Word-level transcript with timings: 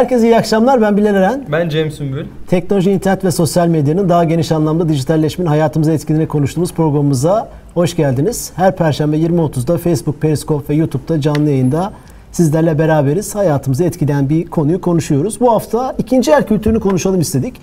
Herkese 0.00 0.26
iyi 0.26 0.36
akşamlar. 0.36 0.82
Ben 0.82 0.96
Bilal 0.96 1.14
Eren. 1.14 1.44
Ben 1.52 1.68
Cem 1.68 1.90
Sümbül. 1.90 2.26
Teknoloji, 2.46 2.90
internet 2.90 3.24
ve 3.24 3.30
sosyal 3.30 3.68
medyanın 3.68 4.08
daha 4.08 4.24
geniş 4.24 4.52
anlamda 4.52 4.88
dijitalleşmenin 4.88 5.48
hayatımıza 5.48 5.92
etkilediğini 5.92 6.28
konuştuğumuz 6.28 6.72
programımıza 6.72 7.48
hoş 7.74 7.96
geldiniz. 7.96 8.52
Her 8.56 8.76
perşembe 8.76 9.16
20.30'da 9.16 9.78
Facebook, 9.78 10.20
Periscope 10.20 10.68
ve 10.68 10.76
YouTube'da 10.76 11.20
canlı 11.20 11.50
yayında 11.50 11.92
sizlerle 12.32 12.78
beraberiz. 12.78 13.34
Hayatımızı 13.34 13.84
etkileyen 13.84 14.28
bir 14.28 14.46
konuyu 14.46 14.80
konuşuyoruz. 14.80 15.40
Bu 15.40 15.52
hafta 15.52 15.94
ikinci 15.98 16.30
el 16.30 16.46
kültürünü 16.46 16.80
konuşalım 16.80 17.20
istedik. 17.20 17.54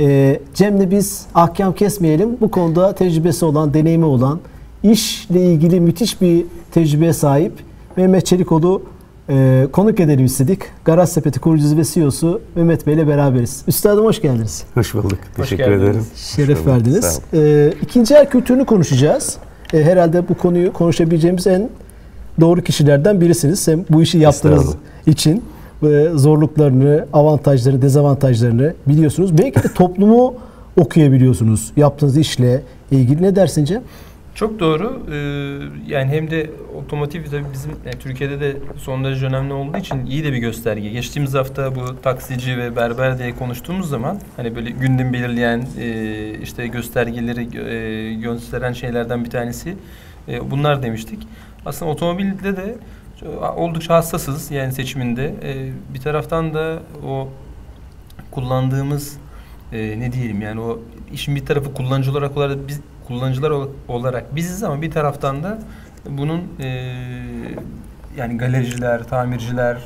Ee, 0.00 0.40
Cem'le 0.54 0.90
biz 0.90 1.26
ahkam 1.34 1.72
kesmeyelim. 1.72 2.36
Bu 2.40 2.50
konuda 2.50 2.92
tecrübesi 2.94 3.44
olan, 3.44 3.74
deneyimi 3.74 4.04
olan, 4.04 4.40
işle 4.82 5.40
ilgili 5.40 5.80
müthiş 5.80 6.20
bir 6.20 6.44
tecrübeye 6.72 7.12
sahip 7.12 7.52
Mehmet 7.96 8.26
Çelikoğlu 8.26 8.82
e, 9.30 9.66
konuk 9.72 10.00
edelim 10.00 10.24
istedik. 10.24 10.62
Garaj 10.84 11.08
Sepeti 11.08 11.40
kurucusu 11.40 11.76
ve 11.76 11.84
CEO'su 11.84 12.40
Mehmet 12.56 12.86
Bey 12.86 12.94
ile 12.94 13.08
beraberiz. 13.08 13.62
Üstadım 13.68 14.04
hoş 14.04 14.22
geldiniz. 14.22 14.64
Hoş 14.74 14.94
bulduk. 14.94 15.18
Hoş 15.36 15.48
Teşekkür 15.48 15.64
geldiniz. 15.64 15.82
ederim. 15.82 16.06
Şeref 16.16 16.58
Hoş 16.58 16.66
verdiniz. 16.66 17.20
E, 17.34 17.72
ikinci 17.82 18.14
el 18.14 18.30
kültürünü 18.30 18.64
konuşacağız. 18.64 19.36
E, 19.72 19.84
herhalde 19.84 20.28
bu 20.28 20.34
konuyu 20.34 20.72
konuşabileceğimiz 20.72 21.46
en 21.46 21.70
doğru 22.40 22.60
kişilerden 22.62 23.20
birisiniz. 23.20 23.68
Hem 23.68 23.84
bu 23.90 24.02
işi 24.02 24.18
yaptığınız 24.18 24.74
için 25.06 25.44
e, 25.82 26.08
zorluklarını, 26.14 27.06
avantajlarını, 27.12 27.82
dezavantajlarını 27.82 28.74
biliyorsunuz. 28.86 29.38
Belki 29.38 29.62
de 29.62 29.68
toplumu 29.74 30.34
okuyabiliyorsunuz 30.76 31.72
yaptığınız 31.76 32.16
işle 32.16 32.62
ilgili. 32.90 33.22
Ne 33.22 33.36
dersin 33.36 33.64
Cem? 33.64 33.82
Çok 34.34 34.60
doğru. 34.60 35.02
Ee, 35.12 35.92
yani 35.92 36.10
hem 36.10 36.30
de 36.30 36.50
otomotiv 36.76 37.24
tabii 37.24 37.44
bizim 37.52 37.72
yani 37.86 37.98
Türkiye'de 38.00 38.40
de 38.40 38.56
son 38.78 39.04
derece 39.04 39.26
önemli 39.26 39.52
olduğu 39.52 39.76
için 39.76 40.06
iyi 40.06 40.24
de 40.24 40.32
bir 40.32 40.38
gösterge. 40.38 40.88
Geçtiğimiz 40.88 41.34
hafta 41.34 41.74
bu 41.74 42.02
taksici 42.02 42.58
ve 42.58 42.76
berber 42.76 43.18
diye 43.18 43.36
konuştuğumuz 43.36 43.88
zaman 43.88 44.20
hani 44.36 44.56
böyle 44.56 44.70
gündem 44.70 45.12
belirleyen 45.12 45.66
e, 45.78 46.38
işte 46.42 46.66
göstergeleri 46.66 47.58
e, 47.58 48.14
gösteren 48.14 48.72
şeylerden 48.72 49.24
bir 49.24 49.30
tanesi 49.30 49.76
e, 50.28 50.50
bunlar 50.50 50.82
demiştik. 50.82 51.28
Aslında 51.66 51.92
otomobilde 51.92 52.56
de 52.56 52.76
oldukça 53.56 53.94
hassasız 53.94 54.50
yani 54.50 54.72
seçiminde. 54.72 55.34
E, 55.42 55.72
bir 55.94 56.00
taraftan 56.00 56.54
da 56.54 56.78
o 57.06 57.28
kullandığımız 58.30 59.18
e, 59.72 60.00
ne 60.00 60.12
diyelim 60.12 60.42
yani 60.42 60.60
o 60.60 60.78
işin 61.12 61.36
bir 61.36 61.46
tarafı 61.46 61.74
kullanıcı 61.74 62.10
olarak 62.10 62.36
olarak 62.36 62.68
biz 62.68 62.80
kullanıcılar 63.14 63.50
ol- 63.50 63.68
olarak 63.88 64.36
biziz 64.36 64.62
ama 64.62 64.82
bir 64.82 64.90
taraftan 64.90 65.42
da 65.42 65.58
bunun 66.10 66.40
e, 66.60 66.66
yani 68.16 68.36
galericiler, 68.38 69.04
tamirciler 69.04 69.74
e, 69.74 69.80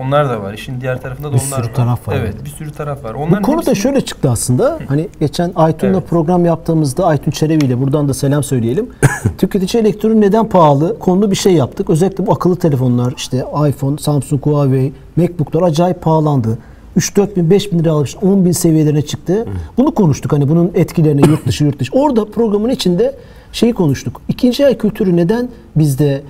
onlar 0.00 0.28
da 0.30 0.42
var. 0.42 0.52
İşin 0.54 0.80
diğer 0.80 1.00
tarafında 1.02 1.28
da 1.28 1.32
Bir 1.32 1.38
onlar 1.38 1.56
sürü 1.56 1.68
var. 1.68 1.74
taraf 1.74 2.08
var. 2.08 2.14
Evet, 2.20 2.44
bir 2.44 2.50
sürü 2.50 2.70
taraf 2.72 3.04
var. 3.04 3.14
Onların 3.14 3.42
Bu 3.42 3.46
konu 3.46 3.56
da 3.56 3.60
hepsini- 3.70 3.76
şöyle 3.76 4.00
çıktı 4.00 4.30
aslında. 4.30 4.78
Hani 4.88 5.08
geçen 5.20 5.52
Aytun'la 5.56 5.98
Evet. 5.98 6.08
program 6.08 6.44
yaptığımızda 6.44 7.06
Aytun 7.06 7.30
Çelebi 7.30 7.64
ile 7.64 7.80
buradan 7.80 8.08
da 8.08 8.14
selam 8.14 8.42
söyleyelim. 8.42 8.90
Tüketici 9.38 9.82
elektronik 9.82 10.16
neden 10.18 10.48
pahalı? 10.48 10.98
Konulu 10.98 11.30
bir 11.30 11.36
şey 11.36 11.52
yaptık. 11.54 11.90
Özellikle 11.90 12.26
bu 12.26 12.32
akıllı 12.32 12.56
telefonlar 12.56 13.14
işte 13.16 13.44
iPhone, 13.68 13.98
Samsung, 13.98 14.46
Huawei, 14.46 14.92
MacBook'lar 15.16 15.62
acayip 15.62 16.02
pahalandı. 16.02 16.58
3-4 16.96 17.36
bin, 17.36 17.50
5 17.50 17.72
bin 17.72 17.78
lira 17.78 17.92
almış, 17.92 18.16
10 18.22 18.44
bin 18.44 18.52
seviyelerine 18.52 19.02
çıktı. 19.02 19.46
Bunu 19.76 19.94
konuştuk 19.94 20.32
hani 20.32 20.48
bunun 20.48 20.70
etkilerini 20.74 21.28
yurt 21.28 21.46
dışı 21.46 21.64
yurt 21.64 21.78
dışı. 21.78 21.92
Orada 21.92 22.24
programın 22.24 22.68
içinde 22.68 23.14
şeyi 23.52 23.72
konuştuk. 23.72 24.20
İkinci 24.28 24.62
el 24.62 24.78
kültürü 24.78 25.16
neden 25.16 25.48
bizde 25.76 26.22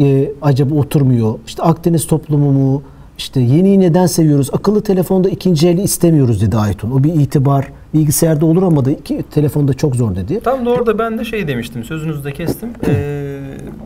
e, 0.00 0.32
acaba 0.42 0.74
oturmuyor? 0.74 1.38
İşte 1.46 1.62
Akdeniz 1.62 2.06
toplumu 2.06 2.52
mu? 2.52 2.82
İşte 3.18 3.40
yeniyi 3.40 3.80
neden 3.80 4.06
seviyoruz? 4.06 4.50
Akıllı 4.52 4.82
telefonda 4.82 5.28
ikinci 5.28 5.68
eli 5.68 5.82
istemiyoruz 5.82 6.40
dedi 6.40 6.56
Aytun. 6.56 6.90
O 6.90 7.04
bir 7.04 7.14
itibar. 7.14 7.68
Bilgisayarda 7.94 8.46
olur 8.46 8.62
ama 8.62 8.84
da 8.84 8.90
iki 8.90 9.22
telefonda 9.22 9.74
çok 9.74 9.96
zor 9.96 10.16
dedi. 10.16 10.40
Tam 10.40 10.66
da 10.66 10.70
orada 10.70 10.98
ben 10.98 11.18
de 11.18 11.24
şey 11.24 11.48
demiştim, 11.48 11.84
sözünüzü 11.84 12.24
de 12.24 12.32
kestim. 12.32 12.68
Ee, 12.86 13.38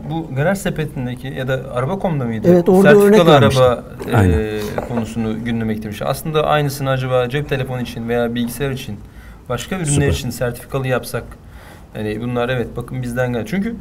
bu 0.09 0.35
garaj 0.35 0.57
sepetindeki 0.57 1.27
ya 1.27 1.47
da 1.47 1.61
araba.com'da 1.73 2.25
mıydı? 2.25 2.47
Evet, 2.51 2.69
orada 2.69 2.89
örnek 2.89 3.01
Sertifikalı 3.01 3.31
vermiştin. 3.31 3.61
araba 3.63 3.83
e, 4.27 4.59
konusunu 4.87 5.43
gündeme 5.45 5.73
getirmiş. 5.73 6.01
Aslında 6.01 6.43
aynısını 6.45 6.89
acaba 6.89 7.29
cep 7.29 7.49
telefonu 7.49 7.81
için 7.81 8.09
veya 8.09 8.35
bilgisayar 8.35 8.71
için, 8.71 8.95
başka 9.49 9.75
ürünler 9.75 9.91
Süper. 9.91 10.07
için 10.07 10.29
sertifikalı 10.29 10.87
yapsak. 10.87 11.23
Yani 11.95 12.21
bunlar 12.21 12.49
evet 12.49 12.67
bakın 12.77 13.01
bizden 13.01 13.33
gel. 13.33 13.45
Çünkü 13.45 13.75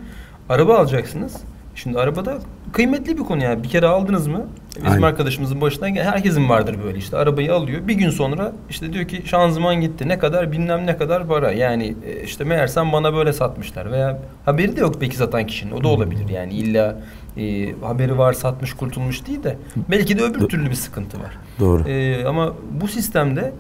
araba 0.49 0.79
alacaksınız. 0.79 1.37
Şimdi 1.77 1.99
arabada 1.99 2.39
kıymetli 2.73 3.19
bir 3.19 3.23
konu 3.23 3.45
yani. 3.45 3.63
Bir 3.63 3.69
kere 3.69 3.87
aldınız 3.87 4.27
mı? 4.27 4.47
Bizim 4.77 4.91
Aynen. 4.93 5.03
arkadaşımızın 5.03 5.61
başından 5.61 5.95
gel. 5.95 6.05
Herkesin 6.05 6.49
vardır 6.49 6.77
böyle 6.85 6.99
işte. 6.99 7.17
Arabayı 7.17 7.55
alıyor. 7.55 7.89
Bir 7.89 7.95
gün 7.95 8.11
sonra 8.11 8.53
işte 8.71 8.93
diyor 8.93 9.09
ki 9.09 9.23
şanzıman 9.25 9.81
gitti. 9.81 10.09
Ne 10.09 10.19
kadar 10.19 10.53
bilmem 10.53 10.87
ne 10.87 10.97
kadar 10.97 11.27
para. 11.29 11.53
Yani 11.53 11.95
e, 12.07 12.23
işte 12.25 12.45
meğersem 12.45 12.93
bana 12.93 13.15
böyle 13.15 13.33
satmışlar. 13.33 13.93
Veya 13.93 14.19
haberi 14.45 14.77
de 14.77 14.81
yok 14.81 14.95
peki 15.01 15.17
satan 15.17 15.47
kişinin. 15.47 15.73
O 15.73 15.85
da 15.85 15.89
olabilir 15.89 16.29
yani. 16.29 16.53
illa 16.55 16.97
e, 17.37 17.75
haberi 17.83 18.19
var 18.19 18.33
satmış 18.33 18.73
kurtulmuş 18.73 19.27
değil 19.27 19.43
de. 19.43 19.57
Belki 19.91 20.19
de 20.19 20.23
öbür 20.23 20.49
türlü 20.49 20.71
bir 20.71 20.75
sıkıntı 20.75 21.19
var. 21.19 21.39
Doğru. 21.61 21.89
E, 21.89 22.25
ama 22.25 22.53
bu 22.81 22.89
sistemde 22.89 23.53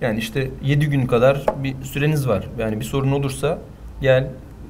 yani 0.00 0.18
işte 0.18 0.50
7 0.62 0.86
gün 0.86 1.06
kadar 1.06 1.46
bir 1.62 1.74
süreniz 1.82 2.28
var. 2.28 2.44
Yani 2.58 2.80
bir 2.80 2.84
sorun 2.84 3.12
olursa 3.12 3.58
gel 4.00 4.26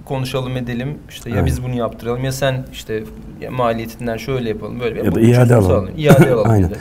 konuşalım 0.09 0.57
edelim. 0.57 0.99
İşte 1.09 1.31
ya 1.31 1.37
Aynen. 1.37 1.47
biz 1.47 1.63
bunu 1.63 1.75
yaptıralım 1.75 2.25
ya 2.25 2.33
sen 2.33 2.65
işte 2.73 3.03
ya 3.41 3.51
maliyetinden 3.51 4.17
şöyle 4.17 4.49
yapalım 4.49 4.81
böyle. 4.81 5.05
Ya 5.05 5.15
da 5.15 5.21
iade 5.21 5.55
alalım. 5.55 5.67
sağlayalım. 5.71 5.93
İade 5.97 6.31
alalım. 6.35 6.51
Aynen. 6.51 6.71
bir 6.71 6.75
de. 6.75 6.79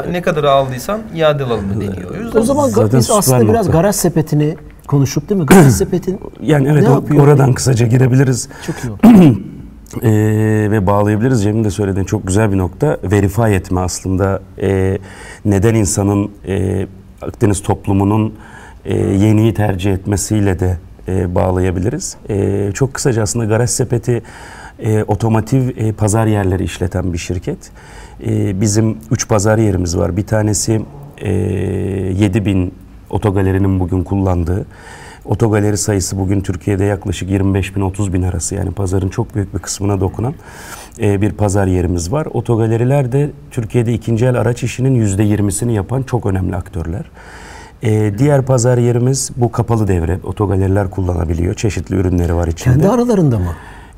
A- 0.00 0.02
Ne 0.02 0.22
kadar 0.22 0.44
aldıysan 0.44 1.00
iade 1.14 1.44
alalım 1.44 1.70
da 1.70 1.80
deniyor. 1.80 2.34
O 2.34 2.42
zaman 2.42 2.68
Zaten 2.68 2.98
biz 3.00 3.10
aslında 3.10 3.38
süper 3.40 3.54
biraz 3.54 3.66
nokta. 3.66 3.78
garaj 3.80 3.94
sepetini 3.96 4.56
konuşup 4.88 5.28
değil 5.28 5.40
mi? 5.40 5.46
Garaj 5.46 5.72
sepetin 5.72 6.20
Yani 6.42 6.68
evet 6.68 6.82
Ne 6.82 7.18
o- 7.20 7.22
oradan 7.24 7.52
kısaca 7.52 7.86
girebiliriz 7.86 8.48
çok 8.66 8.76
iyi 8.84 8.90
oldu. 8.90 9.00
Ee, 10.02 10.08
ve 10.70 10.86
bağlayabiliriz. 10.86 11.42
Cem'in 11.42 11.64
de 11.64 11.70
söylediğin 11.70 12.04
çok 12.06 12.26
güzel 12.26 12.52
bir 12.52 12.58
nokta. 12.58 12.98
Verify 13.04 13.54
etme 13.54 13.80
aslında 13.80 14.42
Ee, 14.60 14.98
neden 15.44 15.74
insanın 15.74 16.30
e, 16.48 16.86
Akdeniz 17.22 17.62
toplumunun 17.62 18.34
e, 18.84 18.96
yeniyi 18.98 19.54
tercih 19.54 19.92
etmesiyle 19.92 20.58
de 20.60 20.76
e, 21.08 21.34
bağlayabiliriz. 21.34 22.16
E, 22.28 22.70
çok 22.74 22.94
kısaca 22.94 23.22
aslında 23.22 23.44
Garaj 23.44 23.70
Sepeti 23.70 24.22
e, 24.78 25.02
otomotiv 25.02 25.68
e, 25.76 25.92
pazar 25.92 26.26
yerleri 26.26 26.64
işleten 26.64 27.12
bir 27.12 27.18
şirket. 27.18 27.70
E, 28.26 28.60
bizim 28.60 28.98
üç 29.10 29.28
pazar 29.28 29.58
yerimiz 29.58 29.98
var. 29.98 30.16
Bir 30.16 30.26
tanesi 30.26 30.82
e, 31.18 31.30
7000 31.30 32.74
otogalerinin 33.10 33.80
bugün 33.80 34.04
kullandığı. 34.04 34.66
Otogaleri 35.24 35.76
sayısı 35.76 36.18
bugün 36.18 36.40
Türkiye'de 36.40 36.84
yaklaşık 36.84 37.30
25 37.30 37.76
bin 37.76 37.80
30 37.80 38.12
bin 38.12 38.22
arası 38.22 38.54
yani 38.54 38.70
pazarın 38.70 39.08
çok 39.08 39.34
büyük 39.34 39.54
bir 39.54 39.58
kısmına 39.58 40.00
dokunan 40.00 40.34
e, 41.00 41.20
bir 41.20 41.32
pazar 41.32 41.66
yerimiz 41.66 42.12
var. 42.12 42.26
Otogaleriler 42.26 43.12
de 43.12 43.30
Türkiye'de 43.50 43.92
ikinci 43.92 44.26
el 44.26 44.40
araç 44.40 44.62
işinin 44.62 44.94
yüzde 44.94 45.22
yirmisini 45.22 45.74
yapan 45.74 46.02
çok 46.02 46.26
önemli 46.26 46.56
aktörler. 46.56 47.04
E, 47.84 48.18
diğer 48.18 48.42
pazar 48.42 48.78
yerimiz 48.78 49.30
bu 49.36 49.52
kapalı 49.52 49.88
devre. 49.88 50.18
Otogaleriler 50.24 50.90
kullanabiliyor. 50.90 51.54
Çeşitli 51.54 51.96
ürünleri 51.96 52.34
var 52.34 52.48
içinde. 52.48 52.74
Kendi 52.74 52.88
aralarında 52.88 53.38
mı? 53.38 53.52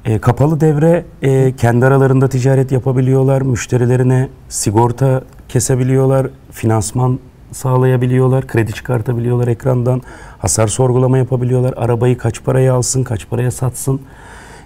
E, 0.04 0.18
kapalı 0.18 0.60
devre 0.60 1.04
e, 1.22 1.56
kendi 1.56 1.86
aralarında 1.86 2.28
ticaret 2.28 2.72
yapabiliyorlar. 2.72 3.42
Müşterilerine 3.42 4.28
sigorta 4.48 5.22
kesebiliyorlar. 5.48 6.26
Finansman 6.50 7.18
sağlayabiliyorlar. 7.52 8.46
Kredi 8.46 8.72
çıkartabiliyorlar 8.72 9.48
ekrandan. 9.48 10.02
Hasar 10.38 10.66
sorgulama 10.68 11.18
yapabiliyorlar. 11.18 11.74
Arabayı 11.76 12.18
kaç 12.18 12.44
paraya 12.44 12.74
alsın, 12.74 13.04
kaç 13.04 13.28
paraya 13.30 13.50
satsın 13.50 14.00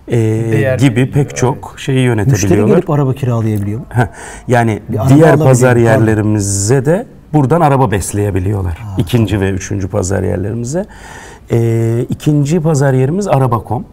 e, 0.09 0.17
Değer 0.53 0.79
gibi 0.79 1.11
pek 1.11 1.37
çok 1.37 1.75
şeyi 1.77 1.97
Müşteri 1.97 2.07
yönetebiliyorlar. 2.07 2.75
gelip 2.77 2.91
araba 2.91 3.15
kiralayabiliyor 3.15 3.81
mu? 3.81 3.87
Heh, 3.89 4.07
yani 4.49 4.83
Bir 4.89 4.99
araba 4.99 5.15
diğer 5.15 5.39
pazar 5.39 5.77
yerlerimize 5.77 6.87
de 6.87 7.07
buradan 7.32 7.61
araba 7.61 7.91
besleyebiliyorlar. 7.91 8.79
İkinci 8.99 9.41
ve 9.41 9.50
üçüncü 9.50 9.88
pazar 9.88 10.23
yerlerimize. 10.23 10.87
Ee, 11.53 12.06
ikinci 12.09 12.61
pazar 12.61 12.93
yerimiz 12.93 13.29
Araba.com. 13.29 13.85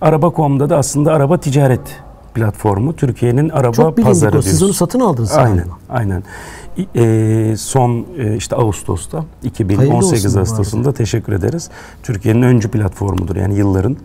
Araba.com'da 0.00 0.70
da 0.70 0.76
aslında 0.76 1.12
araba 1.12 1.40
ticaret 1.40 1.80
platformu. 2.34 2.96
Türkiye'nin 2.96 3.48
araba 3.48 3.72
Çok 3.72 3.96
pazarı 3.96 4.38
o. 4.38 4.42
Siz 4.42 4.50
diyoruz. 4.50 4.62
onu 4.62 4.72
satın 4.72 5.00
aldınız. 5.00 5.32
Aynen, 5.32 5.56
galiba. 5.56 5.74
aynen. 5.88 6.22
E, 6.96 7.54
son 7.56 8.06
e, 8.18 8.36
işte 8.36 8.56
Ağustos'ta 8.56 9.18
Hayırlı 9.18 9.48
2018 9.48 10.26
olsun 10.26 10.36
bu 10.36 10.40
Ağustos'unda 10.40 10.92
teşekkür 10.92 11.32
ederiz. 11.32 11.70
Türkiye'nin 12.02 12.42
öncü 12.42 12.70
platformudur 12.70 13.36
yani 13.36 13.58
yılların 13.58 13.96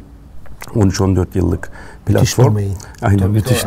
13-14 0.75 1.25
yıllık 1.33 1.69
Müthiş 2.07 2.35
platform. 2.35 2.47
domain. 2.55 2.73
Aynen 3.01 3.17
Tabii, 3.17 3.31
müthiş. 3.31 3.65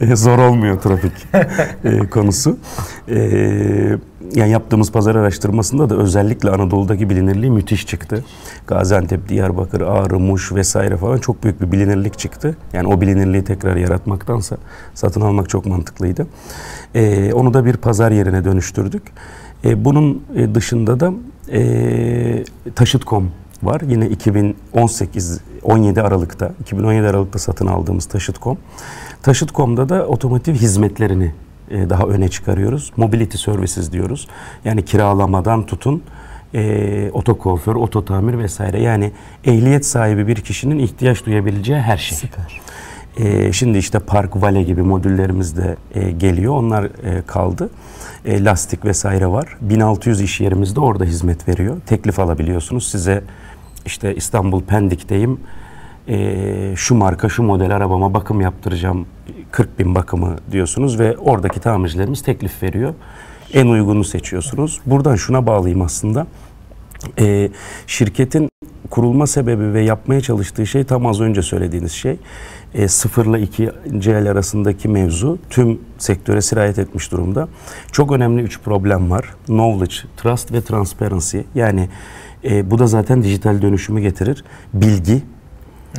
E, 0.00 0.16
Zor 0.16 0.38
olmuyor 0.38 0.80
trafik 0.80 1.12
e, 1.84 1.98
konusu. 1.98 2.56
E, 3.08 3.18
yani 4.34 4.50
yaptığımız 4.50 4.92
pazar 4.92 5.14
araştırmasında 5.14 5.90
da 5.90 5.96
özellikle 5.96 6.50
Anadolu'daki 6.50 7.10
bilinirliği 7.10 7.50
müthiş 7.50 7.86
çıktı. 7.86 8.24
Gaziantep, 8.66 9.28
Diyarbakır, 9.28 9.80
Ağrı, 9.80 10.18
Muş 10.18 10.52
vesaire 10.52 10.96
falan 10.96 11.18
çok 11.18 11.44
büyük 11.44 11.60
bir 11.60 11.72
bilinirlik 11.72 12.18
çıktı. 12.18 12.56
Yani 12.72 12.88
o 12.88 13.00
bilinirliği 13.00 13.44
tekrar 13.44 13.76
yaratmaktansa 13.76 14.56
satın 14.94 15.20
almak 15.20 15.48
çok 15.48 15.66
mantıklıydı. 15.66 16.26
E, 16.94 17.32
onu 17.32 17.54
da 17.54 17.64
bir 17.64 17.76
pazar 17.76 18.10
yerine 18.10 18.44
dönüştürdük. 18.44 19.02
E, 19.64 19.84
bunun 19.84 20.22
dışında 20.54 21.00
da 21.00 21.12
e, 21.52 22.44
Taşıt.com 22.74 23.30
var. 23.62 23.80
Yine 23.80 24.06
2018 24.06 25.40
17 25.62 26.02
Aralık'ta 26.02 26.52
2017 26.60 27.06
Aralık'ta 27.06 27.38
satın 27.38 27.66
aldığımız 27.66 28.06
Taşıt.com. 28.06 28.58
Taşıt.com'da 29.22 29.88
da 29.88 30.06
otomotiv 30.06 30.54
hizmetlerini 30.54 31.32
e, 31.70 31.90
daha 31.90 32.04
öne 32.04 32.28
çıkarıyoruz. 32.28 32.92
Mobility 32.96 33.36
services 33.38 33.92
diyoruz. 33.92 34.28
Yani 34.64 34.84
kiralamadan 34.84 35.66
tutun 35.66 36.02
e, 36.54 37.10
otokuaför, 37.12 37.74
ototamir 37.74 38.38
vesaire. 38.38 38.80
Yani 38.80 39.12
ehliyet 39.44 39.86
sahibi 39.86 40.26
bir 40.26 40.36
kişinin 40.36 40.78
ihtiyaç 40.78 41.26
duyabileceği 41.26 41.80
her 41.80 41.96
şey. 41.96 42.18
Süper. 42.18 42.60
E, 43.16 43.52
şimdi 43.52 43.78
işte 43.78 43.98
Park 43.98 44.42
Vale 44.42 44.62
gibi 44.62 44.82
modüllerimiz 44.82 45.56
de 45.56 45.76
e, 45.94 46.10
geliyor. 46.10 46.54
Onlar 46.54 46.84
e, 46.84 47.22
kaldı. 47.26 47.70
E, 48.24 48.44
lastik 48.44 48.84
vesaire 48.84 49.26
var. 49.26 49.56
1600 49.60 50.20
iş 50.20 50.40
yerimizde 50.40 50.80
orada 50.80 51.04
hizmet 51.04 51.48
veriyor. 51.48 51.76
Teklif 51.86 52.18
alabiliyorsunuz. 52.18 52.88
Size 52.88 53.24
işte 53.86 54.14
İstanbul 54.14 54.62
Pendik'teyim. 54.62 55.40
E, 56.08 56.74
şu 56.76 56.94
marka 56.94 57.28
şu 57.28 57.42
model 57.42 57.76
arabama 57.76 58.14
bakım 58.14 58.40
yaptıracağım. 58.40 59.06
40 59.50 59.78
bin 59.78 59.94
bakımı 59.94 60.36
diyorsunuz 60.52 60.98
ve 60.98 61.16
oradaki 61.16 61.60
tamircilerimiz 61.60 62.22
teklif 62.22 62.62
veriyor. 62.62 62.94
En 63.54 63.66
uygunu 63.66 64.04
seçiyorsunuz. 64.04 64.80
Buradan 64.86 65.14
şuna 65.14 65.46
bağlayayım 65.46 65.82
aslında. 65.82 66.26
E, 67.18 67.50
şirketin 67.86 68.48
kurulma 68.90 69.26
sebebi 69.26 69.74
ve 69.74 69.82
yapmaya 69.82 70.20
çalıştığı 70.20 70.66
şey 70.66 70.84
tam 70.84 71.06
az 71.06 71.20
önce 71.20 71.42
söylediğiniz 71.42 71.92
şey. 71.92 72.16
E, 72.74 72.88
sıfırla 72.88 73.38
ikinci 73.38 74.10
el 74.10 74.30
arasındaki 74.30 74.88
mevzu 74.88 75.38
tüm 75.50 75.80
sektöre 75.98 76.42
sirayet 76.42 76.78
etmiş 76.78 77.12
durumda. 77.12 77.48
Çok 77.92 78.12
önemli 78.12 78.42
üç 78.42 78.60
problem 78.60 79.10
var. 79.10 79.34
Knowledge, 79.46 79.94
trust 80.16 80.52
ve 80.52 80.60
transparency. 80.60 81.38
Yani 81.54 81.88
e, 82.44 82.70
bu 82.70 82.78
da 82.78 82.86
zaten 82.86 83.22
dijital 83.22 83.62
dönüşümü 83.62 84.00
getirir. 84.00 84.44
Bilgi, 84.74 85.22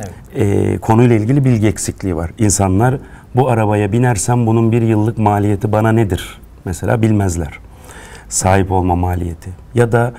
Evet. 0.00 0.12
e, 0.34 0.78
konuyla 0.78 1.16
ilgili 1.16 1.44
bilgi 1.44 1.66
eksikliği 1.66 2.16
var. 2.16 2.30
İnsanlar 2.38 2.98
bu 3.34 3.48
arabaya 3.48 3.92
binersem 3.92 4.46
bunun 4.46 4.72
bir 4.72 4.82
yıllık 4.82 5.18
maliyeti 5.18 5.72
bana 5.72 5.92
nedir? 5.92 6.38
Mesela 6.64 7.02
bilmezler. 7.02 7.58
Sahip 8.28 8.72
olma 8.72 8.94
maliyeti. 8.96 9.50
Ya 9.74 9.92
da 9.92 10.12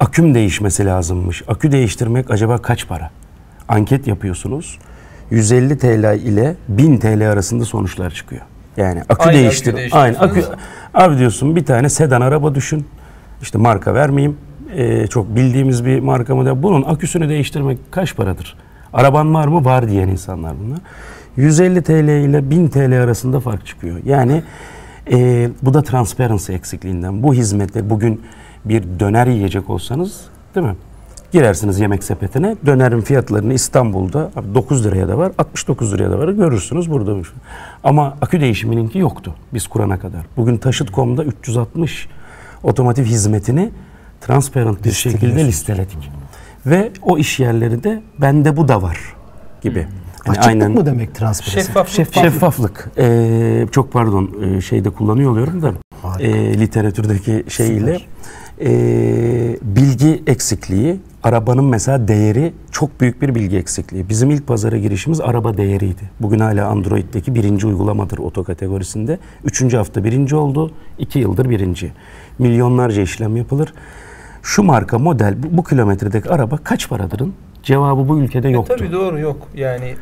aküm 0.00 0.34
değişmesi 0.34 0.86
lazımmış. 0.86 1.42
Akü 1.48 1.72
değiştirmek 1.72 2.30
acaba 2.30 2.58
kaç 2.58 2.88
para? 2.88 3.10
Anket 3.68 4.06
yapıyorsunuz. 4.06 4.78
150 5.30 5.78
TL 5.78 6.18
ile 6.18 6.56
1000 6.68 6.98
TL 6.98 7.30
arasında 7.32 7.64
sonuçlar 7.64 8.10
çıkıyor. 8.10 8.42
Yani 8.76 9.02
akü 9.08 9.28
Aynı 9.28 9.38
değiştir. 9.38 9.74
akü 9.74 9.88
Aynı 9.92 10.18
akü. 10.18 10.44
Abi 10.94 11.18
diyorsun 11.18 11.56
bir 11.56 11.64
tane 11.64 11.88
sedan 11.88 12.20
araba 12.20 12.54
düşün. 12.54 12.86
İşte 13.42 13.58
marka 13.58 13.94
vermeyeyim. 13.94 14.36
Ee, 14.76 15.06
çok 15.06 15.36
bildiğimiz 15.36 15.84
bir 15.84 16.00
marka 16.00 16.34
model. 16.34 16.62
Bunun 16.62 16.82
aküsünü 16.82 17.28
değiştirmek 17.28 17.78
kaç 17.90 18.16
paradır? 18.16 18.56
Araban 18.92 19.34
var 19.34 19.48
mı? 19.48 19.64
Var 19.64 19.88
diyen 19.88 20.08
insanlar 20.08 20.54
bunlar. 20.64 20.78
150 21.36 21.82
TL 21.82 22.08
ile 22.28 22.50
1000 22.50 22.68
TL 22.68 23.02
arasında 23.02 23.40
fark 23.40 23.66
çıkıyor. 23.66 23.96
Yani 24.04 24.42
e, 25.12 25.48
bu 25.62 25.74
da 25.74 25.82
transparency 25.82 26.54
eksikliğinden. 26.54 27.22
Bu 27.22 27.34
hizmetler 27.34 27.90
bugün 27.90 28.20
bir 28.64 28.82
döner 29.00 29.26
yiyecek 29.26 29.70
olsanız 29.70 30.20
değil 30.54 30.66
mi? 30.66 30.74
Girersiniz 31.32 31.80
yemek 31.80 32.04
sepetine. 32.04 32.56
Dönerin 32.66 33.00
fiyatlarını 33.00 33.54
İstanbul'da 33.54 34.30
abi 34.36 34.54
9 34.54 34.84
liraya 34.84 35.08
da 35.08 35.18
var, 35.18 35.32
69 35.38 35.94
liraya 35.94 36.10
da 36.10 36.18
var. 36.18 36.28
Görürsünüz 36.28 36.90
burada. 36.90 37.16
Ama 37.84 38.16
akü 38.20 38.40
değişimininki 38.40 38.98
yoktu 38.98 39.34
biz 39.54 39.66
kurana 39.66 39.98
kadar. 39.98 40.20
Bugün 40.36 40.56
Taşıt.com'da 40.56 41.24
360 41.24 42.08
otomotiv 42.62 43.04
hizmetini 43.04 43.70
transparent 44.20 44.84
bir 44.84 44.92
şekilde 44.92 45.44
listeledik. 45.46 46.10
Ve 46.66 46.92
o 47.02 47.18
iş 47.18 47.40
yerleri 47.40 47.84
de 47.84 48.02
bende 48.18 48.56
bu 48.56 48.68
da 48.68 48.82
var 48.82 48.98
gibi. 49.62 49.86
Yani 50.26 50.38
Açıklık 50.38 50.74
mı 50.74 50.86
demek 50.86 51.14
transparency? 51.14 51.60
Şeffaflık. 51.66 52.14
Şeffaflık. 52.14 52.90
Ee, 52.98 53.66
çok 53.72 53.92
pardon 53.92 54.30
e, 54.42 54.60
şeyde 54.60 54.90
kullanıyor 54.90 55.30
oluyorum 55.30 55.62
da 55.62 55.72
Harika. 56.02 56.28
e, 56.28 56.60
literatürdeki 56.60 57.44
şeyiyle 57.48 58.00
e, 58.60 58.70
bilgi 59.62 60.22
eksikliği 60.26 61.00
arabanın 61.22 61.64
mesela 61.64 62.08
değeri 62.08 62.52
çok 62.70 63.00
büyük 63.00 63.22
bir 63.22 63.34
bilgi 63.34 63.56
eksikliği. 63.56 64.08
Bizim 64.08 64.30
ilk 64.30 64.46
pazara 64.46 64.78
girişimiz 64.78 65.20
araba 65.20 65.56
değeriydi. 65.56 66.02
Bugün 66.20 66.38
hala 66.38 66.66
Android'deki 66.68 67.34
birinci 67.34 67.66
uygulamadır 67.66 68.18
oto 68.18 68.44
kategorisinde. 68.44 69.18
Üçüncü 69.44 69.76
hafta 69.76 70.04
birinci 70.04 70.36
oldu. 70.36 70.72
iki 70.98 71.18
yıldır 71.18 71.50
birinci. 71.50 71.92
Milyonlarca 72.38 73.02
işlem 73.02 73.36
yapılır. 73.36 73.72
Şu 74.42 74.62
marka 74.62 74.98
model 74.98 75.34
bu, 75.42 75.56
bu 75.56 75.64
kilometredeki 75.64 76.28
araba 76.30 76.56
kaç 76.64 76.88
paradırın? 76.88 77.34
Cevabı 77.62 78.08
bu 78.08 78.18
ülkede 78.20 78.48
yoktu. 78.48 78.74
E, 78.74 78.76
Tabii 78.78 78.92
doğru 78.92 79.18
yok. 79.18 79.48
Yani 79.54 79.94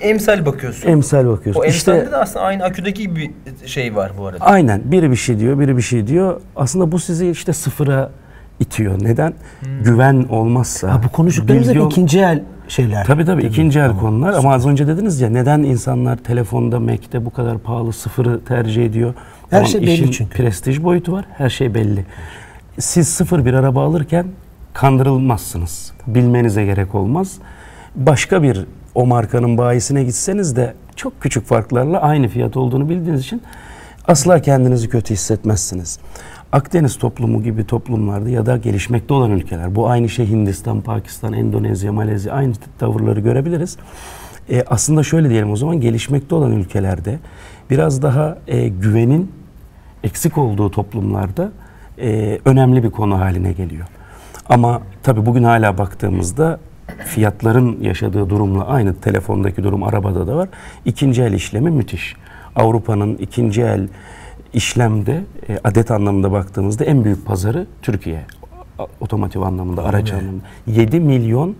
emsal 0.00 0.46
bakıyorsun. 0.46 0.88
Emsal 0.88 1.26
bakıyorsun. 1.26 1.60
o 1.62 1.64
İşte 1.64 1.92
emsalde 1.92 2.12
de 2.12 2.16
aslında 2.16 2.44
aynı 2.44 2.64
aküdeki 2.64 3.02
gibi 3.02 3.14
bir 3.62 3.66
şey 3.68 3.96
var 3.96 4.12
bu 4.18 4.26
arada. 4.26 4.44
Aynen. 4.44 4.80
Biri 4.84 5.10
bir 5.10 5.16
şey 5.16 5.38
diyor, 5.38 5.60
biri 5.60 5.76
bir 5.76 5.82
şey 5.82 6.06
diyor. 6.06 6.40
Aslında 6.56 6.92
bu 6.92 6.98
sizi 6.98 7.30
işte 7.30 7.52
sıfıra 7.52 8.10
itiyor. 8.60 8.94
Neden? 9.04 9.34
Güven 9.84 10.26
olmazsa. 10.30 10.92
Ha, 10.94 11.00
bu 11.04 11.08
konuştuklarımız 11.08 11.68
ol- 11.76 11.86
ikinci 11.90 12.18
el 12.20 12.42
şeyler. 12.68 13.04
Tabii 13.06 13.24
tabii 13.24 13.42
ikinci 13.42 13.78
el 13.78 13.86
Tamam. 13.86 14.00
konular 14.00 14.32
ama 14.34 14.54
az 14.54 14.66
önce 14.66 14.86
dediniz 14.86 15.20
ya 15.20 15.30
neden 15.30 15.58
insanlar 15.62 16.16
telefonda 16.16 16.80
Mac'te 16.80 17.24
bu 17.24 17.30
kadar 17.30 17.58
pahalı 17.58 17.92
sıfırı 17.92 18.44
tercih 18.44 18.84
ediyor? 18.86 19.14
Her 19.50 19.64
şey 19.64 19.80
belli 19.82 19.92
işin 19.92 20.10
çünkü. 20.10 20.36
prestij 20.36 20.82
boyutu 20.82 21.12
var. 21.12 21.24
Her 21.38 21.50
şey 21.50 21.74
belli. 21.74 22.04
Siz 22.82 23.08
sıfır 23.08 23.44
bir 23.44 23.54
araba 23.54 23.84
alırken 23.84 24.26
kandırılmazsınız. 24.72 25.92
Bilmenize 26.06 26.64
gerek 26.64 26.94
olmaz. 26.94 27.38
Başka 27.96 28.42
bir 28.42 28.66
o 28.94 29.06
markanın 29.06 29.58
bayisine 29.58 30.04
gitseniz 30.04 30.56
de 30.56 30.74
çok 30.96 31.20
küçük 31.20 31.46
farklarla 31.46 32.00
aynı 32.00 32.28
fiyat 32.28 32.56
olduğunu 32.56 32.88
bildiğiniz 32.88 33.20
için 33.20 33.42
asla 34.08 34.42
kendinizi 34.42 34.88
kötü 34.88 35.14
hissetmezsiniz. 35.14 35.98
Akdeniz 36.52 36.98
toplumu 36.98 37.42
gibi 37.42 37.66
toplumlarda 37.66 38.28
ya 38.28 38.46
da 38.46 38.56
gelişmekte 38.56 39.14
olan 39.14 39.30
ülkeler, 39.30 39.74
bu 39.74 39.88
aynı 39.88 40.08
şey 40.08 40.28
Hindistan, 40.28 40.80
Pakistan, 40.80 41.32
Endonezya, 41.32 41.92
Malezya 41.92 42.32
aynı 42.32 42.52
tavırları 42.78 43.20
görebiliriz. 43.20 43.76
E, 44.50 44.64
aslında 44.66 45.02
şöyle 45.02 45.30
diyelim 45.30 45.50
o 45.50 45.56
zaman 45.56 45.80
gelişmekte 45.80 46.34
olan 46.34 46.52
ülkelerde 46.52 47.18
biraz 47.70 48.02
daha 48.02 48.38
e, 48.46 48.68
güvenin 48.68 49.32
eksik 50.04 50.38
olduğu 50.38 50.70
toplumlarda 50.70 51.52
e, 51.98 52.38
önemli 52.44 52.82
bir 52.82 52.90
konu 52.90 53.20
haline 53.20 53.52
geliyor. 53.52 53.86
Ama 54.48 54.82
tabii 55.02 55.26
bugün 55.26 55.44
hala 55.44 55.78
baktığımızda 55.78 56.60
fiyatların 57.04 57.80
yaşadığı 57.80 58.30
durumla 58.30 58.66
aynı 58.66 58.94
telefondaki 58.94 59.62
durum 59.62 59.82
arabada 59.82 60.26
da 60.26 60.36
var. 60.36 60.48
İkinci 60.84 61.22
el 61.22 61.32
işlemi 61.32 61.70
müthiş. 61.70 62.16
Avrupa'nın 62.56 63.16
ikinci 63.16 63.62
el 63.62 63.88
işlemde 64.52 65.24
e, 65.48 65.58
adet 65.64 65.90
anlamında 65.90 66.32
baktığımızda 66.32 66.84
en 66.84 67.04
büyük 67.04 67.26
pazarı 67.26 67.66
Türkiye. 67.82 68.24
Otomotiv 69.00 69.42
anlamında, 69.42 69.84
araç 69.84 70.12
anlamında. 70.12 70.42
7 70.66 71.00
milyon 71.00 71.56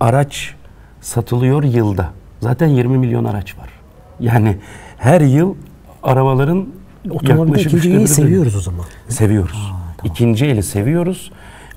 araç 0.00 0.54
satılıyor 1.00 1.62
yılda. 1.62 2.10
Zaten 2.40 2.68
20 2.68 2.98
milyon 2.98 3.24
araç 3.24 3.58
var. 3.58 3.68
Yani 4.20 4.56
her 4.98 5.20
yıl 5.20 5.54
arabaların 6.02 6.66
Otomobilde 7.10 7.60
ikinci 7.60 7.90
eli 7.90 8.08
seviyoruz 8.08 8.56
o 8.56 8.60
zaman. 8.60 8.84
Seviyoruz. 9.08 9.72
İkinci 10.04 10.46
eli 10.46 10.62
seviyoruz. 10.62 11.32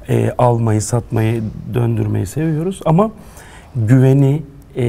Ee, 0.10 0.32
almayı, 0.38 0.82
satmayı, 0.82 1.44
döndürmeyi 1.74 2.26
seviyoruz. 2.26 2.82
Ama 2.86 3.12
güveni, 3.76 4.44
e, 4.78 4.84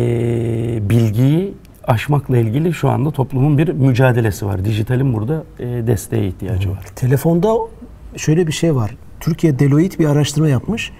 bilgiyi 0.90 1.54
aşmakla 1.84 2.38
ilgili 2.38 2.72
şu 2.72 2.88
anda 2.88 3.10
toplumun 3.10 3.58
bir 3.58 3.68
mücadelesi 3.68 4.46
var. 4.46 4.64
Dijitalin 4.64 5.14
burada 5.14 5.44
e, 5.58 5.66
desteğe 5.66 6.28
ihtiyacı 6.28 6.70
var. 6.70 6.84
Telefonda 6.96 7.54
şöyle 8.16 8.46
bir 8.46 8.52
şey 8.52 8.74
var. 8.74 8.96
Türkiye 9.20 9.58
Deloitte 9.58 9.98
bir 9.98 10.06
araştırma 10.06 10.48
yapmış. 10.48 10.92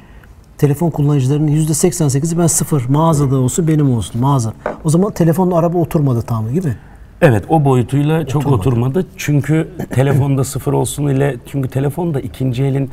Telefon 0.58 0.90
kullanıcılarının 0.90 1.48
%88'i 1.48 2.38
ben 2.38 2.46
sıfır 2.46 2.88
mağazada 2.88 3.36
olsun 3.36 3.68
benim 3.68 3.90
olsun 3.90 4.20
mağaza. 4.20 4.52
O 4.84 4.90
zaman 4.90 5.12
telefonla 5.12 5.58
araba 5.58 5.78
oturmadı 5.78 6.22
tam 6.22 6.52
gibi. 6.52 6.76
Evet 7.26 7.45
o 7.49 7.64
boyutuyla 7.64 8.26
çok 8.26 8.43
Oturmadı. 8.47 8.61
oturmadı. 8.61 9.07
Çünkü 9.16 9.69
telefonda 9.90 10.45
sıfır 10.45 10.73
olsun 10.73 11.07
ile 11.09 11.37
çünkü 11.47 11.69
telefonda 11.69 12.21
ikinci 12.21 12.64
elin 12.64 12.90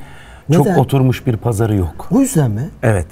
çok 0.54 0.66
Neden? 0.66 0.80
oturmuş 0.80 1.28
bir 1.28 1.38
pazarı 1.38 1.76
yok. 1.76 2.08
O 2.12 2.20
yüzden 2.20 2.52
mi? 2.52 2.70
Evet. 2.84 3.08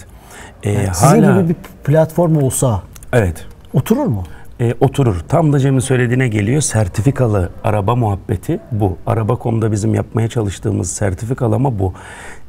E, 0.63 0.71
Yani 0.71 0.89
sizin 0.95 1.17
gibi 1.17 1.49
bir 1.49 1.55
platform 1.83 2.35
olsa 2.37 2.81
Evet. 3.13 3.45
oturur 3.73 4.05
mu? 4.05 4.23
E, 4.61 4.73
oturur. 4.79 5.19
Tam 5.27 5.53
da 5.53 5.59
Cem'in 5.59 5.79
söylediğine 5.79 6.27
geliyor. 6.27 6.61
Sertifikalı 6.61 7.49
araba 7.63 7.95
muhabbeti 7.95 8.59
bu. 8.71 8.97
Araba.com'da 9.07 9.71
bizim 9.71 9.95
yapmaya 9.95 10.27
çalıştığımız 10.27 10.91
sertifikalama 10.91 11.79
bu. 11.79 11.93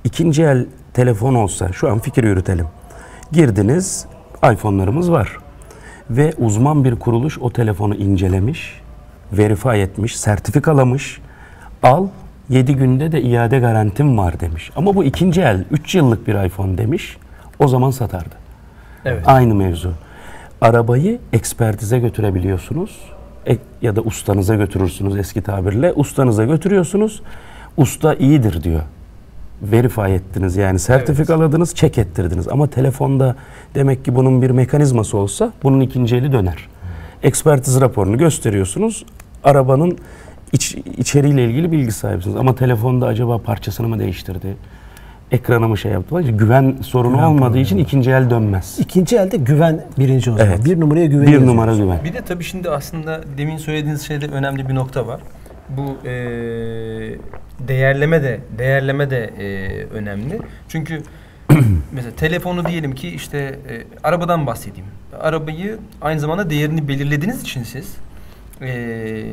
İkinci 0.05 0.43
el 0.43 0.67
telefon 0.95 1.35
olsa, 1.35 1.73
şu 1.73 1.91
an 1.91 1.99
fikir 1.99 2.25
yürütelim. 2.25 2.67
Girdiniz, 3.33 4.07
iPhone'larımız 4.53 5.11
var. 5.13 5.37
Ve 6.11 6.33
uzman 6.39 6.85
bir 6.85 6.97
kuruluş 6.97 7.39
o 7.39 7.51
telefonu 7.51 7.95
incelemiş, 7.95 8.81
verify 9.33 9.83
etmiş, 9.83 10.17
sertifikalamış. 10.17 11.21
Al, 11.83 12.07
7 12.49 12.77
günde 12.77 13.13
de 13.13 13.23
iade 13.23 13.59
garantim 13.59 14.19
var 14.19 14.41
demiş. 14.41 14.71
Ama 14.77 14.95
bu 14.95 15.05
ikinci 15.05 15.41
el, 15.41 15.65
3 15.71 15.95
yıllık 15.95 16.27
bir 16.27 16.45
iPhone 16.45 16.79
demiş. 16.79 17.17
O 17.59 17.69
zaman 17.69 17.91
satardı. 17.91 18.35
Evet. 19.05 19.23
Aynı 19.27 19.55
mevzu. 19.55 19.93
Arabayı 20.61 21.19
ekspertize 21.33 21.99
götürebiliyorsunuz. 21.99 22.99
Ek- 23.47 23.63
ya 23.83 23.97
da 23.97 24.01
ustanıza 24.01 24.55
götürürsünüz 24.55 25.17
eski 25.17 25.43
tabirle. 25.43 25.93
Ustanıza 25.93 26.45
götürüyorsunuz. 26.45 27.23
Usta 27.77 28.15
iyidir 28.15 28.63
diyor. 28.63 28.83
Verify 29.63 30.15
ettiniz 30.15 30.57
yani 30.57 30.79
sertifikaladınız, 30.79 31.75
çek 31.75 31.99
ettirdiniz. 31.99 32.49
Ama 32.49 32.67
telefonda 32.67 33.37
demek 33.75 34.05
ki 34.05 34.15
bunun 34.15 34.43
bir 34.43 34.51
mekanizması 34.51 35.17
olsa 35.17 35.53
bunun 35.63 35.81
ikinci 35.81 36.17
eli 36.17 36.33
döner. 36.33 36.69
Ekspertiz 37.23 37.81
raporunu 37.81 38.19
gösteriyorsunuz. 38.19 39.05
Arabanın 39.45 39.99
iç, 40.53 40.75
içeriğiyle 40.97 41.45
ilgili 41.45 41.73
bilgi 41.73 41.93
sahibisiniz. 41.93 42.37
Ama 42.37 42.55
telefonda 42.55 43.07
acaba 43.07 43.39
parçasını 43.39 43.89
mı 43.89 43.99
değiştirdi? 43.99 44.57
Ekranı 45.33 45.69
mı 45.69 45.79
şey 45.79 45.93
yaptı? 45.93 46.21
Güven 46.23 46.77
sorunu 46.83 47.13
Güven 47.17 47.25
olmadığı 47.25 47.59
için 47.59 47.79
ikinci 47.79 48.11
el 48.11 48.31
dönmez. 48.31 48.79
İkinci 48.79 49.17
elde 49.17 49.37
güven 49.37 49.85
birinci 49.99 50.31
o 50.31 50.37
zaman. 50.37 50.53
Evet. 50.53 50.65
Bir 50.65 50.81
numaraya 50.81 51.07
güven 51.07 51.27
Bir 51.27 51.47
numara 51.47 51.77
güven. 51.77 52.05
Bir 52.05 52.13
de 52.13 52.21
tabii 52.21 52.45
şimdi 52.45 52.71
aslında 52.71 53.21
demin 53.39 53.57
söylediğiniz 53.57 54.03
şeyde 54.03 54.27
önemli 54.27 54.69
bir 54.69 54.75
nokta 54.75 55.07
var. 55.07 55.21
Bu 55.77 56.09
e, 56.09 56.13
değerleme 57.69 58.23
de 58.23 58.41
değerleme 58.59 59.11
de 59.11 59.25
e, 59.39 59.85
önemli. 59.85 60.39
Çünkü 60.69 61.03
mesela 61.93 62.17
telefonu 62.17 62.67
diyelim 62.67 62.95
ki 62.95 63.09
işte 63.09 63.39
e, 63.39 63.85
arabadan 64.03 64.47
bahsedeyim. 64.47 64.87
Arabayı 65.21 65.79
aynı 66.03 66.21
zamanda 66.21 66.51
değerini 66.51 66.89
belirlediğiniz 66.89 67.43
için 67.43 67.63
siz 67.63 67.97
e, 68.63 69.25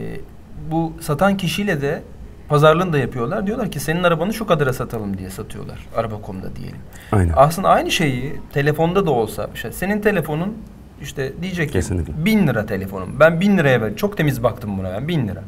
bu 0.72 0.94
satan 1.02 1.38
kişiyle 1.38 1.82
de 1.82 2.02
pazarlığını 2.50 2.94
da 2.94 2.98
yapıyorlar. 2.98 3.48
Diyorlar 3.48 3.72
ki 3.72 3.80
senin 3.80 4.04
arabanı 4.04 4.34
şu 4.34 4.48
kadara 4.48 4.74
satalım 4.74 5.18
diye 5.18 5.30
satıyorlar. 5.30 5.80
Araba.com'da 5.96 6.56
diyelim. 6.56 6.80
Aynen. 7.12 7.34
Aslında 7.36 7.70
aynı 7.70 7.92
şeyi 7.92 8.34
telefonda 8.54 9.06
da 9.06 9.12
olsa 9.12 9.50
işte 9.56 9.72
senin 9.72 10.02
telefonun 10.02 10.58
işte 11.02 11.34
diyecek 11.42 11.68
ki 11.68 11.74
Kesinlikle. 11.74 12.26
bin 12.26 12.48
lira 12.48 12.66
telefonum. 12.66 13.10
Ben 13.20 13.42
bin 13.42 13.58
liraya 13.58 13.82
ver. 13.82 13.96
Çok 13.96 14.18
temiz 14.18 14.44
baktım 14.44 14.78
buna 14.78 14.94
ben 14.94 15.08
bin 15.08 15.28
lira. 15.28 15.44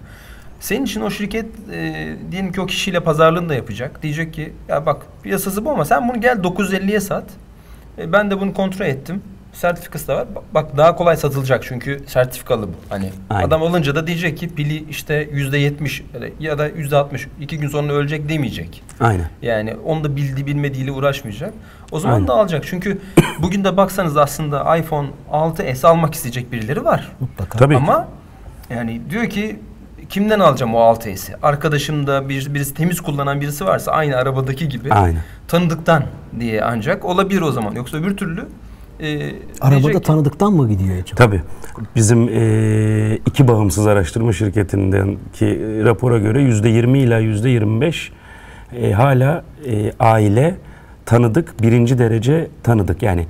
Senin 0.59 0.85
için 0.85 1.01
o 1.01 1.09
şirket 1.09 1.45
e, 1.71 2.15
diyelim 2.31 2.51
ki 2.51 2.61
o 2.61 2.65
kişiyle 2.65 2.99
pazarlığını 2.99 3.49
da 3.49 3.55
yapacak. 3.55 4.03
Diyecek 4.03 4.33
ki 4.33 4.53
ya 4.67 4.85
bak 4.85 5.05
piyasası 5.23 5.65
bu 5.65 5.71
ama 5.71 5.85
sen 5.85 6.09
bunu 6.09 6.21
gel 6.21 6.37
950'ye 6.37 6.99
sat. 6.99 7.23
E, 7.97 8.11
ben 8.13 8.31
de 8.31 8.41
bunu 8.41 8.53
kontrol 8.53 8.85
ettim. 8.85 9.21
Sertifikası 9.53 10.07
da 10.07 10.15
var. 10.15 10.27
Bak, 10.35 10.43
bak 10.53 10.77
daha 10.77 10.95
kolay 10.95 11.17
satılacak 11.17 11.63
çünkü 11.63 12.03
sertifikalı 12.07 12.67
bu. 12.67 12.73
Hani 12.89 13.11
Aynen. 13.29 13.47
adam 13.47 13.63
alınca 13.63 13.95
da 13.95 14.07
diyecek 14.07 14.37
ki 14.37 14.55
pili 14.55 14.89
işte 14.89 15.29
yüzde 15.31 15.57
yetmiş 15.57 16.03
ya 16.39 16.57
da 16.57 16.67
yüzde 16.67 16.95
altmış 16.95 17.27
iki 17.39 17.57
gün 17.59 17.67
sonra 17.67 17.93
ölecek 17.93 18.29
demeyecek. 18.29 18.83
Aynen. 18.99 19.29
Yani 19.41 19.75
onu 19.85 20.03
da 20.03 20.15
bildi 20.15 20.45
bilmediğiyle 20.45 20.91
uğraşmayacak. 20.91 21.53
O 21.91 21.99
zaman 21.99 22.15
Aynen. 22.15 22.27
da 22.27 22.33
alacak. 22.33 22.63
Çünkü 22.67 22.97
bugün 23.41 23.63
de 23.63 23.77
baksanız 23.77 24.17
aslında 24.17 24.77
iPhone 24.77 25.07
6s 25.31 25.87
almak 25.87 26.13
isteyecek 26.13 26.51
birileri 26.51 26.85
var. 26.85 27.11
Mutlaka. 27.19 27.57
Tabii. 27.57 27.77
Ama 27.77 28.07
yani 28.69 29.01
diyor 29.09 29.29
ki 29.29 29.59
kimden 30.09 30.39
alacağım 30.39 30.75
o 30.75 30.77
6s'i? 30.79 31.33
Arkadaşımda 31.43 32.29
bir, 32.29 32.53
birisi 32.53 32.73
temiz 32.73 33.01
kullanan 33.01 33.41
birisi 33.41 33.65
varsa 33.65 33.91
aynı 33.91 34.15
arabadaki 34.15 34.69
gibi 34.69 34.93
Aynen. 34.93 35.21
tanıdıktan 35.47 36.03
diye 36.39 36.63
ancak 36.63 37.05
olabilir 37.05 37.41
o 37.41 37.51
zaman. 37.51 37.71
Yoksa 37.75 37.97
öbür 37.97 38.17
türlü 38.17 38.45
e, 38.99 39.19
Arabada 39.61 39.69
diyecek 39.81 39.93
ki- 39.95 40.07
tanıdıktan 40.07 40.53
mı 40.53 40.69
gidiyor 40.69 40.95
acaba? 41.03 41.15
Tabii. 41.15 41.41
Bizim 41.95 42.29
e, 42.29 43.15
iki 43.25 43.47
bağımsız 43.47 43.87
araştırma 43.87 44.33
şirketinden 44.33 45.17
ki 45.33 45.45
e, 45.45 45.83
rapora 45.85 46.17
göre 46.17 46.41
yüzde 46.41 46.69
20 46.69 46.99
ila 46.99 47.19
yüzde 47.19 47.49
25 47.49 48.11
e, 48.81 48.91
hala 48.91 49.43
e, 49.67 49.91
aile 49.99 50.55
tanıdık, 51.05 51.61
birinci 51.61 51.99
derece 51.99 52.47
tanıdık. 52.63 53.03
Yani 53.03 53.27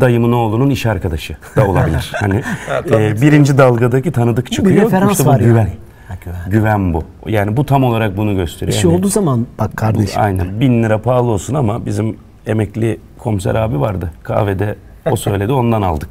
dayımın 0.00 0.32
oğlunun 0.32 0.70
iş 0.70 0.86
arkadaşı 0.86 1.36
da 1.56 1.66
olabilir. 1.66 2.12
hani 2.20 2.42
Ha, 2.68 2.82
e, 2.98 3.20
birinci 3.22 3.58
dalgadaki 3.58 4.12
tanıdık 4.12 4.46
Bu 4.46 4.50
çıkıyor. 4.50 4.76
bir 4.76 4.82
referans 4.82 5.12
İşte 5.12 5.26
var 5.26 5.40
güven. 5.40 5.56
yani. 5.60 5.72
Ha, 6.08 6.14
güven. 6.24 6.50
Güven 6.50 6.94
bu. 6.94 7.02
Yani 7.26 7.56
bu 7.56 7.66
tam 7.66 7.84
olarak 7.84 8.16
bunu 8.16 8.30
Bir 8.30 8.36
gösteriyor. 8.36 8.78
şey 8.78 8.90
Yani 8.90 8.98
olduğu 8.98 9.08
zaman 9.08 9.46
bak 9.58 9.76
kardeşim. 9.76 10.22
Aynen. 10.22 10.60
Bin 10.60 10.82
lira 10.82 11.02
pahalı 11.02 11.30
olsun 11.30 11.54
ama 11.54 11.86
bizim 11.86 12.16
emekli 12.46 13.00
komiser 13.18 13.54
abi 13.54 13.80
vardı. 13.80 14.10
Kahvede 14.22 14.76
o 15.10 15.16
söyledi 15.26 15.52
ondan 15.52 15.82
aldık. 15.82 16.08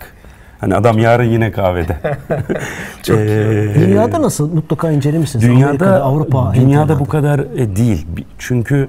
Hani 0.59 0.75
adam 0.75 0.97
yarın 0.99 1.23
yine 1.23 1.51
kahvede. 1.51 1.97
Çok 3.03 3.17
Dünyada 3.75 4.21
nasıl? 4.21 4.53
Mutlaka 4.53 4.91
incelemişsiniz. 4.91 5.45
Dünyada 5.45 5.67
Amerika'da, 5.67 6.03
Avrupa. 6.03 6.53
dünyada 6.55 6.99
bu 6.99 7.05
kadar 7.05 7.39
e, 7.39 7.75
değil. 7.75 8.07
Çünkü 8.37 8.87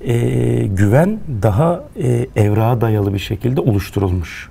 e, 0.00 0.16
güven 0.66 1.18
daha 1.42 1.80
e, 2.02 2.26
evrağa 2.36 2.80
dayalı 2.80 3.14
bir 3.14 3.18
şekilde 3.18 3.60
oluşturulmuş. 3.60 4.48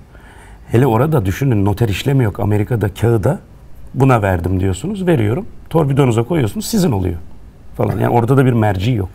Hele 0.70 0.86
orada 0.86 1.26
düşünün 1.26 1.64
noter 1.64 1.88
işlemi 1.88 2.24
yok. 2.24 2.40
Amerika'da 2.40 2.94
kağıda 2.94 3.38
buna 3.94 4.22
verdim 4.22 4.60
diyorsunuz. 4.60 5.06
Veriyorum. 5.06 5.46
Torpidonuza 5.70 6.22
koyuyorsunuz. 6.22 6.66
Sizin 6.66 6.92
oluyor. 6.92 7.16
Falan. 7.76 7.98
Yani 7.98 8.08
orada 8.08 8.36
da 8.36 8.46
bir 8.46 8.52
merci 8.52 8.92
yok. 8.92 9.08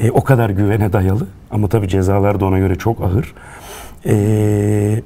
E, 0.00 0.10
o 0.10 0.24
kadar 0.24 0.50
güvene 0.50 0.92
dayalı. 0.92 1.26
Ama 1.50 1.68
tabii 1.68 1.88
cezalar 1.88 2.40
da 2.40 2.44
ona 2.44 2.58
göre 2.58 2.74
çok 2.74 3.00
ağır. 3.00 3.34
E, 4.06 5.02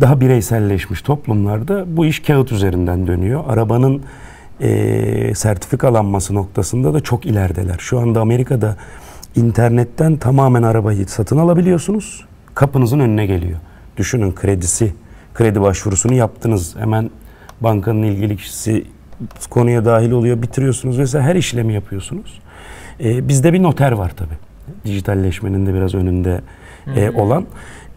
daha 0.00 0.20
bireyselleşmiş 0.20 1.02
toplumlarda 1.02 1.96
bu 1.96 2.06
iş 2.06 2.20
kağıt 2.20 2.52
üzerinden 2.52 3.06
dönüyor. 3.06 3.44
Arabanın 3.48 4.02
e, 4.60 5.34
sertifikalanması 5.34 6.34
noktasında 6.34 6.94
da 6.94 7.00
çok 7.00 7.26
ilerideler. 7.26 7.76
Şu 7.78 7.98
anda 7.98 8.20
Amerika'da 8.20 8.76
internetten 9.36 10.16
tamamen 10.16 10.62
arabayı 10.62 11.06
satın 11.06 11.38
alabiliyorsunuz. 11.38 12.24
Kapınızın 12.54 13.00
önüne 13.00 13.26
geliyor. 13.26 13.58
Düşünün 13.96 14.32
kredisi, 14.32 14.92
kredi 15.34 15.60
başvurusunu 15.60 16.14
yaptınız. 16.14 16.76
Hemen 16.78 17.10
bankanın 17.60 18.02
ilgili 18.02 18.36
kişisi 18.36 18.84
konuya 19.50 19.84
dahil 19.84 20.10
oluyor, 20.10 20.42
bitiriyorsunuz 20.42 20.98
vesaire 20.98 21.24
her 21.26 21.36
işlemi 21.36 21.74
yapıyorsunuz. 21.74 22.40
E, 23.00 23.28
bizde 23.28 23.52
bir 23.52 23.62
noter 23.62 23.92
var 23.92 24.12
tabii. 24.16 24.38
Dijitalleşmenin 24.84 25.66
de 25.66 25.74
biraz 25.74 25.94
önünde 25.94 26.40
e, 26.96 27.10
olan. 27.10 27.44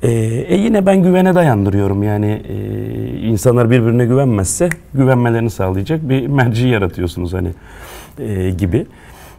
E, 0.03 0.11
e, 0.11 0.55
yine 0.55 0.85
ben 0.85 1.03
güvene 1.03 1.35
dayandırıyorum. 1.35 2.03
Yani 2.03 2.41
e, 2.47 2.55
insanlar 3.19 3.69
birbirine 3.69 4.05
güvenmezse 4.05 4.69
güvenmelerini 4.93 5.49
sağlayacak 5.49 6.09
bir 6.09 6.27
merci 6.27 6.67
yaratıyorsunuz 6.67 7.33
hani 7.33 7.49
e, 8.19 8.49
gibi. 8.49 8.77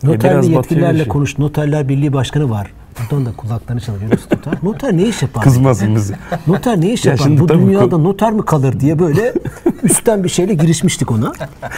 E, 0.05 0.07
Noterli 0.07 0.37
batıyor 0.37 0.57
yetkililerle 0.57 1.00
işi. 1.00 1.09
konuş. 1.09 1.38
Noterler 1.38 1.88
Birliği 1.88 2.12
Başkanı 2.12 2.50
var. 2.50 2.71
Buradan 3.00 3.26
da 3.26 3.32
kulaklarını 3.37 3.80
çalıyor. 3.80 4.02
Yunus 4.02 4.20
Noter. 4.32 4.54
Noter 4.62 4.96
ne 4.96 5.02
iş 5.02 5.22
yapar? 5.22 5.44
Kızmasın 5.44 5.94
bizi. 5.96 6.14
Noter 6.46 6.80
ne 6.80 6.92
iş 6.92 7.04
Ya 7.04 7.12
yapar? 7.12 7.25
şimdi 7.25 7.40
Bu 7.40 7.49
dünyada 7.49 7.84
ko- 7.94 8.04
noter 8.04 8.32
mi 8.32 8.44
kalır 8.44 8.80
diye 8.80 8.99
böyle 8.99 9.32
üstten 9.82 10.25
bir 10.25 10.28
şeyle 10.28 10.54
girişmiştik 10.54 11.11
ona. 11.11 11.32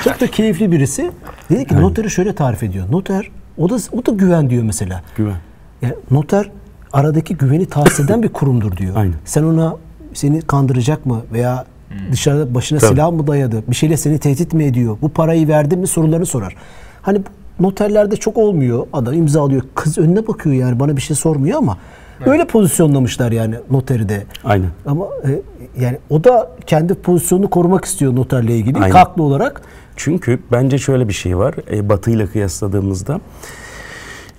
Çok 0.04 0.20
da 0.20 0.26
keyifli 0.26 0.72
birisi. 0.72 1.10
Dedi 1.50 1.66
ki 1.66 1.76
noteri 1.76 2.10
şöyle 2.10 2.34
tarif 2.34 2.62
ediyor. 2.62 2.86
Noter 2.90 3.30
o 3.58 3.70
da 3.70 3.76
o 3.92 4.06
da 4.06 4.10
güven 4.12 4.50
diyor 4.50 4.62
mesela. 4.62 5.02
Güven. 5.16 5.36
Yani 5.82 5.94
noter 6.10 6.50
aradaki 6.92 7.36
güveni 7.36 7.66
tahsis 7.66 8.00
eden 8.00 8.22
bir 8.22 8.28
kurumdur 8.28 8.76
diyor. 8.76 8.96
Aynen. 8.96 9.14
Sen 9.24 9.42
ona 9.42 9.76
seni 10.14 10.42
kandıracak 10.42 11.06
mı 11.06 11.22
veya 11.32 11.64
dışarıda 12.12 12.54
başına 12.54 12.78
Tabii. 12.78 12.90
silah 12.90 13.10
mı 13.12 13.26
dayadı? 13.26 13.64
Bir 13.68 13.74
şeyle 13.76 13.96
seni 13.96 14.18
tehdit 14.18 14.52
mi 14.52 14.64
ediyor? 14.64 14.96
Bu 15.02 15.08
parayı 15.08 15.48
verdin 15.48 15.78
mi 15.78 15.86
sorularını 15.86 16.26
sorar. 16.26 16.56
Hani 17.02 17.20
noterlerde 17.60 18.16
çok 18.16 18.36
olmuyor. 18.36 18.86
Adam 18.92 19.14
imzalıyor. 19.14 19.62
Kız 19.74 19.98
önüne 19.98 20.26
bakıyor 20.26 20.54
yani 20.54 20.80
bana 20.80 20.96
bir 20.96 21.02
şey 21.02 21.16
sormuyor 21.16 21.58
ama 21.58 21.78
öyle 22.26 22.46
pozisyonlamışlar 22.46 23.32
yani 23.32 23.54
noteri 23.70 24.08
de. 24.08 24.24
Aynen. 24.44 24.70
Ama 24.86 25.06
e, 25.28 25.42
yani 25.80 25.98
o 26.10 26.24
da 26.24 26.50
kendi 26.66 26.94
pozisyonunu 26.94 27.50
korumak 27.50 27.84
istiyor 27.84 28.16
noterle 28.16 28.56
ilgili. 28.56 28.78
Aynen. 28.78 28.94
Haklı 28.94 29.22
olarak. 29.22 29.62
Çünkü 29.96 30.38
bence 30.52 30.78
şöyle 30.78 31.08
bir 31.08 31.12
şey 31.12 31.38
var. 31.38 31.54
E, 31.72 31.88
Batı 31.88 32.10
ile 32.10 32.26
kıyasladığımızda 32.26 33.20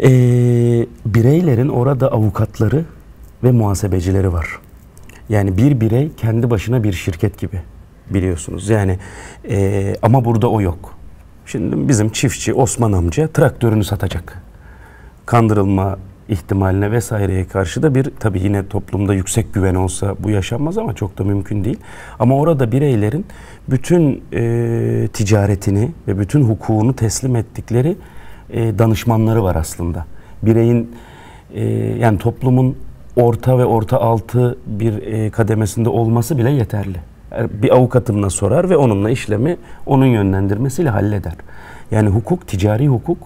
e, 0.03 0.10
bireylerin 1.05 1.69
orada 1.69 2.12
avukatları 2.12 2.84
ve 3.43 3.51
muhasebecileri 3.51 4.34
var. 4.34 4.60
Yani 5.29 5.57
bir 5.57 5.81
birey 5.81 6.12
kendi 6.17 6.50
başına 6.50 6.84
bir 6.84 6.93
şirket 6.93 7.39
gibi 7.39 7.62
biliyorsunuz. 8.10 8.69
Yani 8.69 9.00
e, 9.50 9.95
ama 10.01 10.25
burada 10.25 10.50
o 10.50 10.62
yok. 10.62 10.95
Şimdi 11.46 11.88
bizim 11.88 12.10
çiftçi 12.10 12.54
Osman 12.54 12.92
amca 12.92 13.28
traktörünü 13.28 13.84
satacak. 13.84 14.42
Kandırılma 15.25 15.98
ihtimaline 16.30 16.92
vesaireye 16.92 17.48
karşı 17.48 17.84
da 17.84 17.96
bir 17.96 18.12
tabii 18.20 18.42
yine 18.42 18.68
toplumda 18.68 19.14
yüksek 19.14 19.54
güven 19.54 19.75
olsa 19.75 20.16
bu 20.20 20.30
yaşanmaz 20.30 20.78
ama 20.78 20.94
çok 20.94 21.18
da 21.18 21.24
mümkün 21.24 21.64
değil. 21.64 21.78
Ama 22.20 22.36
orada 22.36 22.72
bireylerin 22.72 23.25
bütün 23.70 24.24
e, 24.34 25.08
ticaretini 25.14 25.92
ve 26.08 26.20
bütün 26.20 26.42
hukukunu 26.42 26.96
teslim 26.96 27.36
ettikleri 27.36 27.98
e, 28.50 28.80
danışmanları 28.80 29.44
var 29.44 29.56
aslında. 29.56 30.06
Bireyin 30.44 30.92
e, 31.54 31.66
yani 32.00 32.18
toplumun 32.18 32.78
orta 33.16 33.58
ve 33.58 33.66
orta 33.66 34.02
altı 34.02 34.58
bir 34.66 35.04
e, 35.04 35.30
kademesinde 35.30 35.90
olması 35.90 36.38
bile 36.38 36.52
yeterli. 36.52 36.98
Bir 37.50 37.75
avukatımla 37.75 38.30
sorar 38.30 38.70
ve 38.70 38.77
onunla 38.77 39.10
işlemi 39.10 39.58
onun 39.86 40.06
yönlendirmesiyle 40.06 40.89
halleder. 40.89 41.34
Yani 41.92 42.10
hukuk, 42.10 42.48
ticari 42.48 42.88
hukuk 42.88 43.18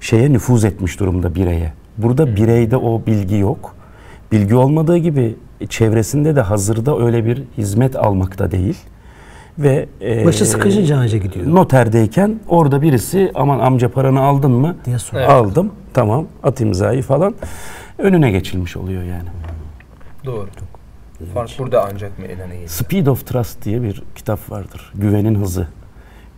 şeye 0.00 0.32
nüfuz 0.32 0.64
etmiş 0.64 1.00
durumda 1.00 1.34
bireye. 1.34 1.72
Burada 1.96 2.36
bireyde 2.36 2.76
o 2.76 3.02
bilgi 3.06 3.36
yok. 3.36 3.74
Bilgi 4.32 4.54
olmadığı 4.54 4.96
gibi 4.96 5.36
çevresinde 5.68 6.36
de 6.36 6.40
hazırda 6.40 6.98
öyle 6.98 7.24
bir 7.24 7.42
hizmet 7.58 7.96
almakta 7.96 8.50
değil. 8.50 8.78
Ve 9.58 9.88
e, 10.02 10.24
Başı 10.26 10.46
sıkışınca 10.46 10.96
anca 10.98 11.18
gidiyor. 11.18 11.46
noterdeyken 11.54 12.40
orada 12.48 12.82
birisi 12.82 13.32
aman 13.34 13.58
amca 13.58 13.88
paranı 13.88 14.20
aldın 14.20 14.50
mı? 14.50 14.76
Diye 14.84 14.98
soruyor. 14.98 15.28
Evet. 15.30 15.40
Aldım. 15.42 15.72
Tamam. 15.94 16.26
At 16.42 16.60
imzayı 16.60 17.02
falan. 17.02 17.34
Önüne 17.98 18.30
geçilmiş 18.30 18.76
oluyor 18.76 19.02
yani. 19.02 19.28
Doğru. 20.24 20.46
Fark 21.34 21.50
burada 21.58 21.88
ancak 21.92 22.18
meydana 22.18 22.52
geliyor. 22.52 22.68
Speed 22.68 23.06
of 23.06 23.26
Trust 23.26 23.64
diye 23.64 23.82
bir 23.82 24.02
kitap 24.14 24.50
vardır. 24.50 24.92
Güvenin 24.94 25.34
hızı. 25.34 25.68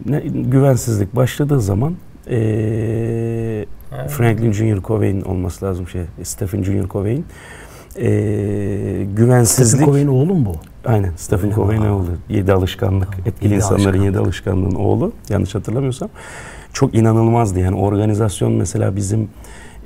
Ne, 0.07 0.21
güvensizlik 0.35 1.17
başladığı 1.17 1.61
zaman 1.61 1.95
eee 2.31 3.67
Ha. 3.91 4.07
Franklin 4.09 4.53
Junior 4.53 4.83
Covey'in 4.83 5.21
olması 5.23 5.65
lazım 5.65 5.89
şey. 5.89 6.03
Stephen 6.23 6.63
Junior 6.63 6.89
Covey'in 6.89 7.25
eee 7.97 9.05
güvensizlik 9.05 9.67
Stephen 9.69 9.85
Covey'in 9.87 10.07
oğlu 10.07 10.35
mu 10.35 10.47
bu? 10.47 10.57
Aynen 10.89 11.13
Stephen? 11.17 11.51
Covey'in 11.51 11.83
oğlu. 11.83 12.07
Yedi 12.29 12.53
alışkanlık. 12.53 13.09
Etkili 13.27 13.45
Yedi 13.45 13.55
insanların 13.55 13.85
alışkanlık. 13.85 14.05
yedi 14.07 14.19
alışkanlığın 14.19 14.75
oğlu. 14.75 15.13
Yanlış 15.29 15.55
hatırlamıyorsam. 15.55 16.09
Çok 16.73 16.95
inanılmazdı 16.95 17.61
yani 17.61 17.77
organizasyon 17.77 18.53
mesela 18.53 18.97
bizim 18.97 19.29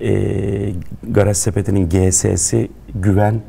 eee 0.01 0.73
Garaj 1.09 1.37
Sepeti'nin 1.37 1.89
GS'si 1.89 2.71
güven 2.95 3.41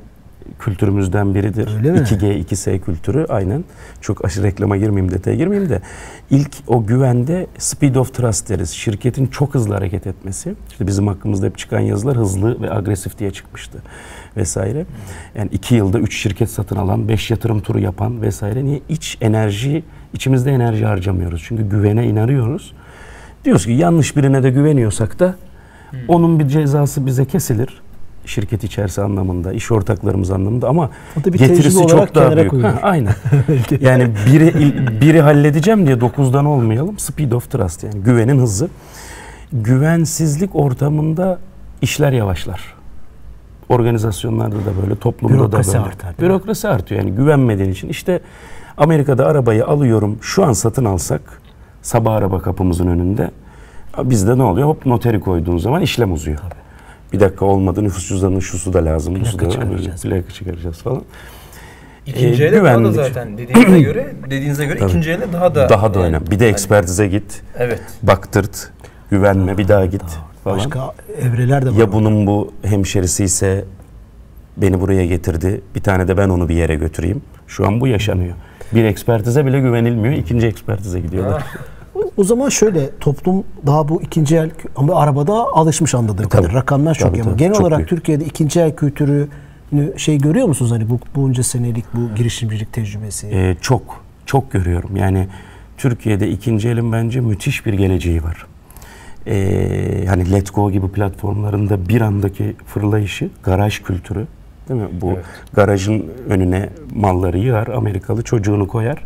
kültürümüzden 0.59 1.35
biridir. 1.35 1.69
Öyle 1.77 1.91
mi? 1.91 1.97
2G, 1.97 2.45
2S 2.45 2.79
kültürü 2.79 3.25
aynen. 3.29 3.63
Çok 4.01 4.25
aşırı 4.25 4.43
reklama 4.43 4.77
girmeyeyim, 4.77 5.13
detaya 5.13 5.35
girmeyeyim 5.37 5.69
de. 5.69 5.81
ilk 6.29 6.51
o 6.67 6.85
güvende 6.85 7.47
speed 7.57 7.95
of 7.95 8.13
trust 8.13 8.49
deriz. 8.49 8.69
Şirketin 8.69 9.27
çok 9.27 9.55
hızlı 9.55 9.73
hareket 9.73 10.07
etmesi. 10.07 10.55
İşte 10.71 10.87
bizim 10.87 11.07
hakkımızda 11.07 11.45
hep 11.45 11.57
çıkan 11.57 11.79
yazılar 11.79 12.17
hızlı 12.17 12.61
ve 12.61 12.73
agresif 12.73 13.19
diye 13.19 13.31
çıkmıştı 13.31 13.77
vesaire. 14.37 14.85
Yani 15.35 15.49
iki 15.51 15.75
yılda 15.75 15.99
üç 15.99 16.17
şirket 16.17 16.49
satın 16.49 16.75
alan, 16.75 17.07
beş 17.07 17.31
yatırım 17.31 17.61
turu 17.61 17.79
yapan 17.79 18.21
vesaire. 18.21 18.65
Niye? 18.65 18.81
İç 18.89 19.17
enerji, 19.21 19.83
içimizde 20.13 20.51
enerji 20.51 20.85
harcamıyoruz. 20.85 21.43
Çünkü 21.47 21.69
güvene 21.69 22.07
inanıyoruz. 22.07 22.73
Diyoruz 23.45 23.65
ki 23.65 23.71
yanlış 23.71 24.17
birine 24.17 24.43
de 24.43 24.49
güveniyorsak 24.49 25.19
da 25.19 25.35
onun 26.07 26.39
bir 26.39 26.47
cezası 26.47 27.05
bize 27.05 27.25
kesilir. 27.25 27.81
Şirket 28.25 28.63
içerisi 28.63 29.01
anlamında, 29.01 29.53
iş 29.53 29.71
ortaklarımız 29.71 30.31
anlamında 30.31 30.69
ama 30.69 30.89
getirisi 31.25 31.87
çok 31.87 32.15
daha 32.15 32.35
büyük. 32.35 32.51
koyulur. 32.51 32.67
Ha, 32.67 32.79
aynen. 32.81 33.13
yani 33.79 34.11
biri 34.25 34.73
biri 35.01 35.21
halledeceğim 35.21 35.87
diye 35.87 36.01
dokuzdan 36.01 36.45
olmayalım. 36.45 36.99
Speed 36.99 37.31
of 37.31 37.51
trust 37.51 37.83
yani 37.83 38.01
güvenin 38.03 38.39
hızı. 38.39 38.69
Güvensizlik 39.53 40.55
ortamında 40.55 41.39
işler 41.81 42.11
yavaşlar. 42.11 42.75
Organizasyonlarda 43.69 44.55
da 44.55 44.81
böyle, 44.81 44.95
toplumda 44.95 45.33
Bürokrasi 45.33 45.73
da 45.73 45.77
böyle. 45.77 45.85
artar? 45.85 46.15
Bürokrasi 46.19 46.67
artıyor 46.67 47.01
yani 47.01 47.15
güvenmediğin 47.15 47.71
için. 47.71 47.89
İşte 47.89 48.19
Amerika'da 48.77 49.25
arabayı 49.25 49.65
alıyorum, 49.65 50.17
şu 50.21 50.45
an 50.45 50.53
satın 50.53 50.85
alsak 50.85 51.21
sabah 51.81 52.13
araba 52.13 52.41
kapımızın 52.41 52.87
önünde 52.87 53.31
bizde 54.03 54.37
ne 54.37 54.43
oluyor? 54.43 54.67
Hop 54.67 54.85
noteri 54.85 55.19
koyduğun 55.19 55.57
zaman 55.57 55.81
işlem 55.81 56.13
uzuyor. 56.13 56.39
Bir 57.15 57.19
dakika 57.19 57.45
olmadı 57.45 57.83
nüfus 57.83 58.07
cüzdanının 58.09 58.39
şusu 58.39 58.73
da 58.73 58.85
lazım, 58.85 59.15
Plaka 59.23 59.45
da 59.45 59.49
çıkaracağız. 59.49 60.01
plaka 60.01 60.31
çıkaracağız 60.33 60.77
falan. 60.77 61.01
İkinci 62.05 62.43
Ee, 62.43 62.47
ele 62.47 62.63
daha 62.63 62.83
da 62.83 62.91
zaten 62.91 63.37
dediğinize 63.37 63.81
göre 63.81 64.13
dediğinize 64.25 64.65
göre 64.65 64.79
Tabii. 64.79 64.89
ikinci 64.89 65.11
ele 65.11 65.33
daha 65.33 65.55
da 65.55 65.69
Daha 65.69 65.93
da 65.93 65.99
yani 65.99 66.07
önemli. 66.07 66.31
Bir 66.31 66.39
de 66.39 66.43
hani- 66.43 66.51
ekspertize 66.51 67.07
git, 67.07 67.41
Evet. 67.57 67.81
baktırt, 68.03 68.69
güvenme, 69.11 69.57
bir 69.57 69.67
daha 69.67 69.85
git 69.85 70.01
falan. 70.43 70.57
Başka 70.57 70.93
evreler 71.21 71.65
de 71.65 71.69
var. 71.69 71.75
Ya 71.75 71.91
bunun 71.91 72.27
bu 72.27 72.53
hemşerisi 72.63 73.23
ise 73.23 73.65
beni 74.57 74.81
buraya 74.81 75.05
getirdi. 75.05 75.61
Bir 75.75 75.81
tane 75.81 76.07
de 76.07 76.17
ben 76.17 76.29
onu 76.29 76.49
bir 76.49 76.55
yere 76.55 76.75
götüreyim. 76.75 77.21
Şu 77.47 77.67
an 77.67 77.81
bu 77.81 77.87
yaşanıyor. 77.87 78.35
Bir 78.73 78.83
ekspertize 78.83 79.45
bile 79.45 79.59
güvenilmiyor. 79.59 80.13
ikinci 80.13 80.47
ekspertize 80.47 80.99
gidiyorlar. 80.99 81.43
O 82.17 82.23
zaman 82.23 82.49
şöyle 82.49 82.89
toplum 82.99 83.43
daha 83.65 83.87
bu 83.89 84.01
ikinci 84.01 84.35
el 84.35 84.49
ama 84.75 84.95
arabada 84.95 85.33
alışmış 85.33 85.95
anladığım 85.95 86.29
kadar. 86.29 86.53
Rakamlar 86.53 86.95
çok 86.95 87.07
Tabii, 87.09 87.17
iyi 87.17 87.21
ama 87.21 87.31
tabii. 87.31 87.39
genel 87.39 87.53
Çok 87.53 87.61
olarak 87.61 87.77
büyük. 87.77 87.89
Türkiye'de 87.89 88.25
ikinci 88.25 88.59
el 88.59 88.75
kültürü 88.75 89.27
şey 89.97 90.17
görüyor 90.17 90.47
musunuz 90.47 90.71
hani 90.71 90.89
bu 90.89 90.99
bunca 91.15 91.43
senelik 91.43 91.85
bu 91.93 92.15
girişimcilik 92.15 92.73
tecrübesi? 92.73 93.27
Ee, 93.27 93.55
çok, 93.61 93.81
çok 94.25 94.51
görüyorum. 94.51 94.95
Yani 94.95 95.27
Türkiye'de 95.77 96.29
ikinci 96.29 96.69
elin 96.69 96.91
bence 96.91 97.19
müthiş 97.21 97.65
bir 97.65 97.73
geleceği 97.73 98.23
var. 98.23 98.45
Ee, 99.27 100.05
hani 100.09 100.31
Let's 100.31 100.51
Go 100.51 100.71
gibi 100.71 100.87
platformlarında 100.87 101.89
bir 101.89 102.01
andaki 102.01 102.55
fırlayışı, 102.65 103.29
garaj 103.43 103.79
kültürü. 103.79 104.27
Değil 104.69 104.81
mi? 104.81 104.87
Bu 105.01 105.11
Evet. 105.11 105.25
garajın 105.53 106.05
önüne 106.29 106.69
malları 106.95 107.37
yığar, 107.37 107.67
Amerikalı 107.67 108.23
çocuğunu 108.23 108.67
koyar. 108.67 109.03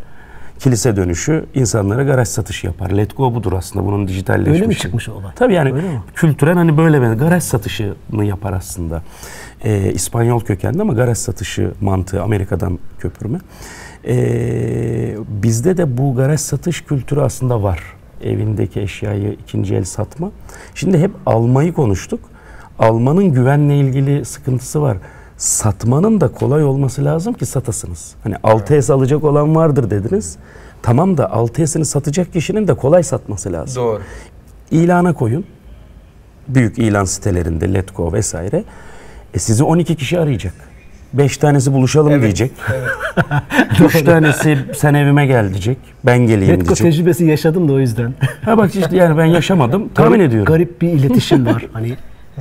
Kilise 0.60 0.95
dönüşü 0.95 1.45
insanlara 1.54 2.04
garaj 2.04 2.28
satışı 2.28 2.67
yapar. 2.67 2.91
Let 2.91 3.17
Go 3.17 3.36
budur 3.36 3.54
aslında 3.54 3.86
bunun 3.86 4.08
dijitalleşmişi. 4.08 4.62
Öyle 4.62 4.67
mi 4.67 4.76
çıkmış 4.76 5.10
olay? 5.10 5.32
Tabii 5.36 5.54
yani 5.54 5.74
kültüren 6.15 6.56
hani 6.56 6.78
böyle 6.78 7.02
bir 7.02 7.08
garaj 7.08 7.43
satışını 7.43 8.26
yapar 8.26 8.54
aslında. 8.54 9.04
Ee, 9.63 9.91
İspanyol 9.93 10.39
kökenli 10.39 10.82
ama 10.82 10.93
garaj 10.93 11.17
satışı 11.17 11.72
mantığı 11.82 12.22
Amerika'dan 12.24 12.80
köpürme. 13.00 13.39
Ee, 14.08 15.15
bizde 15.28 15.78
de 15.78 15.98
bu 15.98 16.15
garaj 16.15 16.39
satış 16.39 16.82
kültürü 16.82 17.22
aslında 17.22 17.63
var. 17.63 17.80
Evindeki 18.24 18.80
eşyayı 18.82 19.34
ikinci 19.34 19.76
el 19.76 19.84
satma. 19.84 20.32
Şimdi 20.76 20.98
hep 20.98 21.12
almayı 21.26 21.74
konuştuk. 21.74 22.19
Almanın 22.80 23.32
güvenle 23.34 23.78
ilgili 23.78 24.26
sıkıntısı 24.26 24.82
var. 24.82 24.98
Satmanın 25.39 26.21
da 26.21 26.28
kolay 26.28 26.63
olması 26.63 27.06
lazım 27.06 27.34
ki 27.34 27.45
satasınız. 27.45 28.13
Hani 28.23 28.36
6S 28.36 28.93
alacak 28.93 29.23
olan 29.23 29.56
vardır 29.56 29.89
dediniz. 29.89 30.38
Tamam 30.82 31.17
da 31.17 31.23
6S'ini 31.23 31.86
satacak 31.86 32.34
kişinin 32.34 32.67
de 32.67 32.73
kolay 32.73 33.04
satması 33.04 33.54
lazım. 33.54 33.84
Doğru. 33.84 34.02
İlana 34.71 35.13
koyun. 35.13 35.45
Büyük 36.47 36.78
ilan 36.78 37.06
sitelerinde 37.06 37.73
Letgo 37.73 38.13
vesaire. 38.13 38.63
E 39.34 39.39
sizi 39.39 39.63
12 39.63 39.95
kişi 39.95 40.19
arayacak. 40.19 40.54
5 41.13 41.38
tanesi 41.38 41.73
buluşalım 41.73 42.12
Evet, 42.12 42.21
diyecek. 42.21 42.52
3 43.86 44.02
tanesi 44.06 44.58
sen 44.75 44.93
evime 44.93 45.25
gel 45.25 45.49
diyecek. 45.49 45.78
Ben 46.06 46.17
geleyim 46.19 46.54
Letgo 46.54 46.65
diyecek. 46.65 46.91
tecrübesi 46.91 47.25
yaşadım 47.25 47.67
da 47.67 47.73
o 47.73 47.80
yüzden. 47.80 48.13
Ha 48.45 48.58
bak 48.58 48.75
işte 48.75 48.95
yani 48.97 49.17
ben 49.17 49.25
yaşamadım. 49.25 49.89
Tahmin 49.95 50.12
Garip- 50.19 50.28
ediyorum. 50.28 50.45
Garip 50.54 50.82
bir 50.82 50.89
iletişim 50.89 51.45
var. 51.45 51.65
Hani 51.73 51.97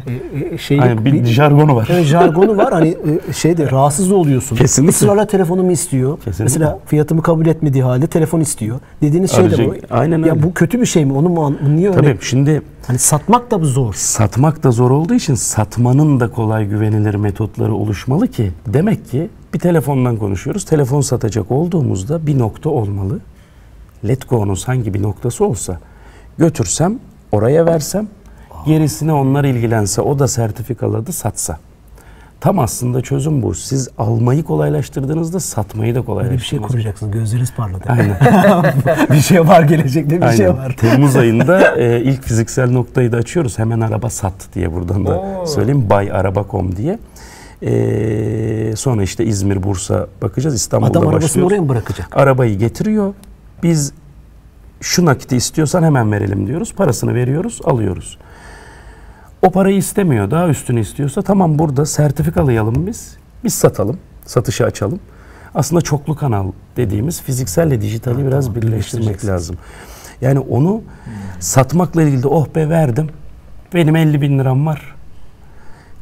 e, 0.07 0.55
e, 0.55 0.59
şeylik 0.59 0.85
Hani 0.85 1.05
bir, 1.05 1.25
jargonu 1.25 1.77
var. 1.77 1.89
Evet, 1.93 2.05
jargonu 2.05 2.57
var. 2.57 2.73
Hani 2.73 2.97
e, 3.29 3.33
şeyde 3.33 3.71
rahatsız 3.71 4.13
oluyorsun. 4.13 4.57
Kesinlikle. 4.57 4.91
Israrla 4.91 5.27
telefonumu 5.27 5.73
istiyor. 5.73 6.17
Kesinlikle. 6.17 6.45
Mesela 6.45 6.79
fiyatımı 6.87 7.23
kabul 7.23 7.47
etmediği 7.47 7.83
halde 7.85 8.07
telefon 8.07 8.41
istiyor. 8.41 8.81
Dediğiniz 9.03 9.31
şey 9.31 9.51
de 9.51 9.59
bu. 9.59 9.71
Arayacak. 9.71 9.91
Aynen 9.93 10.19
Ya 10.25 10.33
öyle. 10.33 10.43
bu 10.43 10.55
kötü 10.55 10.81
bir 10.81 10.87
şey 10.87 11.05
mi? 11.05 11.13
Onu 11.13 11.29
mu 11.29 11.57
niye 11.75 11.89
öyle? 11.89 11.97
Tabii 12.01 12.19
şimdi 12.21 12.63
Hani 12.87 12.99
satmak 12.99 13.51
da 13.51 13.61
bu 13.61 13.65
zor. 13.65 13.95
satmak 13.95 14.63
da 14.63 14.71
zor 14.71 14.91
olduğu 14.91 15.15
için 15.15 15.35
satmanın 15.35 16.21
da 16.21 16.31
kolay 16.31 16.67
güvenilir 16.69 17.15
metotları 17.15 17.75
oluşmalı 17.75 18.29
ki 18.29 18.51
demek 18.67 19.11
ki 19.11 19.29
bir 19.55 19.59
telefondan 19.59 20.17
konuşuyoruz. 20.17 20.65
Telefon 20.65 21.01
satacak 21.01 21.51
olduğumuzda 21.51 22.27
bir 22.27 22.39
nokta 22.39 22.71
olmalı. 22.71 23.21
Letgo'nun 24.09 24.57
hangi 24.67 24.95
bir 24.95 25.03
noktası 25.03 25.45
olsa 25.45 25.79
götürsem 26.39 26.99
oraya 27.33 27.67
versem 27.67 28.09
gerisine 28.67 29.13
onlar 29.13 29.45
ilgilense 29.45 30.01
o 30.03 30.19
da 30.19 30.29
sertifikaları 30.29 31.13
satsa. 31.13 31.59
Tam 32.41 32.59
aslında 32.59 33.01
çözüm 33.03 33.43
bu. 33.43 33.55
Siz 33.55 33.89
almayı 33.99 34.43
kolaylaştırdığınızda 34.45 35.41
satmayı 35.41 35.95
da 35.95 36.07
Böyle 36.07 36.31
bir 36.33 36.39
şey 36.39 36.59
kolaylaştırdınız. 36.59 36.71
kuracaksın. 36.73 37.11
Gözleriniz 37.11 37.53
parladı. 37.55 37.85
Aynen. 37.89 38.17
bir 39.11 39.21
şey 39.21 39.49
var 39.49 39.63
gelecekte 39.63 40.23
bir 40.23 40.29
şey 40.37 40.47
Aynen. 40.47 40.59
var. 40.59 40.77
Temmuz 40.81 41.17
ayında 41.23 41.77
e, 41.77 42.01
ilk 42.03 42.23
fiziksel 42.23 42.71
noktayı 42.71 43.13
da 43.13 43.17
açıyoruz. 43.17 43.59
Hemen 43.59 43.81
araba 43.81 44.11
sat 44.11 44.35
diye 44.55 44.73
buradan 44.75 45.07
da 45.07 45.19
Oo. 45.21 45.47
söyleyeyim. 45.47 45.91
Bayaraba.com 45.91 46.77
diye. 46.77 46.99
E, 47.63 48.77
sonra 48.77 49.03
işte 49.03 49.25
İzmir, 49.25 49.63
Bursa 49.63 50.07
bakacağız. 50.23 50.55
İstanbul'da 50.55 50.91
Adam 50.99 51.03
arabasını 51.09 51.29
başlıyoruz. 51.29 51.53
oraya 51.53 51.61
mı 51.63 51.69
bırakacak? 51.69 52.17
Arabayı 52.17 52.59
getiriyor. 52.59 53.15
Biz 53.63 53.93
şu 54.81 55.05
nakiti 55.05 55.37
istiyorsan 55.37 55.83
hemen 55.83 56.13
verelim 56.13 56.47
diyoruz. 56.47 56.75
Parasını 56.75 57.15
veriyoruz, 57.15 57.61
alıyoruz. 57.65 58.19
O 59.43 59.51
parayı 59.51 59.77
istemiyor, 59.77 60.31
daha 60.31 60.49
üstünü 60.49 60.81
istiyorsa 60.81 61.23
tamam 61.23 61.59
burada 61.59 61.87
sertifikalayalım 61.87 62.87
biz. 62.87 63.17
Biz 63.45 63.55
satalım, 63.55 63.99
satışı 64.27 64.65
açalım. 64.65 65.01
Aslında 65.55 65.83
çoklu 65.83 66.17
kanal 66.17 66.53
dediğimiz 66.77 67.23
fizikselle 67.23 67.81
dijitali 67.81 68.27
biraz 68.27 68.47
tamam, 68.47 68.63
birleştirmek 68.63 69.25
lazım. 69.25 69.57
Yani 70.21 70.39
onu 70.39 70.83
satmakla 71.41 72.03
ilgili 72.03 72.23
de 72.23 72.29
oh 72.29 72.47
be 72.55 72.69
verdim. 72.69 73.09
Benim 73.75 73.97
50 73.97 74.21
bin 74.21 74.39
liram 74.39 74.67
var. 74.67 74.95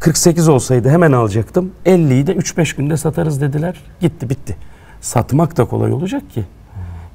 48 0.00 0.48
olsaydı 0.48 0.88
hemen 0.88 1.12
alacaktım. 1.12 1.72
50'yi 1.86 2.26
de 2.26 2.32
3-5 2.32 2.76
günde 2.76 2.96
satarız 2.96 3.40
dediler. 3.40 3.84
Gitti 4.00 4.30
bitti. 4.30 4.56
Satmak 5.00 5.56
da 5.56 5.64
kolay 5.64 5.92
olacak 5.92 6.30
ki. 6.30 6.44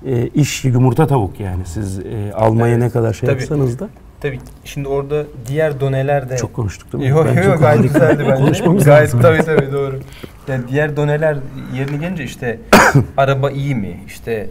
E, 0.06 0.28
iş 0.28 0.66
yumurta 0.66 1.08
tavuk 1.08 1.40
yani. 1.40 1.66
Siz 1.66 2.00
e, 2.00 2.34
almaya 2.34 2.74
Evet, 2.74 2.84
ne 2.84 2.90
kadar 2.90 3.14
şey 3.14 3.30
tabii. 3.30 3.40
yapsanız 3.40 3.80
da. 3.80 3.90
Tabii 4.22 4.40
şimdi 4.66 4.88
orada 4.88 5.24
diğer 5.48 5.80
doneler 5.80 6.30
de 6.30 6.38
Çok 6.38 6.54
konuştuk 6.54 6.94
değil 6.94 7.04
mi? 7.04 7.10
Yok 7.10 7.26
Bence 7.26 7.50
yok 7.50 7.60
gayet 7.60 7.84
güzeldi 7.84 8.26
bence. 8.30 8.44
Konuşmamız 8.44 8.84
gayet, 8.84 9.04
lazım. 9.04 9.22
Tabii 9.22 9.44
tabii 9.44 9.72
doğru. 9.72 10.00
Yani 10.48 10.64
diğer 10.68 10.98
doneler 10.98 11.38
yerine 11.76 11.98
gelince 11.98 12.24
işte 12.24 12.60
araba 13.18 13.52
iyi 13.52 13.76
mi? 13.76 14.00
İşte 14.08 14.50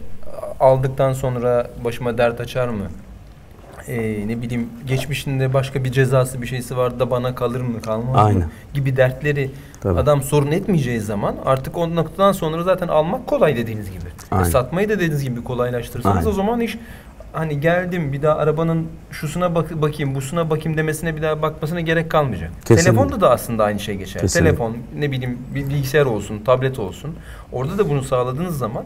aldıktan 0.59 1.13
sonra 1.13 1.67
başıma 1.83 2.17
dert 2.17 2.41
açar 2.41 2.67
mı? 2.67 2.85
Ee, 3.87 4.23
ne 4.27 4.41
bileyim 4.41 4.69
geçmişinde 4.87 5.53
başka 5.53 5.83
bir 5.83 5.91
cezası 5.91 6.41
bir 6.41 6.47
şeysi 6.47 6.77
vardı 6.77 6.99
da 6.99 7.11
bana 7.11 7.35
kalır 7.35 7.61
mı 7.61 7.81
kalmaz 7.81 8.25
Aynen. 8.25 8.37
mı 8.37 8.45
gibi 8.73 8.97
dertleri 8.97 9.51
Tabii. 9.81 9.99
adam 9.99 10.23
sorun 10.23 10.51
etmeyeceği 10.51 10.99
zaman 10.99 11.35
artık 11.45 11.77
o 11.77 11.95
noktadan 11.95 12.31
sonra 12.31 12.63
zaten 12.63 12.87
almak 12.87 13.27
kolay 13.27 13.55
dediğiniz 13.57 13.91
gibi. 13.91 14.41
E, 14.41 14.45
satmayı 14.45 14.89
da 14.89 14.93
dediğiniz 14.93 15.23
gibi 15.23 15.43
kolaylaştırırsanız 15.43 16.17
Aynen. 16.17 16.29
o 16.29 16.31
zaman 16.31 16.59
iş 16.59 16.77
hani 17.33 17.59
geldim 17.59 18.13
bir 18.13 18.21
daha 18.21 18.35
arabanın 18.35 18.87
şusuna 19.11 19.55
bak 19.55 19.81
bakayım 19.81 20.15
busuna 20.15 20.49
bakayım 20.49 20.77
demesine 20.77 21.15
bir 21.15 21.21
daha 21.21 21.41
bakmasına 21.41 21.81
gerek 21.81 22.11
kalmayacak. 22.11 22.51
Kesinlikle. 22.61 22.83
Telefonda 22.83 23.21
da 23.21 23.29
aslında 23.29 23.63
aynı 23.63 23.79
şey 23.79 23.95
geçer. 23.95 24.21
Kesinlikle. 24.21 24.49
Telefon 24.49 24.77
ne 24.95 25.11
bileyim 25.11 25.37
bir 25.55 25.69
bilgisayar 25.69 26.05
olsun, 26.05 26.39
tablet 26.45 26.79
olsun. 26.79 27.15
Orada 27.51 27.77
da 27.77 27.89
bunu 27.89 28.03
sağladığınız 28.03 28.57
zaman 28.57 28.85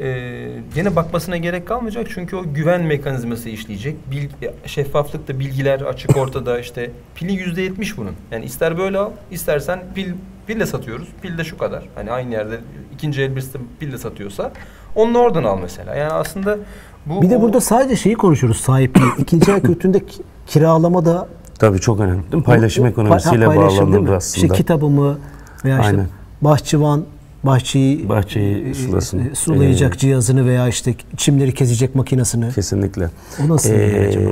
e, 0.00 0.48
gene 0.74 0.96
bakmasına 0.96 1.36
gerek 1.36 1.68
kalmayacak 1.68 2.06
çünkü 2.14 2.36
o 2.36 2.52
güven 2.54 2.82
mekanizması 2.82 3.48
işleyecek. 3.48 4.10
Bil, 4.10 4.28
şeffaflıkta 4.66 5.38
bilgiler 5.38 5.80
açık 5.80 6.16
ortada 6.16 6.58
işte 6.60 6.90
pili 7.14 7.32
yüzde 7.32 7.62
yetmiş 7.62 7.96
bunun. 7.96 8.14
Yani 8.30 8.44
ister 8.44 8.78
böyle 8.78 8.98
al, 8.98 9.10
istersen 9.30 9.82
pil 9.94 10.12
pille 10.46 10.66
satıyoruz. 10.66 11.08
Pil 11.22 11.38
de 11.38 11.44
şu 11.44 11.58
kadar. 11.58 11.88
Hani 11.94 12.10
aynı 12.10 12.32
yerde 12.32 12.60
ikinci 12.94 13.22
el 13.22 13.36
birisi 13.36 13.54
de 13.54 13.58
pille 13.80 13.98
satıyorsa 13.98 14.52
onu 14.94 15.18
oradan 15.18 15.44
al 15.44 15.58
mesela. 15.62 15.94
Yani 15.94 16.12
aslında 16.12 16.58
bu 17.06 17.22
Bir 17.22 17.30
de 17.30 17.36
o- 17.36 17.40
burada 17.42 17.60
sadece 17.60 17.96
şeyi 17.96 18.14
konuşuyoruz 18.14 18.60
sahipliği. 18.60 19.08
İkinci 19.18 19.52
el 19.52 19.60
kötüğünde 19.60 20.06
ki- 20.06 20.22
kiralama 20.46 21.04
da 21.04 21.28
Tabii 21.58 21.78
çok 21.80 22.00
önemli. 22.00 22.22
Değil 22.22 22.34
mi? 22.34 22.42
Paylaşım 22.42 22.84
O- 22.84 22.88
ekonomisiyle 22.88 23.46
bağlanır 23.46 24.08
aslında. 24.12 24.16
İşte 24.46 24.48
kitabımı 24.48 25.18
veya 25.64 25.76
işte 25.80 25.86
Aynen. 25.90 26.06
bahçıvan 26.42 27.04
bahçeyi 27.44 28.08
Bahçeyi 28.08 28.64
e, 28.64 28.74
sulasın. 28.74 29.18
e, 29.18 29.34
sulayacak 29.34 29.94
Ee, 29.94 29.98
cihazını 29.98 30.46
veya 30.46 30.68
işte 30.68 30.94
çimleri 31.16 31.54
kesecek 31.54 31.94
makinesini. 31.94 32.52
Kesinlikle. 32.54 33.10
O 33.44 33.48
nasıl 33.48 33.70
Ee, 33.70 34.06
acaba? 34.08 34.30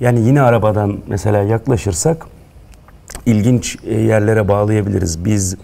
yani 0.00 0.20
yine 0.26 0.42
arabadan 0.42 0.98
mesela 1.08 1.42
yaklaşırsak 1.42 2.26
ilginç 3.26 3.76
e, 3.84 3.94
yerlere 4.00 4.48
bağlayabiliriz. 4.48 5.24
Biz 5.24 5.56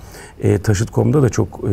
e, 0.43 0.59
Taşıt.com'da 0.59 1.23
da 1.23 1.29
çok 1.29 1.61
e, 1.69 1.73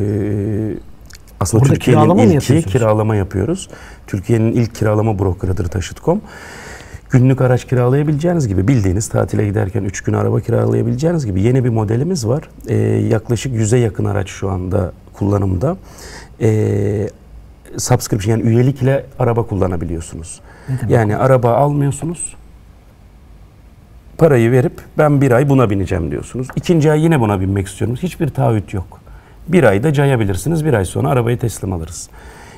aslında 1.39 1.63
Orada 1.63 1.73
Türkiye'nin 1.73 2.29
ilki 2.29 2.63
kiralama 2.63 3.15
yapıyoruz. 3.15 3.69
Türkiye'nin 4.07 4.51
ilk 4.51 4.75
kiralama 4.75 5.19
brokerıdır 5.19 5.67
Taşıt.com. 5.67 6.21
Günlük 7.09 7.41
araç 7.41 7.67
kiralayabileceğiniz 7.67 8.47
gibi 8.47 8.67
bildiğiniz 8.67 9.09
tatile 9.09 9.47
giderken 9.47 9.83
3 9.83 10.01
gün 10.01 10.13
araba 10.13 10.41
kiralayabileceğiniz 10.41 11.25
gibi 11.25 11.41
yeni 11.41 11.63
bir 11.63 11.69
modelimiz 11.69 12.27
var. 12.27 12.49
Ee, 12.67 12.75
yaklaşık 13.11 13.55
100'e 13.55 13.79
yakın 13.79 14.05
araç 14.05 14.29
şu 14.29 14.49
anda 14.49 14.91
kullanımda. 15.13 15.77
Ee, 16.41 17.09
subscription 17.77 18.37
yani 18.37 18.49
üyelik 18.49 18.81
ile 18.81 19.05
araba 19.19 19.43
kullanabiliyorsunuz. 19.43 20.41
Yani 20.89 21.17
araba 21.17 21.53
almıyorsunuz. 21.53 22.35
Parayı 24.17 24.51
verip 24.51 24.81
ben 24.97 25.21
bir 25.21 25.31
ay 25.31 25.49
buna 25.49 25.69
bineceğim 25.69 26.11
diyorsunuz. 26.11 26.47
İkinci 26.55 26.91
ay 26.91 27.03
yine 27.03 27.19
buna 27.19 27.41
binmek 27.41 27.67
istiyorum. 27.67 27.97
Hiçbir 28.01 28.27
taahhüt 28.27 28.73
yok. 28.73 28.99
Bir 29.49 29.63
ayda 29.63 29.93
cayabilirsiniz. 29.93 30.65
Bir 30.65 30.73
ay 30.73 30.85
sonra 30.85 31.09
arabayı 31.09 31.37
teslim 31.39 31.73
alırız. 31.73 32.09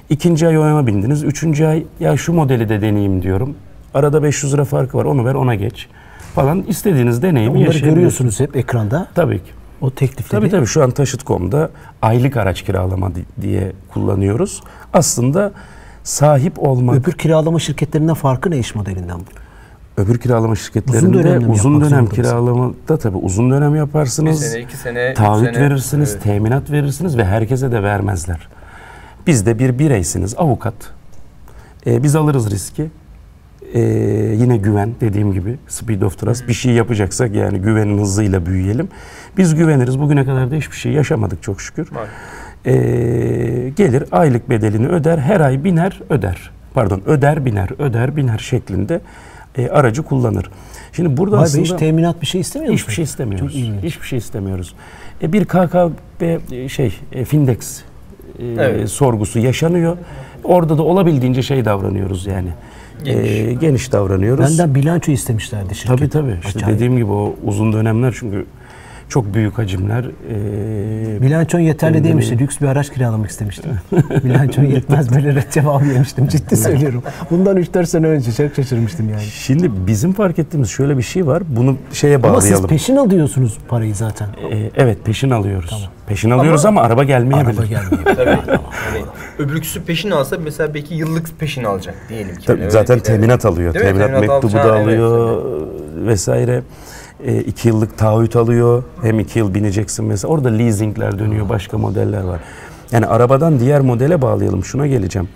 İkinci 0.10 0.48
ay 0.48 0.58
oyama 0.60 0.88
bindiniz. 0.88 1.24
Üçüncü 1.24 1.66
ay 1.66 1.86
ya 2.00 2.18
şu 2.18 2.34
modeli 2.34 2.70
de 2.70 2.82
deneyeyim 2.82 3.22
diyorum. 3.22 3.56
Arada 3.94 4.24
500 4.24 4.54
lira 4.54 4.66
farkı 4.66 4.98
var. 4.98 5.06
Onu 5.06 5.26
ver 5.26 5.34
ona 5.34 5.56
geç. 5.56 5.88
Falan 6.36 6.64
istediğiniz 6.68 7.22
deneyimi 7.22 7.52
Onları 7.52 7.64
yaşayabiliyorsunuz. 7.68 7.96
görüyorsunuz 7.96 8.40
hep 8.40 8.56
ekranda. 8.56 9.08
Tabii 9.16 9.38
ki. 9.38 9.52
O 9.82 9.92
teklifleri. 9.92 10.42
Tabii 10.42 10.50
tabii 10.52 10.66
şu 10.66 10.84
an 10.84 10.92
Taşıt.com'da 10.92 11.70
aylık 12.02 12.38
araç 12.38 12.62
kiralama 12.62 13.16
di- 13.16 13.26
diye 13.42 13.72
kullanıyoruz. 13.94 14.64
Aslında 14.94 15.52
sahip 16.04 16.54
olmak 16.60 16.96
Öbür 16.96 17.12
kiralama 17.12 17.60
şirketlerinden 17.60 18.14
farkı 18.14 18.52
ne 18.52 18.58
iş 18.60 18.76
modelinden 18.76 19.20
bu? 19.20 19.24
Öbür 20.00 20.18
kiralama 20.18 20.56
şirketlerinde 20.56 21.08
Uzun 21.08 21.24
dönemli 21.24 21.46
mi 21.46 21.52
uzun 21.52 21.82
dönem 21.82 22.08
kiralamada 22.08 22.98
tabii 22.98 23.18
uzun 23.18 23.52
dönem 23.52 23.74
bir 23.74 23.78
yaparsınız. 23.80 24.42
sene, 24.42 24.62
iki 24.62 24.78
sene, 24.78 25.14
taahhüt 25.14 25.54
sene, 25.54 25.66
verirsiniz, 25.66 26.12
evet. 26.14 26.24
teminat 26.24 26.72
verirsiniz 26.72 27.18
ve 27.18 27.26
herkese 27.26 27.72
de 27.72 27.84
vermezler. 27.84 28.48
Biz 29.28 29.46
de 29.46 29.60
bir 29.60 29.80
bireysiniz, 29.80 30.36
avukat. 30.38 30.74
Ee, 31.88 32.04
biz 32.04 32.16
alırız 32.16 32.52
riski. 32.52 32.90
Ee, 33.74 33.80
yine 34.40 34.58
güven 34.58 34.90
dediğim 35.02 35.34
gibi 35.34 35.58
speed 35.68 36.02
of 36.02 36.20
trust. 36.20 36.48
Bir 36.48 36.54
şey 36.54 36.74
yapacaksak 36.74 37.36
yani 37.36 37.60
güvenin 37.60 38.00
hızıyla 38.00 38.46
büyüyelim. 38.46 38.88
Biz 39.38 39.56
güveniriz. 39.56 40.00
Bugüne 40.00 40.26
kadar 40.26 40.52
da 40.52 40.56
hiçbir 40.56 40.76
şey 40.76 40.92
yaşamadık 40.92 41.44
çok 41.44 41.62
şükür. 41.62 41.92
Var. 41.92 42.08
Ee, 42.66 43.70
gelir 43.76 44.04
aylık 44.12 44.50
bedelini 44.50 44.88
öder, 44.88 45.18
her 45.18 45.40
ay 45.40 45.64
biner 45.64 46.02
öder. 46.10 46.52
Pardon 46.74 47.02
öder 47.06 47.46
biner, 47.46 47.70
öder 47.80 48.16
biner 48.16 48.38
şeklinde 48.38 49.02
e, 49.62 49.70
aracı 49.70 50.04
kullanır. 50.04 50.50
Şimdi 50.94 51.18
burada 51.18 51.36
Vay 51.36 51.42
be 51.42 51.46
aslında 51.46 51.64
hiç 51.64 51.72
teminat 51.72 52.22
bir 52.22 52.28
şey 52.28 52.42
istemiyor 52.42 52.72
musunuz? 52.72 52.84
hiçbir 52.90 52.94
şey 52.94 53.04
istemiyoruz. 53.04 53.54
Çok 53.54 53.56
ilginç. 53.64 53.84
Hiçbir 53.84 54.08
şey 54.08 54.20
istemiyoruz. 54.20 54.74
E, 55.22 55.34
bir 55.34 55.46
KKB 55.46 56.22
e, 56.52 56.70
şey 56.70 56.94
e, 57.12 57.26
Findex 57.26 57.82
e, 58.40 58.46
Evet. 58.46 58.90
sorgusu 58.90 59.40
yaşanıyor. 59.40 59.98
Orada 60.44 60.78
da 60.78 60.84
olabildiğince 60.84 61.42
şey 61.42 61.66
davranıyoruz 61.66 62.26
yani. 62.26 62.50
Geniş. 63.04 63.30
E, 63.32 63.54
geniş 63.54 63.92
davranıyoruz. 63.92 64.46
Benden 64.60 64.76
bilanço 64.76 65.12
istemişlerdi 65.12 65.76
şirket. 65.76 65.98
Tabii 65.98 66.10
tabii. 66.10 66.38
İşte 66.46 66.60
Acayip. 66.60 66.76
dediğim 66.76 66.98
gibi 66.98 67.12
o 67.12 67.36
uzun 67.46 67.74
dönemler 67.74 68.16
çünkü 68.20 68.46
çok 69.10 69.34
büyük 69.34 69.58
hacimler. 69.58 70.04
E, 70.30 71.22
Bilançon 71.22 71.60
yeterli 71.60 71.94
Kendini- 71.94 72.04
değilmişti. 72.04 72.40
Lüks 72.40 72.62
bir 72.62 72.68
araç 72.68 72.94
kiralamak 72.94 73.30
istemiştim. 73.30 73.72
Bilançon 74.24 74.64
yetmez 74.64 75.16
böyle 75.16 75.36
red 75.36 75.52
cevabı 75.52 75.86
yemiştim. 75.86 76.28
Ciddi 76.28 76.58
söylüyorum. 76.58 77.04
Bundan 77.32 77.58
3-4 77.58 77.86
sene 77.86 78.08
önce 78.08 78.32
çok 78.32 78.56
şaşırmıştım 78.56 79.10
yani. 79.10 79.22
Şimdi 79.22 79.72
bizim 79.88 80.14
fark 80.14 80.40
ettiğimiz 80.40 80.70
şöyle 80.70 80.98
bir 80.98 81.04
şey 81.04 81.28
var. 81.28 81.44
Bunu 81.48 81.78
şeye 81.94 82.16
Ama 82.16 82.42
siz 82.42 82.52
bağlayalım. 82.52 82.70
peşin 82.70 82.96
alıyorsunuz 82.96 83.58
parayı 83.68 83.96
zaten. 83.96 84.28
E, 84.52 84.72
evet 84.76 84.98
peşin 85.06 85.30
alıyoruz. 85.30 85.90
Peşin 86.08 86.30
alıyoruz 86.30 86.66
ama, 86.66 86.82
araba 86.82 87.04
gelmeyebilir. 87.04 87.58
Araba 87.58 87.66
gelmiyor. 87.66 88.04
Tabii. 88.16 88.38
öbürküsü 89.40 89.84
peşin 89.84 90.12
alsa 90.12 90.38
mesela 90.44 90.74
belki 90.74 90.96
yıllık 90.96 91.40
peşin 91.40 91.64
alacak 91.64 91.96
diyelim 92.10 92.36
ki. 92.36 92.46
Tabii 92.46 92.62
Yani 92.62 92.72
zaten 92.72 93.00
teminat 93.00 93.46
alıyor. 93.46 93.74
Teminat, 93.74 94.08
Teminat 94.08 94.22
mektubu 94.22 94.54
da 94.54 94.78
evet, 94.78 94.88
alıyor 94.88 95.42
vesaire. 96.06 96.62
E, 97.24 97.40
iki 97.40 97.68
yıllık 97.68 97.98
taahhüt 97.98 98.36
alıyor. 98.36 98.84
Hem 99.02 99.20
iki 99.20 99.40
yıl 99.40 99.54
bineceksin 99.54 100.06
mesela. 100.06 100.34
Orada 100.34 100.50
leasingler 100.50 101.20
dönüyor. 101.20 101.50
Başka 101.50 101.78
modeller 101.78 102.24
var. 102.24 102.40
Yani 102.92 103.06
arabadan 103.06 103.60
diğer 103.60 103.82
modele 103.82 104.22
bağlayalım. 104.22 104.64
Şuna 104.64 104.88
geleceğim. 104.88 105.30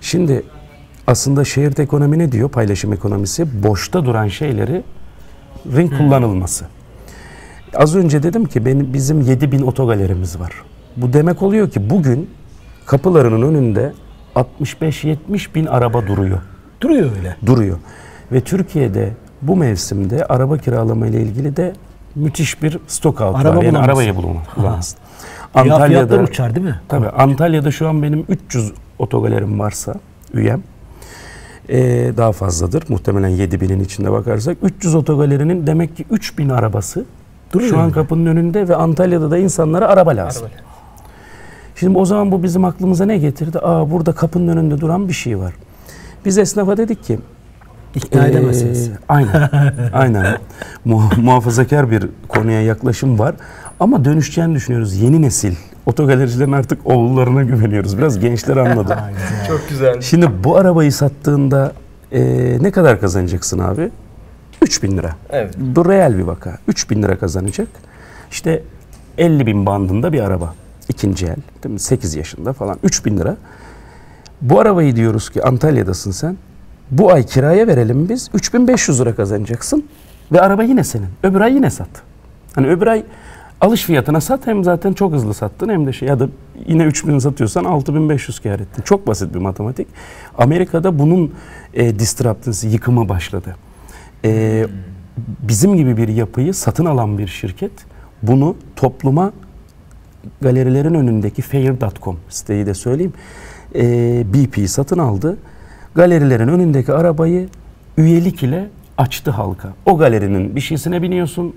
Şimdi 0.00 0.42
aslında 1.06 1.44
şehir 1.44 1.78
ekonomi 1.78 2.18
ne 2.18 2.32
diyor? 2.32 2.48
Paylaşım 2.48 2.92
ekonomisi. 2.92 3.62
Boşta 3.62 4.04
duran 4.04 4.28
şeyleri 4.28 4.82
ring 5.76 5.98
kullanılması. 5.98 6.64
Az 7.74 7.96
önce 7.96 8.22
dedim 8.22 8.44
ki 8.44 8.66
benim 8.66 8.92
bizim 8.94 9.20
7000 9.20 9.62
otogalerimiz 9.62 10.40
var. 10.40 10.52
Bu 10.96 11.12
demek 11.12 11.42
oluyor 11.42 11.70
ki 11.70 11.90
bugün 11.90 12.30
kapılarının 12.86 13.42
önünde 13.42 13.92
65-70 14.36 15.54
bin 15.54 15.66
araba 15.66 16.06
duruyor 16.06 16.38
Duruyor 16.80 17.10
öyle. 17.18 17.36
duruyor. 17.46 17.78
Ve 18.32 18.40
Türkiye'de 18.40 19.12
bu 19.42 19.56
mevsimde 19.56 20.24
araba 20.24 20.58
kiralama 20.58 21.06
ile 21.06 21.22
ilgili 21.22 21.56
de 21.56 21.72
müthiş 22.14 22.62
bir 22.62 22.78
stok 22.86 23.20
altı 23.20 23.38
Araba 23.38 23.56
var. 23.56 23.62
Yani 23.62 23.72
bulamazsın. 23.72 23.90
arabayı 23.90 24.16
bulamazsın. 24.16 24.98
Ya 25.54 25.62
fiyatlar 25.62 25.84
Antalya'da 25.84 26.18
uçar 26.22 26.54
değil 26.54 26.66
mi? 26.66 26.80
tabii 26.88 27.08
Antalya'da 27.08 27.70
şu 27.70 27.88
an 27.88 28.02
benim 28.02 28.24
300 28.28 28.72
otogalerim 28.98 29.58
varsa 29.58 29.94
üyem 30.34 30.62
ee, 31.68 32.12
daha 32.16 32.32
fazladır. 32.32 32.84
Muhtemelen 32.88 33.30
7000'in 33.30 33.80
içinde 33.80 34.12
bakarsak 34.12 34.56
300 34.62 34.94
otogalerinin 34.94 35.66
demek 35.66 35.96
ki 35.96 36.04
3000 36.10 36.48
arabası 36.48 37.04
Duruyor 37.52 37.70
şu 37.70 37.78
an 37.78 37.90
kapının 37.90 38.26
önünde 38.26 38.68
ve 38.68 38.76
Antalya'da 38.76 39.30
da 39.30 39.38
insanlara 39.38 39.88
araba 39.88 40.10
lazım. 40.10 40.42
Araba. 40.44 40.68
Şimdi 41.76 41.98
o 41.98 42.04
zaman 42.04 42.32
bu 42.32 42.42
bizim 42.42 42.64
aklımıza 42.64 43.04
ne 43.06 43.18
getirdi? 43.18 43.58
Aa 43.58 43.90
burada 43.90 44.12
kapının 44.12 44.56
önünde 44.56 44.80
duran 44.80 45.08
bir 45.08 45.12
şey 45.12 45.38
var. 45.38 45.54
Biz 46.24 46.38
esnafa 46.38 46.76
dedik 46.76 47.04
ki 47.04 47.18
İkna 47.94 48.26
ee, 48.26 48.30
edemezsiniz. 48.30 48.90
Aynen. 49.08 49.50
aynen. 49.92 50.38
mu- 50.84 51.10
muhafazakar 51.16 51.90
bir 51.90 52.08
konuya 52.28 52.62
yaklaşım 52.62 53.18
var. 53.18 53.34
Ama 53.80 54.04
dönüşeceğini 54.04 54.54
düşünüyoruz. 54.54 54.96
Yeni 54.96 55.22
nesil 55.22 55.54
otogalericilerin 55.86 56.52
artık 56.52 56.86
oğullarına 56.86 57.42
güveniyoruz. 57.42 57.98
Biraz 57.98 58.20
gençler 58.20 58.56
anladı. 58.56 58.98
Çok 59.48 59.68
güzel. 59.68 60.00
Şimdi 60.00 60.44
bu 60.44 60.56
arabayı 60.56 60.92
sattığında 60.92 61.72
e, 62.12 62.22
ne 62.60 62.70
kadar 62.70 63.00
kazanacaksın 63.00 63.58
abi? 63.58 63.90
3000 64.62 64.96
lira. 64.98 65.16
Evet. 65.30 65.54
Bu 65.58 65.88
reel 65.88 66.18
bir 66.18 66.22
vaka. 66.22 66.58
3000 66.68 67.02
lira 67.02 67.18
kazanacak. 67.18 67.68
İşte 68.30 68.62
50 69.18 69.46
bin 69.46 69.66
bandında 69.66 70.12
bir 70.12 70.20
araba. 70.20 70.54
İkinci 70.88 71.26
el. 71.26 71.36
Değil 71.62 71.72
mi? 71.72 71.80
8 71.80 72.14
yaşında 72.14 72.52
falan. 72.52 72.78
3000 72.82 73.18
lira. 73.18 73.36
Bu 74.40 74.60
arabayı 74.60 74.96
diyoruz 74.96 75.30
ki 75.30 75.42
Antalya'dasın 75.42 76.10
sen. 76.10 76.36
Bu 76.90 77.12
ay 77.12 77.26
kiraya 77.26 77.66
verelim 77.66 78.08
biz. 78.08 78.30
3500 78.34 79.00
lira 79.00 79.14
kazanacaksın. 79.14 79.84
Ve 80.32 80.40
araba 80.40 80.62
yine 80.62 80.84
senin. 80.84 81.08
Öbür 81.22 81.40
ay 81.40 81.54
yine 81.54 81.70
sat. 81.70 81.88
Hani 82.54 82.68
öbür 82.68 82.86
ay 82.86 83.04
alış 83.60 83.82
fiyatına 83.82 84.20
sat 84.20 84.46
hem 84.46 84.64
zaten 84.64 84.92
çok 84.92 85.12
hızlı 85.12 85.34
sattın 85.34 85.68
hem 85.68 85.86
de 85.86 85.92
şey 85.92 86.08
ya 86.08 86.20
da 86.20 86.28
yine 86.66 86.84
3000 86.84 87.18
satıyorsan 87.18 87.64
6500 87.64 88.40
kar 88.40 88.60
ettin. 88.60 88.82
Çok 88.82 89.06
basit 89.06 89.34
bir 89.34 89.38
matematik. 89.38 89.88
Amerika'da 90.38 90.98
bunun 90.98 91.34
e, 91.74 91.98
disruptancy, 91.98 92.68
yıkımı 92.68 93.08
başladı. 93.08 93.56
E, 94.24 94.66
bizim 95.42 95.76
gibi 95.76 95.96
bir 95.96 96.08
yapıyı 96.08 96.54
satın 96.54 96.84
alan 96.84 97.18
bir 97.18 97.26
şirket 97.26 97.72
bunu 98.22 98.56
topluma 98.76 99.32
galerilerin 100.40 100.94
önündeki 100.94 101.42
fair.com 101.42 102.16
siteyi 102.28 102.66
de 102.66 102.74
söyleyeyim. 102.74 103.12
E, 103.74 104.24
BP 104.34 104.70
satın 104.70 104.98
aldı. 104.98 105.36
Galerilerin 105.98 106.48
önündeki 106.48 106.92
arabayı 106.92 107.48
üyelik 107.96 108.42
ile 108.42 108.68
açtı 108.98 109.30
halka. 109.30 109.68
O 109.86 109.98
galerinin 109.98 110.56
bir 110.56 110.60
şeysine 110.60 111.02
biniyorsun. 111.02 111.54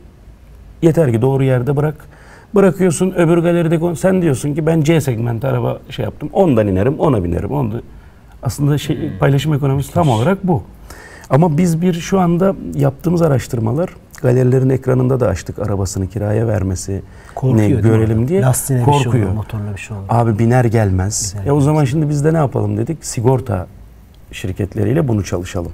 Yeter 0.81 1.11
ki 1.11 1.21
doğru 1.21 1.43
yerde 1.43 1.75
bırak. 1.75 1.95
Bırakıyorsun 2.55 3.11
öbür 3.11 3.37
galeride 3.37 3.95
sen 3.95 4.21
diyorsun 4.21 4.53
ki 4.53 4.65
ben 4.65 4.81
C 4.81 5.01
segment 5.01 5.45
araba 5.45 5.79
şey 5.89 6.05
yaptım. 6.05 6.29
Ondan 6.33 6.67
inerim, 6.67 6.99
ona 6.99 7.23
binerim. 7.23 7.51
Onda 7.51 7.81
aslında 8.43 8.77
şey 8.77 9.11
paylaşım 9.19 9.53
ekonomisi 9.53 9.93
tam 9.93 10.09
olarak 10.09 10.47
bu. 10.47 10.63
Ama 11.29 11.57
biz 11.57 11.81
bir 11.81 11.93
şu 11.93 12.19
anda 12.19 12.55
yaptığımız 12.75 13.21
araştırmalar 13.21 13.89
galerilerin 14.21 14.69
ekranında 14.69 15.19
da 15.19 15.27
açtık 15.27 15.59
arabasını 15.59 16.07
kiraya 16.07 16.47
vermesi 16.47 17.01
Korkuyor 17.35 17.69
ne 17.69 17.69
görelim 17.69 18.27
diye. 18.27 18.41
Lastiğine 18.41 18.87
bir 18.87 18.93
şey 18.93 19.03
korkuyor. 19.03 19.27
olur, 19.27 19.35
motoruna 19.35 19.73
bir 19.73 19.81
şey 19.81 19.97
olur. 19.97 20.05
Abi 20.09 20.39
biner 20.39 20.65
gelmez. 20.65 21.35
Biner 21.35 21.47
E 21.47 21.51
o 21.51 21.61
zaman 21.61 21.85
şimdi 21.85 22.09
biz 22.09 22.25
de 22.25 22.33
ne 22.33 22.37
yapalım 22.37 22.77
dedik? 22.77 23.05
Sigorta 23.05 23.67
şirketleriyle 24.31 25.07
bunu 25.07 25.23
çalışalım. 25.23 25.71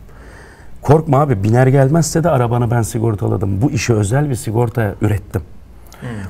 Korkma 0.81 1.19
abi 1.19 1.43
biner 1.43 1.67
gelmezse 1.67 2.23
de 2.23 2.29
arabanı 2.29 2.71
ben 2.71 2.81
sigortaladım. 2.81 3.61
Bu 3.61 3.71
işe 3.71 3.93
özel 3.93 4.29
bir 4.29 4.35
sigorta 4.35 4.95
ürettim. 5.01 5.41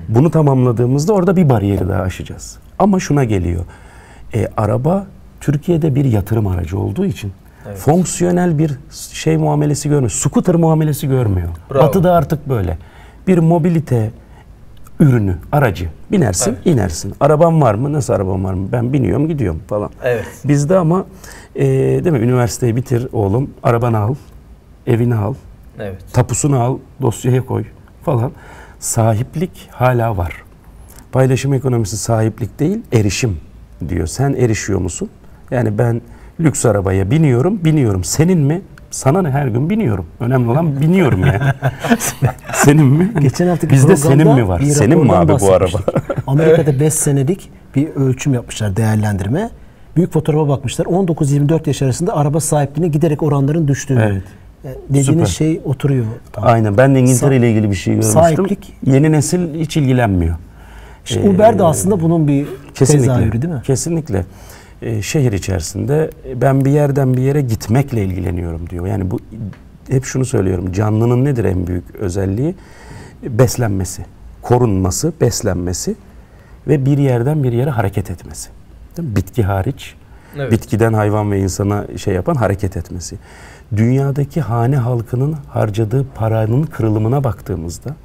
Bunu 0.10 0.32
tamamladığımızda 0.32 1.14
orada 1.14 1.36
bir 1.36 1.50
bariyeri 1.50 1.88
daha 1.90 2.02
aşacağız. 2.02 2.58
Ama 2.80 3.00
şuna 3.00 3.24
geliyor. 3.24 3.64
E, 4.34 4.48
araba 4.58 5.08
Türkiye'de 5.42 5.96
bir 5.96 6.06
yatırım 6.06 6.48
aracı 6.48 6.80
olduğu 6.80 7.06
için 7.06 7.32
Evet. 7.68 7.78
fonksiyonel 7.78 8.58
bir 8.58 8.72
şey 9.12 9.38
muamelesi 9.38 9.90
görmüyor. 9.90 10.10
Scooter 10.12 10.56
muamelesi 10.56 11.08
görmüyor. 11.08 11.48
Bravo. 11.72 11.84
Batı'da 11.84 12.14
artık 12.14 12.50
böyle. 12.50 12.78
Bir 13.28 13.38
mobilite 13.38 14.12
ürünü, 15.00 15.36
aracı. 15.52 15.90
Binersin, 16.12 16.52
Evet. 16.52 16.66
inersin. 16.66 17.14
Araban 17.20 17.62
var 17.62 17.74
mı? 17.74 17.94
Nasıl 17.94 18.14
arabam 18.14 18.44
var 18.44 18.54
mı? 18.54 18.68
Ben 18.72 18.94
biniyorum, 18.94 19.28
gidiyorum 19.28 19.62
falan. 19.68 19.90
Evet. 20.04 20.26
Bizde 20.46 20.78
ama 20.78 21.06
e, 21.58 21.66
değil 22.04 22.12
mi? 22.12 22.20
Üniversiteyi 22.20 22.76
bitir 22.76 23.08
oğlum, 23.12 23.50
arabanı 23.64 23.98
al, 23.98 24.16
evini 24.88 25.16
al, 25.16 25.34
Evet. 25.80 25.98
tapusunu 26.14 26.60
al, 26.60 26.78
dosyaya 27.02 27.46
koy 27.46 27.64
falan. 28.04 28.32
Sahiplik 28.80 29.70
hala 29.72 30.18
var. 30.18 30.44
Paylaşım 31.12 31.54
ekonomisi 31.54 31.98
sahiplik 31.98 32.60
değil, 32.60 32.82
erişim 32.94 33.38
diyor. 33.90 34.08
Sen 34.08 34.34
erişiyor 34.34 34.80
musun? 34.80 35.10
Yani 35.52 35.78
ben 35.78 36.02
lüks 36.40 36.66
arabaya 36.66 37.12
biniyorum, 37.12 37.64
biniyorum. 37.66 38.04
Senin 38.04 38.40
mi? 38.40 38.62
Sana 38.92 39.22
ne 39.22 39.30
her 39.30 39.48
gün 39.48 39.70
biniyorum. 39.70 40.06
Önemli 40.20 40.50
olan 40.50 40.82
biniyorum 40.82 41.20
yani. 41.26 41.40
senin 42.54 42.86
mi? 42.86 43.12
Geçen 43.20 43.48
hafta 43.48 43.70
Bizde 43.70 43.96
senin 43.96 44.28
mi 44.36 44.48
var? 44.48 44.62
Senin 44.62 45.00
mi 45.00 45.14
abi 45.14 45.34
bu 45.42 45.54
araba? 45.54 45.78
Amerika'da 46.28 46.80
5 46.80 46.94
senelik 46.94 47.50
bir 47.76 47.90
ölçüm 47.90 48.34
yapmışlar, 48.34 48.76
değerlendirme. 48.78 49.50
Büyük 49.98 50.14
fotoğrafa 50.14 50.48
bakmışlar. 50.48 50.86
19-24 50.86 51.68
yaş 51.68 51.82
arasında 51.82 52.16
araba 52.18 52.40
sahipliğine 52.40 52.88
giderek 52.92 53.24
oranların 53.24 53.68
düştüğünü. 53.68 54.02
Evet. 54.12 54.24
E, 54.66 54.68
Dediğiniz 54.90 55.06
Süper. 55.06 55.26
şey 55.26 55.62
oturuyor. 55.66 56.06
Tam. 56.32 56.44
Aynen. 56.44 56.78
Ben 56.78 56.96
de 56.96 57.00
İngiltere 57.00 57.38
ile 57.38 57.52
ilgili 57.52 57.70
bir 57.72 57.76
şey 57.76 57.94
görmüştüm. 57.94 58.22
Sahiplik- 58.22 58.74
Yeni 58.86 59.12
nesil 59.12 59.54
hiç 59.60 59.78
ilgilenmiyor. 59.78 60.36
İşte 61.06 61.20
Ee, 61.20 61.30
Uber 61.30 61.60
de 61.60 61.64
aslında 61.64 62.02
bunun 62.02 62.28
bir 62.28 62.48
Kesinlikle. 62.76 63.08
tezahürü 63.08 63.42
değil 63.42 63.54
mi? 63.54 63.62
Kesinlikle. 63.64 64.26
Ee, 64.82 65.02
şehir 65.02 65.32
içerisinde 65.32 66.10
e, 66.30 66.42
ben 66.42 66.66
bir 66.66 66.72
yerden 66.72 67.14
bir 67.18 67.22
yere 67.22 67.42
gitmekle 67.42 68.04
ilgileniyorum 68.06 68.70
diyor. 68.70 68.88
Yani 68.88 69.12
bu 69.12 69.20
hep 69.90 70.06
şunu 70.06 70.26
söylüyorum. 70.26 70.72
Canlının 70.72 71.26
nedir 71.26 71.46
en 71.46 71.68
büyük 71.68 71.96
özelliği? 71.96 72.56
Beslenmesi, 73.24 74.06
korunması, 74.42 75.14
beslenmesi 75.22 75.96
ve 76.68 76.86
bir 76.86 76.98
yerden 76.98 77.44
bir 77.44 77.52
yere 77.52 77.70
hareket 77.70 78.12
etmesi. 78.12 78.50
Mi? 79.02 79.16
Bitki 79.16 79.44
hariç, 79.44 79.96
Evet. 80.36 80.52
bitkiden 80.52 80.94
hayvan 80.94 81.32
ve 81.32 81.40
insana 81.40 81.86
şey 81.98 82.14
yapan 82.14 82.36
hareket 82.36 82.78
etmesi. 82.78 83.18
Dünyadaki 83.76 84.42
hane 84.42 84.78
halkının 84.78 85.36
harcadığı 85.50 86.06
paranın 86.16 86.64
kırılımına 86.64 87.24
baktığımızda 87.24 87.96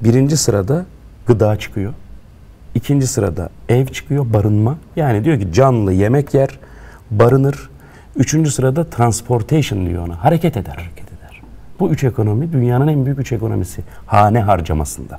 birinci 0.00 0.36
sırada 0.36 0.84
gıda 1.26 1.56
çıkıyor. 1.58 1.92
İkinci 2.74 3.06
sırada 3.06 3.48
ev 3.68 3.86
çıkıyor, 3.86 4.32
barınma. 4.32 4.76
Yani 4.96 5.24
diyor 5.24 5.40
ki 5.40 5.52
canlı 5.52 5.92
yemek 5.92 6.34
yer, 6.34 6.58
barınır. 7.10 7.70
Üçüncü 8.16 8.50
sırada 8.50 8.84
transportation 8.84 9.86
diyor 9.86 10.06
ona. 10.06 10.24
Hareket 10.24 10.56
eder. 10.56 10.72
Hareket 10.76 11.08
eder. 11.12 11.42
Bu 11.80 11.90
üç 11.90 12.04
ekonomi 12.04 12.52
dünyanın 12.52 12.88
en 12.88 13.04
büyük 13.04 13.18
üç 13.18 13.32
ekonomisi. 13.32 13.82
Hane 14.06 14.40
harcamasında. 14.40 15.18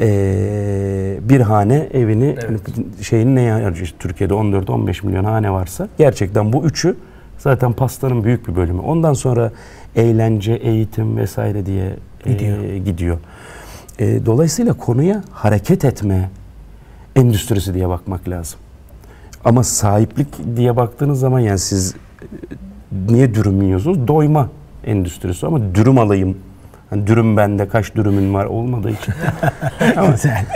Ee, 0.00 1.18
bir 1.22 1.40
hane 1.40 1.74
evini 1.92 2.36
Evet. 2.44 2.60
hani 2.68 2.86
şeyini 3.04 3.34
neye 3.34 3.52
harcıyor? 3.52 3.88
Türkiye'de 3.98 4.34
14-15 4.34 5.06
milyon 5.06 5.24
hane 5.24 5.50
varsa 5.52 5.88
gerçekten 5.98 6.52
bu 6.52 6.64
üçü 6.64 6.96
zaten 7.38 7.72
pastanın 7.72 8.24
büyük 8.24 8.48
bir 8.48 8.56
bölümü. 8.56 8.80
Ondan 8.80 9.14
sonra 9.14 9.52
eğlence, 9.96 10.52
eğitim 10.54 11.16
vesaire 11.16 11.66
diye 11.66 11.96
e, 12.26 12.32
Gidiyor. 12.32 12.74
gidiyor. 12.76 13.18
E, 13.98 14.26
dolayısıyla 14.26 14.72
konuya 14.72 15.22
hareket 15.30 15.84
etme 15.84 16.30
endüstrisi 17.16 17.74
diye 17.74 17.88
bakmak 17.88 18.28
lazım. 18.28 18.58
Ama 19.44 19.64
sahiplik 19.64 20.28
diye 20.56 20.76
baktığınız 20.76 21.20
zaman 21.20 21.40
yani 21.40 21.58
siz 21.58 21.94
e, 21.94 21.96
niye 23.08 23.34
dürüm 23.34 23.62
yiyorsunuz? 23.62 24.08
Doyma 24.08 24.48
endüstrisi 24.84 25.46
ama 25.46 25.74
dürüm 25.74 25.98
alayım. 25.98 26.36
Hani 26.92 27.06
dürüm 27.06 27.36
bende 27.36 27.68
kaç 27.68 27.94
dürümün 27.94 28.34
var 28.34 28.44
olmadığı 28.44 28.90
için. 28.90 29.14
Güzel. 30.12 30.46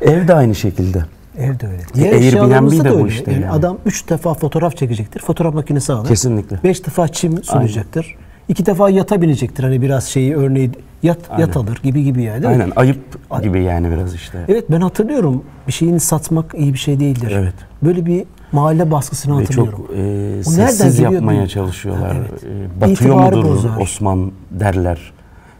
ev 0.00 0.28
de 0.28 0.34
aynı 0.34 0.54
şekilde. 0.54 1.04
Evde 1.38 1.66
öyle. 1.66 1.76
Ya 1.76 1.84
Diğer 1.94 2.12
Airbnb 2.12 2.72
de 2.72 2.84
da 2.84 3.00
bu 3.00 3.08
işte 3.08 3.32
Yani 3.32 3.42
yani. 3.42 3.52
Adam 3.52 3.78
3 3.86 4.08
defa 4.08 4.34
fotoğraf 4.34 4.76
çekecektir. 4.76 5.20
Fotoğraf 5.20 5.54
makinesi 5.54 5.92
alır. 5.92 6.08
Kesinlikle. 6.08 6.58
5 6.64 6.86
defa 6.86 7.08
çim 7.08 7.42
sunacaktır. 7.44 8.16
2 8.48 8.66
defa 8.66 8.90
yata 8.90 9.22
binecektir. 9.22 9.64
Hani 9.64 9.82
biraz 9.82 10.04
şeyi 10.04 10.36
örneği 10.36 10.70
yat 11.02 11.18
yat 11.38 11.56
alır 11.56 11.80
gibi 11.82 12.04
gibi 12.04 12.22
yani. 12.22 12.42
değil 12.42 12.56
mi? 12.56 12.62
Aynen 12.62 12.72
ayıp 12.76 13.18
gibi 13.42 13.62
yani 13.62 13.90
biraz 13.90 14.14
işte. 14.14 14.38
Evet 14.48 14.64
ben 14.70 14.80
hatırlıyorum. 14.80 15.44
Bir 15.66 15.72
şeyini 15.72 16.00
satmak 16.00 16.54
iyi 16.56 16.72
bir 16.72 16.78
şey 16.78 17.00
değildir. 17.00 17.32
Evet. 17.34 17.54
Böyle 17.82 18.06
bir 18.06 18.24
mahalle 18.52 18.90
baskısını 18.90 19.36
Ve 19.36 19.40
hatırlıyorum. 19.40 19.84
çok 19.86 19.96
e, 19.96 20.00
nereden 20.00 20.42
sessiz 20.42 20.98
yapmaya 20.98 21.20
bilmiyorum. 21.20 21.46
çalışıyorlar. 21.46 22.12
Ha, 22.12 22.18
evet. 22.18 22.44
E, 22.44 22.80
batıyor 22.80 22.96
İtibarı 22.96 23.36
mudur 23.36 23.48
bozar. 23.48 23.76
Osman 23.80 24.32
derler. 24.50 25.13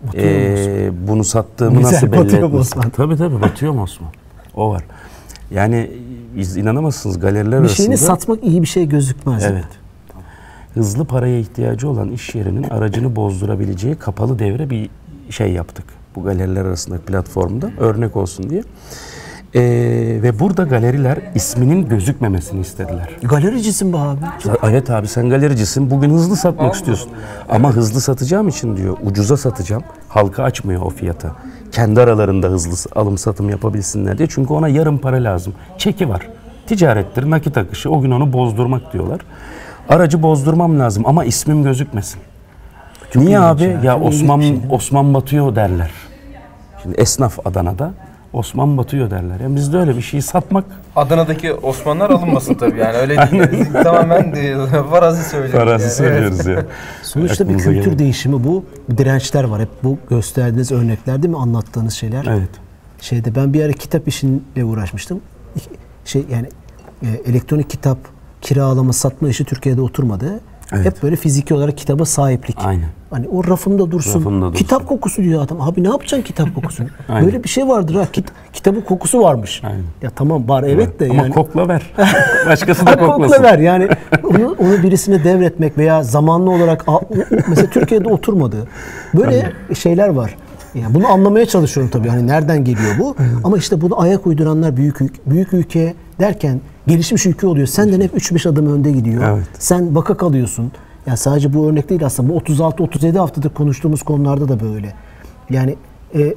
Batıyor 0.07 0.25
mu 0.25 0.59
E, 0.59 0.90
bunu 1.09 1.25
sattığımı 1.25 1.79
Güzel, 1.79 1.93
nasıl 1.93 2.12
belli 2.12 2.21
batıyor 2.21 2.49
mu? 2.49 2.59
Osman? 2.59 2.90
Tabii 2.90 3.17
tabii 3.17 3.43
batıyor 3.43 3.73
mu 3.73 3.83
Osman? 3.83 4.11
O 4.55 4.71
var. 4.71 4.85
Yani 5.51 5.90
inanamazsınız 6.57 7.21
galeriler 7.21 7.62
bir 7.62 7.69
şeyini 7.69 7.93
arasında. 7.93 8.17
satmak 8.17 8.45
iyi 8.45 8.62
bir 8.62 8.67
şey 8.67 8.88
gözükmez. 8.88 9.45
Evet. 9.45 9.64
Hızlı 10.75 11.05
paraya 11.05 11.38
ihtiyacı 11.38 11.88
olan 11.88 12.11
iş 12.11 12.35
yerinin 12.35 12.62
aracını 12.62 13.17
bozdurabileceği 13.17 13.95
kapalı 13.95 14.38
devre 14.38 14.71
bir 14.71 14.90
şey 15.31 15.53
yaptık. 15.53 15.85
Bu 16.17 16.23
galeriler 16.23 16.64
arasındaki 16.64 17.05
platformda 17.05 17.71
örnek 17.79 18.17
olsun 18.17 18.51
diye. 18.51 18.62
Ee, 19.57 19.61
ve 20.23 20.38
burada 20.38 20.62
galeriler 20.62 21.19
isminin 21.35 21.88
gözükmemesini 21.88 22.61
istediler. 22.61 23.09
Galericisin 23.23 23.93
be 23.93 23.97
abi. 23.97 24.21
Evet 24.62 24.90
abi 24.90 25.09
sen 25.09 25.29
galericisin. 25.29 25.90
Bugün 25.90 26.11
hızlı 26.11 26.37
satmak 26.37 26.75
istiyorsun. 26.75 27.11
Ama 27.49 27.73
hızlı 27.73 28.01
satacağım 28.01 28.49
için 28.49 28.77
diyor 28.77 28.97
ucuza 29.03 29.37
satacağım. 29.37 29.83
Halka 30.09 30.43
açmıyor 30.43 30.83
o 30.83 30.90
fiyata. 30.90 31.33
Kendi 31.73 32.01
aralarında 32.01 32.47
hızlı 32.47 33.01
alım 33.01 33.19
satım 33.19 33.51
yapabilsinler 33.51 34.19
diye. 34.19 34.29
Çünkü 34.29 34.53
ona 34.53 34.69
yarım 34.69 34.99
para 34.99 35.17
lazım. 35.17 35.55
Çeki 35.79 36.09
var. 36.09 36.29
Ticarettir, 36.67 37.31
nakit 37.31 37.59
akışı. 37.59 37.90
O 37.90 38.01
gün 38.01 38.11
onu 38.11 38.33
bozdurmak 38.33 38.93
diyorlar. 38.93 39.21
Aracı 39.88 40.23
bozdurmam 40.23 40.81
lazım 40.81 41.03
ama 41.07 41.25
ismim 41.25 41.62
gözükmesin. 41.62 42.21
Niye 43.14 43.40
abi? 43.40 43.79
ya. 43.83 44.01
Osman 44.01 44.40
şey? 44.40 44.61
Osman 44.71 45.14
batıyor 45.14 45.57
derler. 45.57 45.90
Şimdi 46.83 46.97
esnaf 46.97 47.47
Adana'da 47.47 47.95
Osman 48.35 48.79
batıyor 48.79 49.11
derler. 49.11 49.40
Yani 49.40 49.57
bizde 49.57 49.79
öyle 49.79 49.97
bir 49.97 50.03
şeyi 50.03 50.23
satmak 50.23 50.64
Adana'daki 50.97 51.53
Osmanlılar 51.53 52.11
alınmasın 52.11 52.55
tabii 52.55 52.79
yani 52.79 52.97
öyle 52.97 53.16
değil. 53.16 53.66
Tamamen 53.85 54.35
de, 54.35 54.57
farazi 54.90 55.29
söylüyoruz. 55.29 55.59
farazi 55.59 55.85
yani. 55.85 55.92
söylüyoruz 55.92 56.47
ya. 56.47 56.66
Sonuçta 57.03 57.49
bir 57.49 57.59
kültür 57.59 57.83
gelen. 57.85 57.99
değişimi 57.99 58.44
bu. 58.44 58.64
Dirençler 58.97 59.44
var. 59.44 59.61
Hep 59.61 59.68
bu 59.85 59.99
gösterdiğiniz 60.11 60.73
örnekler 60.73 61.23
değil 61.23 61.35
mi? 61.35 61.40
Anlattığınız 61.40 61.94
şeyler. 61.94 62.25
Evet. 62.25 62.51
Şeyde 63.01 63.35
ben 63.35 63.55
bir 63.55 63.64
ara 63.64 63.73
kitap 63.73 64.09
işiyle 64.09 64.64
uğraşmıştım. 64.64 65.20
Şey 66.05 66.25
yani 66.31 66.49
e, 67.03 67.31
elektronik 67.31 67.70
kitap 67.70 67.99
kiralama 68.40 68.92
satma 68.92 69.29
işi 69.29 69.44
Türkiye'de 69.44 69.81
oturmadı. 69.81 70.40
Evet. 70.77 70.87
Hep 70.87 71.03
böyle 71.03 71.17
fiziki 71.17 71.55
olarak 71.55 71.79
kitaba 71.79 72.05
sahiplik. 72.05 72.57
Aynen. 72.65 72.89
Hani 73.11 73.29
o 73.29 73.45
rafımda 73.45 73.91
dursun. 73.91 74.21
Rafımda 74.21 74.47
dursun. 74.47 74.59
Kitap 74.59 74.87
kokusu 74.89 75.23
diyor 75.23 75.43
adam. 75.43 75.61
Abi 75.61 75.85
ne 75.85 75.89
yapacaksın 75.89 76.23
kitap 76.27 76.55
kokusunu? 76.55 76.89
Aynen. 77.09 77.27
Böyle 77.27 77.45
bir 77.45 77.49
şey 77.49 77.69
vardır 77.69 77.95
ha. 77.95 78.07
Kit- 78.13 78.33
kitabın 78.53 78.81
kokusu 78.81 79.21
varmış. 79.21 79.63
Aynen. 79.65 79.83
Ya 80.03 80.11
tamam 80.11 80.49
var 80.49 80.63
evet 80.63 81.01
de 81.01 81.09
Ama 81.11 81.23
yani. 81.23 81.35
kokla 81.35 81.69
ver. 81.69 81.83
Başkası 82.47 82.87
da 82.87 82.97
koklasın. 82.99 83.23
kokla 83.23 83.43
ver 83.43 83.59
yani 83.59 83.89
onu, 84.25 84.57
onu 84.59 84.83
birisine 84.83 85.25
devretmek 85.25 85.79
veya 85.79 86.03
zamanlı 86.03 86.51
olarak 86.51 86.85
mesela 87.49 87.71
Türkiye'de 87.71 88.09
oturmadı. 88.09 88.57
Böyle 89.15 89.53
şeyler 89.75 90.09
var. 90.09 90.37
Yani 90.75 90.95
bunu 90.95 91.09
anlamaya 91.09 91.47
çalışıyorum 91.47 91.91
tabii. 91.91 92.09
Hani 92.09 92.27
nereden 92.27 92.65
geliyor 92.65 92.99
bu? 92.99 93.17
Ama 93.45 93.57
işte 93.57 93.81
bunu 93.81 94.01
ayak 94.01 94.27
uyduranlar 94.27 94.77
büyük 94.77 95.27
büyük 95.31 95.53
ülke 95.55 95.95
derken 96.21 96.61
gelişmiş 96.87 97.27
ülke 97.27 97.47
oluyor. 97.47 97.66
Senden 97.66 98.01
hep 98.01 98.14
3-5 98.14 98.49
adım 98.49 98.66
önde 98.66 98.92
gidiyor. 98.92 99.23
Evet. 99.29 99.47
Sen 99.59 99.94
baka 99.94 100.16
kalıyorsun. 100.16 100.73
Ya 101.07 101.16
sadece 101.16 101.55
bu 101.55 101.68
örnek 101.68 101.88
değil 101.90 102.07
aslında. 102.07 102.29
Bu 102.29 102.38
36-37 102.38 103.18
haftadır 103.18 103.51
konuştuğumuz 103.51 104.03
konularda 104.03 104.49
da 104.49 104.61
böyle. 104.61 104.94
Yani 105.51 105.77
e, 106.14 106.35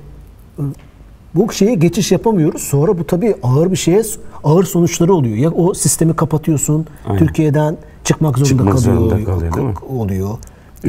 bu 1.35 1.51
şeye 1.51 1.75
geçiş 1.75 2.11
yapamıyoruz. 2.11 2.61
Sonra 2.61 2.97
bu 2.99 3.07
tabii 3.07 3.35
ağır 3.43 3.71
bir 3.71 3.75
şeye 3.75 4.01
ağır 4.43 4.63
sonuçları 4.63 5.13
oluyor. 5.13 5.35
Ya 5.37 5.51
o 5.51 5.73
sistemi 5.73 6.15
kapatıyorsun. 6.15 6.85
Aynen. 7.05 7.19
Türkiye'den 7.19 7.77
çıkmak 8.03 8.37
zorunda 8.37 8.49
Çıkmak 8.49 8.73
kalıyor. 8.77 8.95
zorunda 8.97 9.23
kalıyor, 9.31 9.53
değil 9.55 9.67
mi? 9.67 9.73
Oluyor. 9.89 10.29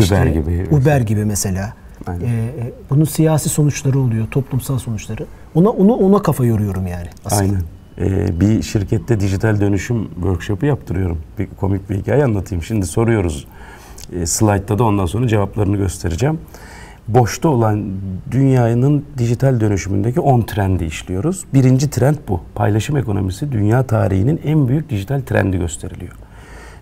Uber 0.06 0.26
gibi. 0.26 0.68
Uber 0.70 1.00
gibi 1.00 1.24
mesela. 1.24 1.72
Aynen. 2.06 2.24
Ee, 2.26 2.72
bunun 2.90 3.04
siyasi 3.04 3.48
sonuçları 3.48 3.98
oluyor, 4.00 4.26
toplumsal 4.30 4.78
sonuçları. 4.78 5.26
Ona 5.54 5.68
onu 5.70 5.92
ona 5.94 6.22
kafa 6.22 6.44
yoruyorum 6.44 6.86
yani. 6.86 7.06
aslında. 7.24 7.42
Aynen. 7.42 7.62
Ee, 8.00 8.40
bir 8.40 8.62
şirkette 8.62 9.20
dijital 9.20 9.60
dönüşüm 9.60 10.08
workshop'u 10.14 10.66
yaptırıyorum. 10.66 11.18
Bir 11.38 11.48
komik 11.60 11.90
bir 11.90 11.96
hikaye 11.96 12.24
anlatayım. 12.24 12.62
Şimdi 12.62 12.86
soruyoruz. 12.86 13.46
E, 14.12 14.26
slide'da 14.26 14.78
da 14.78 14.84
ondan 14.84 15.06
sonra 15.06 15.28
cevaplarını 15.28 15.76
göstereceğim. 15.76 16.38
Boşta 17.08 17.48
olan 17.48 17.84
dünyanın 18.30 19.04
dijital 19.18 19.60
dönüşümündeki 19.60 20.20
10 20.20 20.42
trendi 20.42 20.84
işliyoruz. 20.84 21.44
Birinci 21.54 21.90
trend 21.90 22.16
bu. 22.28 22.40
Paylaşım 22.54 22.96
ekonomisi 22.96 23.52
dünya 23.52 23.86
tarihinin 23.86 24.40
en 24.44 24.68
büyük 24.68 24.90
dijital 24.90 25.20
trendi 25.20 25.58
gösteriliyor. 25.58 26.12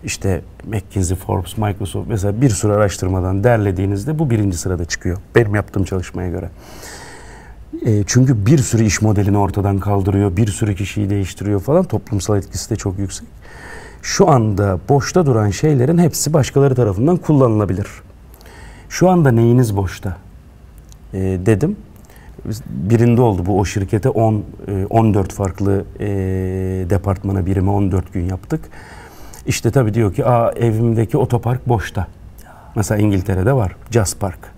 İşte 0.03 0.41
McKinsey, 0.67 1.17
Forbes, 1.17 1.57
Microsoft 1.57 2.09
mesela 2.09 2.41
bir 2.41 2.49
sürü 2.49 2.71
araştırmadan 2.73 3.43
derlediğinizde 3.43 4.19
bu 4.19 4.29
birinci 4.29 4.57
sırada 4.57 4.85
çıkıyor. 4.85 5.17
Benim 5.35 5.55
yaptığım 5.55 5.83
çalışmaya 5.83 6.29
göre. 6.29 6.49
E, 7.85 8.03
çünkü 8.07 8.45
bir 8.45 8.57
sürü 8.57 8.83
iş 8.83 9.01
modelini 9.01 9.37
ortadan 9.37 9.79
kaldırıyor, 9.79 10.37
bir 10.37 10.47
sürü 10.47 10.75
kişiyi 10.75 11.09
değiştiriyor 11.09 11.61
falan. 11.61 11.83
Toplumsal 11.83 12.37
etkisi 12.37 12.69
de 12.69 12.75
çok 12.75 12.99
yüksek. 12.99 13.27
Şu 14.01 14.29
anda 14.29 14.79
boşta 14.89 15.25
duran 15.25 15.49
şeylerin 15.49 15.97
hepsi 15.97 16.33
başkaları 16.33 16.75
tarafından 16.75 17.17
kullanılabilir. 17.17 17.87
Şu 18.89 19.09
anda 19.09 19.31
neyiniz 19.31 19.77
boşta? 19.77 20.17
E, 21.13 21.19
dedim. 21.19 21.75
Birinde 22.69 23.21
oldu 23.21 23.45
bu 23.45 23.59
o 23.59 23.65
şirkete 23.65 24.09
10 24.09 24.43
e, 24.67 24.85
14 24.89 25.33
farklı 25.33 25.85
e, 25.99 26.07
departmana 26.89 27.45
birime 27.45 27.71
14 27.71 28.13
gün 28.13 28.25
yaptık. 28.25 28.61
İşte 29.45 29.71
tabii 29.71 29.93
diyor 29.93 30.13
ki 30.13 30.25
Aa, 30.25 30.51
evimdeki 30.51 31.17
otopark 31.17 31.69
boşta. 31.69 32.07
Mesela 32.75 33.01
İngiltere'de 33.01 33.53
var. 33.53 33.75
Jazz 33.91 34.15
Park. 34.15 34.56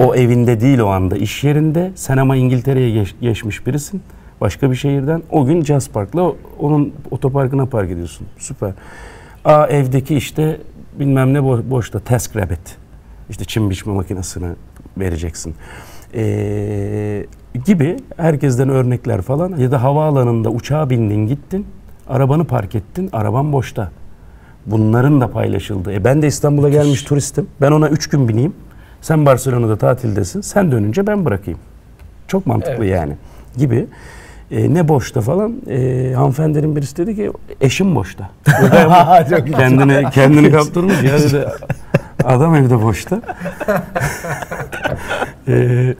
O 0.00 0.14
evinde 0.14 0.60
değil 0.60 0.78
o 0.78 0.86
anda 0.86 1.16
iş 1.16 1.44
yerinde. 1.44 1.92
Sen 1.94 2.16
ama 2.16 2.36
İngiltere'ye 2.36 2.90
geç- 2.90 3.14
geçmiş 3.20 3.66
birisin. 3.66 4.02
Başka 4.40 4.70
bir 4.70 4.76
şehirden. 4.76 5.22
O 5.30 5.44
gün 5.46 5.64
Jazz 5.64 5.88
Park'la 5.88 6.32
onun 6.58 6.92
otoparkına 7.10 7.66
park 7.66 7.90
ediyorsun. 7.90 8.26
Süper. 8.38 8.72
Aa 9.44 9.66
evdeki 9.66 10.16
işte 10.16 10.60
bilmem 10.98 11.34
ne 11.34 11.38
bo- 11.38 11.70
boşta. 11.70 11.98
Task 11.98 12.36
Rabbit. 12.36 12.76
İşte 13.30 13.44
çim 13.44 13.70
biçme 13.70 13.92
makinesini 13.92 14.46
vereceksin. 14.98 15.54
Ee, 16.14 17.26
gibi 17.66 17.96
herkesten 18.16 18.68
örnekler 18.68 19.22
falan. 19.22 19.56
Ya 19.56 19.70
da 19.70 19.82
havaalanında 19.82 20.50
uçağa 20.50 20.90
bindin 20.90 21.26
gittin. 21.26 21.66
Arabanı 22.08 22.44
park 22.44 22.74
ettin. 22.74 23.08
Araban 23.12 23.52
boşta. 23.52 23.90
Bunların 24.66 25.20
da 25.20 25.30
paylaşıldığı. 25.30 25.92
E 25.92 26.04
ben 26.04 26.22
de 26.22 26.26
İstanbul'a 26.26 26.68
gelmiş 26.68 27.02
turistim. 27.02 27.46
Ben 27.60 27.72
ona 27.72 27.88
üç 27.88 28.08
gün 28.08 28.28
bineyim. 28.28 28.52
Sen 29.08 29.26
Barcelona'da 29.26 29.76
tatildesin. 29.76 30.40
Sen 30.40 30.72
dönünce 30.72 31.06
ben 31.06 31.24
bırakayım. 31.24 31.60
Çok 32.26 32.46
mantıklı 32.46 32.84
Evet. 32.84 32.94
yani. 32.94 33.12
Gibi. 33.56 33.86
E, 34.50 34.74
ne 34.74 34.88
boşta 34.88 35.20
falan. 35.20 35.54
E, 35.68 36.12
hanımefendinin 36.14 36.76
birisi 36.76 36.96
dedi 36.96 37.16
ki 37.16 37.32
eşim 37.60 37.94
boşta. 37.94 38.30
kendini 39.56 40.10
kendini 40.10 40.50
kaptırmış 40.50 41.02
ya 41.02 41.18
dedi. 41.18 41.48
Adam 42.24 42.54
evde 42.54 42.82
boşta. 42.82 43.20
E, 45.48 45.94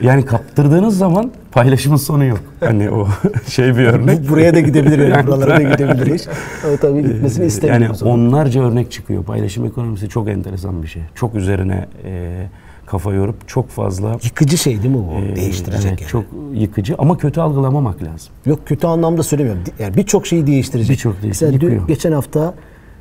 yani 0.00 0.24
kaptırdığınız 0.24 0.98
zaman 0.98 1.30
paylaşımın 1.52 1.96
sonu 1.96 2.24
yok. 2.24 2.40
Hani 2.60 2.90
o 2.90 3.08
şey 3.48 3.76
bir 3.76 3.84
örnek. 3.86 4.24
Bu- 4.24 4.28
Buraya 4.32 4.54
da 4.54 4.60
gidebilir 4.60 5.08
yani 5.08 5.26
buralara 5.26 5.56
da 5.56 5.62
gidebilir 5.72 6.14
iş. 6.14 6.22
Ama 6.66 6.76
tabii 6.76 7.02
gitmesini 7.02 7.46
istemiyorum. 7.46 7.82
Yani 7.82 7.92
o 7.92 7.94
zaman. 7.94 8.14
onlarca 8.14 8.62
örnek 8.62 8.92
çıkıyor. 8.92 9.24
Paylaşım 9.24 9.66
ekonomisi 9.66 10.08
çok 10.08 10.28
enteresan 10.28 10.82
bir 10.82 10.88
şey. 10.88 11.02
Çok 11.14 11.34
üzerine 11.34 11.86
e, 12.04 12.42
kafa 12.86 13.12
yorup 13.12 13.48
çok 13.48 13.68
fazla 13.68 14.16
Yıkıcı 14.24 14.58
şey 14.58 14.82
değil 14.82 14.94
mi 14.94 15.02
bu? 15.10 15.32
e, 15.32 15.36
Değiştirecek 15.36 15.90
evet, 15.90 16.00
yani. 16.00 16.08
Çok 16.10 16.24
yıkıcı 16.54 16.94
ama 16.98 17.18
kötü 17.18 17.40
algılamamak 17.40 18.02
lazım. 18.02 18.32
Yok 18.46 18.66
kötü 18.66 18.86
anlamda 18.86 19.22
söylemiyorum. 19.22 19.62
Yani 19.78 19.96
birçok 19.96 20.26
şeyi 20.26 20.46
değiştirecek. 20.46 20.90
Birçok 20.96 21.12
değiş- 21.14 21.24
Mesela 21.28 21.52
dün, 21.52 21.60
yıkıyor. 21.66 21.88
geçen 21.88 22.12
hafta 22.12 22.54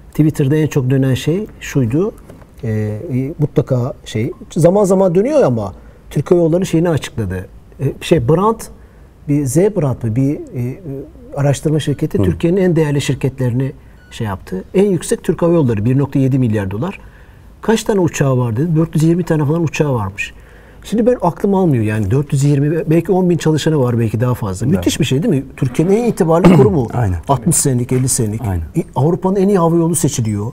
Twitter'da 0.09 0.55
en 0.55 0.67
çok 0.67 0.89
dönen 0.89 1.13
şey 1.13 1.45
şuydu. 1.59 2.11
Ee, 2.63 2.69
e, 3.13 3.33
mutlaka 3.39 3.93
şey 4.05 4.31
zaman 4.51 4.83
zaman 4.83 5.15
dönüyor 5.15 5.41
ama 5.43 5.73
Türk 6.09 6.31
Hava 6.31 6.39
Yolları 6.39 6.65
şeyini 6.65 6.89
açıkladı. 6.89 7.47
Ee, 7.79 7.93
şey 8.01 8.29
Brand 8.29 8.59
bir 9.27 9.45
Z 9.45 9.57
Brand 9.57 10.03
mı 10.03 10.15
bir 10.15 10.33
e, 10.35 10.79
araştırma 11.35 11.79
şirketi 11.79 12.17
Türkiye'nin 12.17 12.61
en 12.61 12.75
değerli 12.75 13.01
şirketlerini 13.01 13.71
şey 14.11 14.27
yaptı. 14.27 14.63
En 14.73 14.85
yüksek 14.85 15.23
Türk 15.23 15.41
Hava 15.41 15.53
Yolları 15.53 15.81
1.7 15.81 16.37
milyar 16.37 16.71
dolar. 16.71 16.99
Kaç 17.61 17.83
tane 17.83 17.99
uçağı 17.99 18.37
var 18.37 18.57
dedi. 18.57 18.75
420 18.75 19.23
tane 19.23 19.45
falan 19.45 19.63
uçağı 19.63 19.93
varmış. 19.93 20.33
Şimdi 20.83 21.05
ben 21.05 21.17
aklım 21.21 21.55
almıyor 21.55 21.83
yani 21.83 22.11
420 22.11 22.89
belki 22.89 23.11
10 23.11 23.29
bin 23.29 23.37
çalışanı 23.37 23.79
var 23.79 23.99
belki 23.99 24.21
daha 24.21 24.33
fazla. 24.33 24.65
Müthiş 24.67 24.99
bir 24.99 25.05
şey 25.05 25.23
değil 25.23 25.33
mi? 25.33 25.43
Türkiye'nin 25.57 25.95
en 25.95 26.03
itibarlı 26.03 26.53
kurumu. 26.57 26.87
Aynen. 26.93 27.17
60 27.27 27.55
senelik 27.55 27.91
50 27.91 28.09
senelik. 28.09 28.41
Aynen. 28.41 28.63
E, 28.77 28.83
Avrupa'nın 28.95 29.35
en 29.35 29.47
iyi 29.47 29.57
hava 29.57 29.75
yolu 29.75 29.95
seçiliyor. 29.95 30.45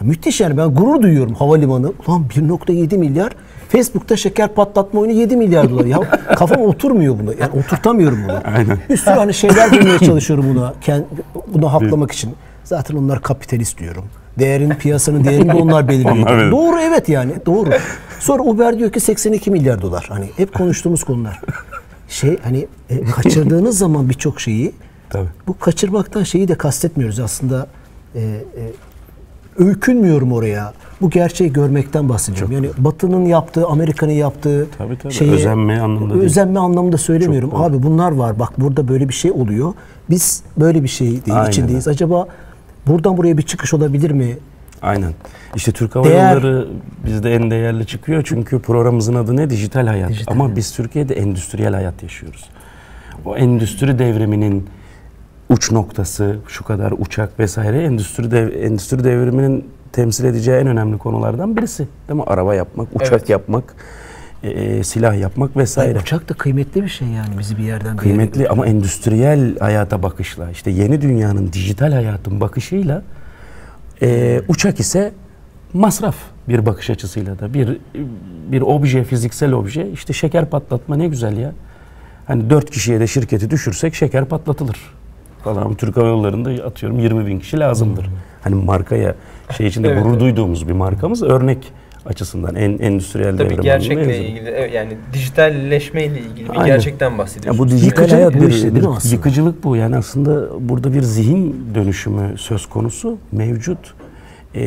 Ya 0.00 0.06
müthiş 0.06 0.40
yani 0.40 0.56
ben 0.56 0.74
gurur 0.74 1.02
duyuyorum 1.02 1.34
havalimanı. 1.34 1.92
Ulan 2.06 2.24
1.7 2.36 2.98
milyar. 2.98 3.32
Facebook'ta 3.68 4.16
şeker 4.16 4.54
patlatma 4.54 5.00
oyunu 5.00 5.12
7 5.12 5.36
milyar 5.36 5.70
dolar. 5.70 5.84
Ya 5.84 6.00
kafam 6.36 6.60
oturmuyor 6.62 7.18
buna. 7.18 7.30
Yani 7.40 7.50
oturtamıyorum 7.60 8.18
bunu. 8.28 8.40
Aynen. 8.56 8.78
Bir 8.88 8.96
sürü 8.96 9.14
hani 9.14 9.34
şeyler 9.34 9.72
bulmaya 9.72 9.98
çalışıyorum 10.06 10.54
buna. 10.54 10.74
Kend, 10.80 11.04
bunu 11.54 11.72
haklamak 11.72 12.12
için. 12.12 12.34
Zaten 12.64 12.96
onlar 12.96 13.22
kapitalist 13.22 13.78
diyorum. 13.78 14.04
Değerin 14.38 14.70
piyasanın 14.70 15.24
değerini 15.24 15.48
de 15.48 15.54
onlar 15.54 15.88
belirliyor. 15.88 16.16
Belirliyor. 16.26 16.50
doğru 16.50 16.80
evet 16.80 17.08
yani 17.08 17.32
doğru. 17.46 17.70
Sonra 18.20 18.42
Uber 18.42 18.78
diyor 18.78 18.92
ki 18.92 19.00
82 19.00 19.50
milyar 19.50 19.82
dolar. 19.82 20.06
Hani 20.08 20.30
hep 20.36 20.54
konuştuğumuz 20.54 21.04
konular. 21.04 21.40
Şey 22.08 22.38
hani 22.44 22.66
e, 22.90 23.04
kaçırdığınız 23.04 23.78
zaman 23.78 24.08
birçok 24.08 24.40
şeyi 24.40 24.72
Tabii. 25.10 25.28
bu 25.46 25.58
kaçırmaktan 25.58 26.22
şeyi 26.22 26.48
de 26.48 26.54
kastetmiyoruz 26.54 27.20
aslında. 27.20 27.66
E, 28.14 28.20
e, 28.20 28.42
öykünmüyorum 29.58 30.32
oraya. 30.32 30.72
Bu 31.00 31.10
gerçeği 31.10 31.52
görmekten 31.52 32.08
bahsediyorum. 32.08 32.52
Yani 32.52 32.68
Batı'nın 32.78 33.24
yaptığı, 33.24 33.66
Amerika'nın 33.66 34.12
yaptığı 34.12 34.66
Tabii, 34.78 34.98
tabii. 34.98 35.12
şeye- 35.12 35.30
Özenme 35.32 35.80
anlamında 35.80 36.14
değil. 36.14 36.24
Özenme 36.24 36.58
anlamında 36.60 36.96
söylemiyorum. 36.98 37.50
Çok 37.50 37.58
doğru. 37.58 37.66
Abi 37.66 37.82
bunlar 37.82 38.12
var. 38.12 38.38
Bak 38.38 38.60
burada 38.60 38.88
böyle 38.88 39.08
bir 39.08 39.14
şey 39.14 39.30
oluyor. 39.30 39.72
Biz 40.10 40.42
böyle 40.56 40.82
bir 40.82 40.88
şey 40.88 41.08
değil, 41.10 41.36
Aynen. 41.38 41.48
içindeyiz. 41.50 41.88
Acaba 41.88 42.28
buradan 42.86 43.16
buraya 43.16 43.38
bir 43.38 43.42
çıkış 43.42 43.74
olabilir 43.74 44.10
mi? 44.10 44.36
Aynen. 44.82 45.12
İşte 45.56 45.72
Türk 45.72 45.94
Hava 45.96 46.04
Değer- 46.08 46.34
Yolları 46.34 46.68
bizde 47.06 47.34
en 47.34 47.50
değerli 47.50 47.86
çıkıyor 47.86 48.22
çünkü 48.26 48.58
programımızın 48.58 49.14
adı 49.14 49.36
ne? 49.36 49.50
Dijital 49.50 49.86
hayat. 49.86 50.12
Ama 50.26 50.56
biz 50.56 50.72
Türkiye'de 50.72 51.14
endüstriyel 51.14 51.74
hayat 51.74 52.02
yaşıyoruz. 52.02 52.44
O 53.24 53.36
endüstri 53.36 53.98
devriminin 53.98 54.66
uç 55.48 55.72
noktası, 55.72 56.36
şu 56.48 56.64
kadar 56.64 56.92
uçak 56.98 57.38
vesaire 57.38 57.82
endüstri 57.82 58.30
dev, 58.30 58.62
endüstri 58.62 59.04
devriminin 59.04 59.64
temsil 59.92 60.24
edeceği 60.24 60.56
en 60.56 60.66
önemli 60.66 60.98
konulardan 60.98 61.56
birisi. 61.56 61.88
Değil 62.08 62.20
mi? 62.20 62.24
Araba 62.26 62.54
yapmak, 62.54 62.88
uçak 62.94 63.12
Evet. 63.12 63.28
yapmak, 63.28 63.74
e, 64.42 64.84
silah 64.84 65.18
yapmak 65.18 65.56
vesaire. 65.56 65.90
Yani 65.90 66.02
uçak 66.02 66.28
da 66.28 66.34
kıymetli 66.34 66.82
bir 66.82 66.88
şey 66.88 67.08
yani 67.08 67.38
bizi 67.38 67.58
bir 67.58 67.62
yerden 67.62 67.84
bir 67.84 67.86
yere 67.86 67.98
Kıymetli 67.98 68.48
ama 68.48 68.66
endüstriyel 68.66 69.58
hayata 69.58 70.02
bakışla, 70.02 70.50
işte 70.50 70.70
yeni 70.70 71.02
dünyanın 71.02 71.52
dijital 71.52 71.92
hayatın 71.92 72.40
bakışıyla 72.40 73.02
e, 74.02 74.40
uçak 74.48 74.80
ise 74.80 75.12
masraf 75.72 76.16
bir 76.48 76.66
bakış 76.66 76.90
açısıyla 76.90 77.38
da 77.38 77.54
bir 77.54 77.78
bir 78.52 78.60
obje, 78.60 79.04
fiziksel 79.04 79.52
obje. 79.52 79.90
işte 79.90 80.12
şeker 80.12 80.50
patlatma 80.50 80.96
ne 80.96 81.08
güzel 81.08 81.36
ya. 81.36 81.52
Hani 82.26 82.50
dört 82.50 82.70
kişiye 82.70 83.00
de 83.00 83.06
şirketi 83.06 83.50
düşürsek 83.50 83.94
şeker 83.94 84.24
patlatılır 84.24 84.76
falan. 85.44 85.74
Türk 85.74 85.96
Hava 85.96 86.06
Yolları'nda 86.06 86.64
atıyorum 86.64 86.98
20 86.98 87.26
bin 87.26 87.38
kişi 87.38 87.58
lazımdır. 87.60 88.06
Hani 88.42 88.54
markaya 88.54 89.14
şey 89.56 89.66
içinde 89.66 89.88
Evet, 89.88 90.02
gurur 90.02 90.20
duyduğumuz 90.20 90.68
bir 90.68 90.72
markamız 90.72 91.22
örnek 91.22 91.72
açısından 92.06 92.54
en 92.54 92.78
endüstriyel 92.78 93.36
Tabii 93.36 93.50
devrim 93.50 93.62
gerçekle 93.62 94.28
ilgili 94.28 94.48
evet, 94.48 94.74
yani 94.74 94.96
dijitalleşmeyle 95.12 96.20
ilgili 96.20 96.44
bir 96.44 96.50
Aynen. 96.50 96.66
gerçekten 96.66 97.18
bahsediyorsunuz. 97.18 97.72
Ya 97.72 97.76
bu 97.76 97.80
dijital 97.80 98.08
hayat 98.08 98.34
bir, 98.34 98.48
işte, 98.48 98.62
değil 98.62 98.74
bir 98.74 98.88
mi 98.88 98.94
aslında? 98.96 99.14
yıkıcılık 99.14 99.64
bu. 99.64 99.76
Yani 99.76 99.96
aslında 99.96 100.48
burada 100.68 100.92
bir 100.92 101.02
zihin 101.02 101.70
dönüşümü 101.74 102.38
söz 102.38 102.66
konusu. 102.66 103.18
Mevcut 103.32 103.94
e, 104.54 104.64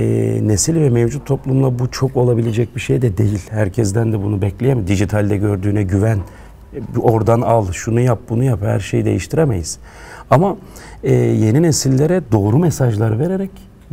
nesil 0.48 0.76
ve 0.76 0.90
mevcut 0.90 1.26
toplumla 1.26 1.80
bu 1.80 1.92
çok 1.92 2.18
olabilecek 2.18 2.76
bir 2.76 2.82
şey 2.82 3.02
de 3.02 3.18
değil. 3.18 3.42
Herkesten 3.50 4.14
de 4.14 4.24
bunu 4.24 4.42
bekleyemez. 4.42 4.88
Dijitalde 4.88 5.38
gördüğüne 5.38 5.84
güven. 5.84 6.20
E, 6.76 7.00
Oradan 7.00 7.42
al, 7.42 7.72
şunu 7.72 8.00
yap, 8.00 8.20
bunu 8.30 8.44
yap. 8.44 8.60
Her 8.62 8.80
şeyi 8.80 9.06
değiştiremeyiz. 9.06 9.80
Ama 10.32 10.58
e, 11.04 11.14
yeni 11.14 11.62
nesillere 11.62 12.22
doğru 12.32 12.58
mesajlar 12.58 13.20
vererek 13.20 13.52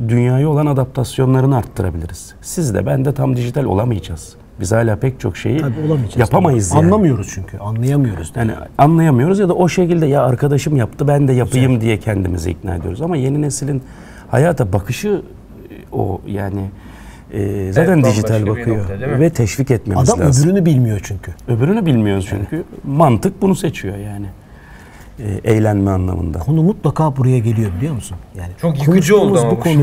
dünyaya 0.08 0.48
olan 0.48 0.66
adaptasyonlarını 0.66 1.56
arttırabiliriz. 1.56 2.34
Siz 2.42 2.74
de 2.74 2.86
ben 2.86 3.04
de 3.04 3.14
tam 3.14 3.36
dijital 3.36 3.64
olamayacağız. 3.64 4.34
Biz 4.60 4.72
hala 4.72 4.96
pek 4.96 5.20
çok 5.20 5.36
şeyi 5.36 5.58
Tabii 5.58 5.80
olamayacağız. 5.86 6.16
yapamayız 6.16 6.74
yani. 6.74 6.84
Anlamıyoruz 6.84 7.30
çünkü. 7.34 7.58
Anlayamıyoruz. 7.58 8.32
Yani 8.36 8.52
anlayamıyoruz 8.78 9.38
ya 9.38 9.48
da 9.48 9.54
o 9.54 9.68
şekilde 9.68 10.06
ya 10.06 10.22
arkadaşım 10.22 10.76
yaptı 10.76 11.08
ben 11.08 11.28
de 11.28 11.32
yapayım 11.32 11.80
diye 11.80 11.98
kendimizi 11.98 12.50
ikna 12.50 12.74
ediyoruz. 12.74 13.02
Ama 13.02 13.16
yeni 13.16 13.42
neslin 13.42 13.82
hayata 14.28 14.72
bakışı 14.72 15.22
o 15.92 16.20
yani 16.26 16.70
e, 17.32 17.72
zaten 17.72 17.96
bambaşka 17.96 18.12
dijital 18.12 18.46
bakıyor 18.46 18.90
nokta, 18.90 19.20
ve 19.20 19.30
teşvik 19.30 19.70
etmemiz 19.70 20.10
Adam 20.10 20.20
lazım. 20.26 20.44
öbürünü 20.44 20.66
bilmiyor 20.66 21.00
çünkü. 21.02 21.32
Öbürünü 21.48 21.86
bilmiyoruz 21.86 22.26
çünkü. 22.28 22.64
Mantık 22.84 23.42
bunu 23.42 23.54
seçiyor 23.54 23.96
yani. 23.96 24.26
E, 25.18 25.52
eğlenme 25.52 25.90
anlamında. 25.90 26.38
Konu 26.38 26.62
mutlaka 26.62 27.16
buraya 27.16 27.38
geliyor 27.38 27.70
biliyor 27.76 27.94
musun? 27.94 28.16
Yani 28.38 28.50
Çok 28.60 28.78
yıkıcı 28.78 29.18
oldu 29.18 29.38
ama 29.40 29.50
bu 29.50 29.60
konu 29.60 29.82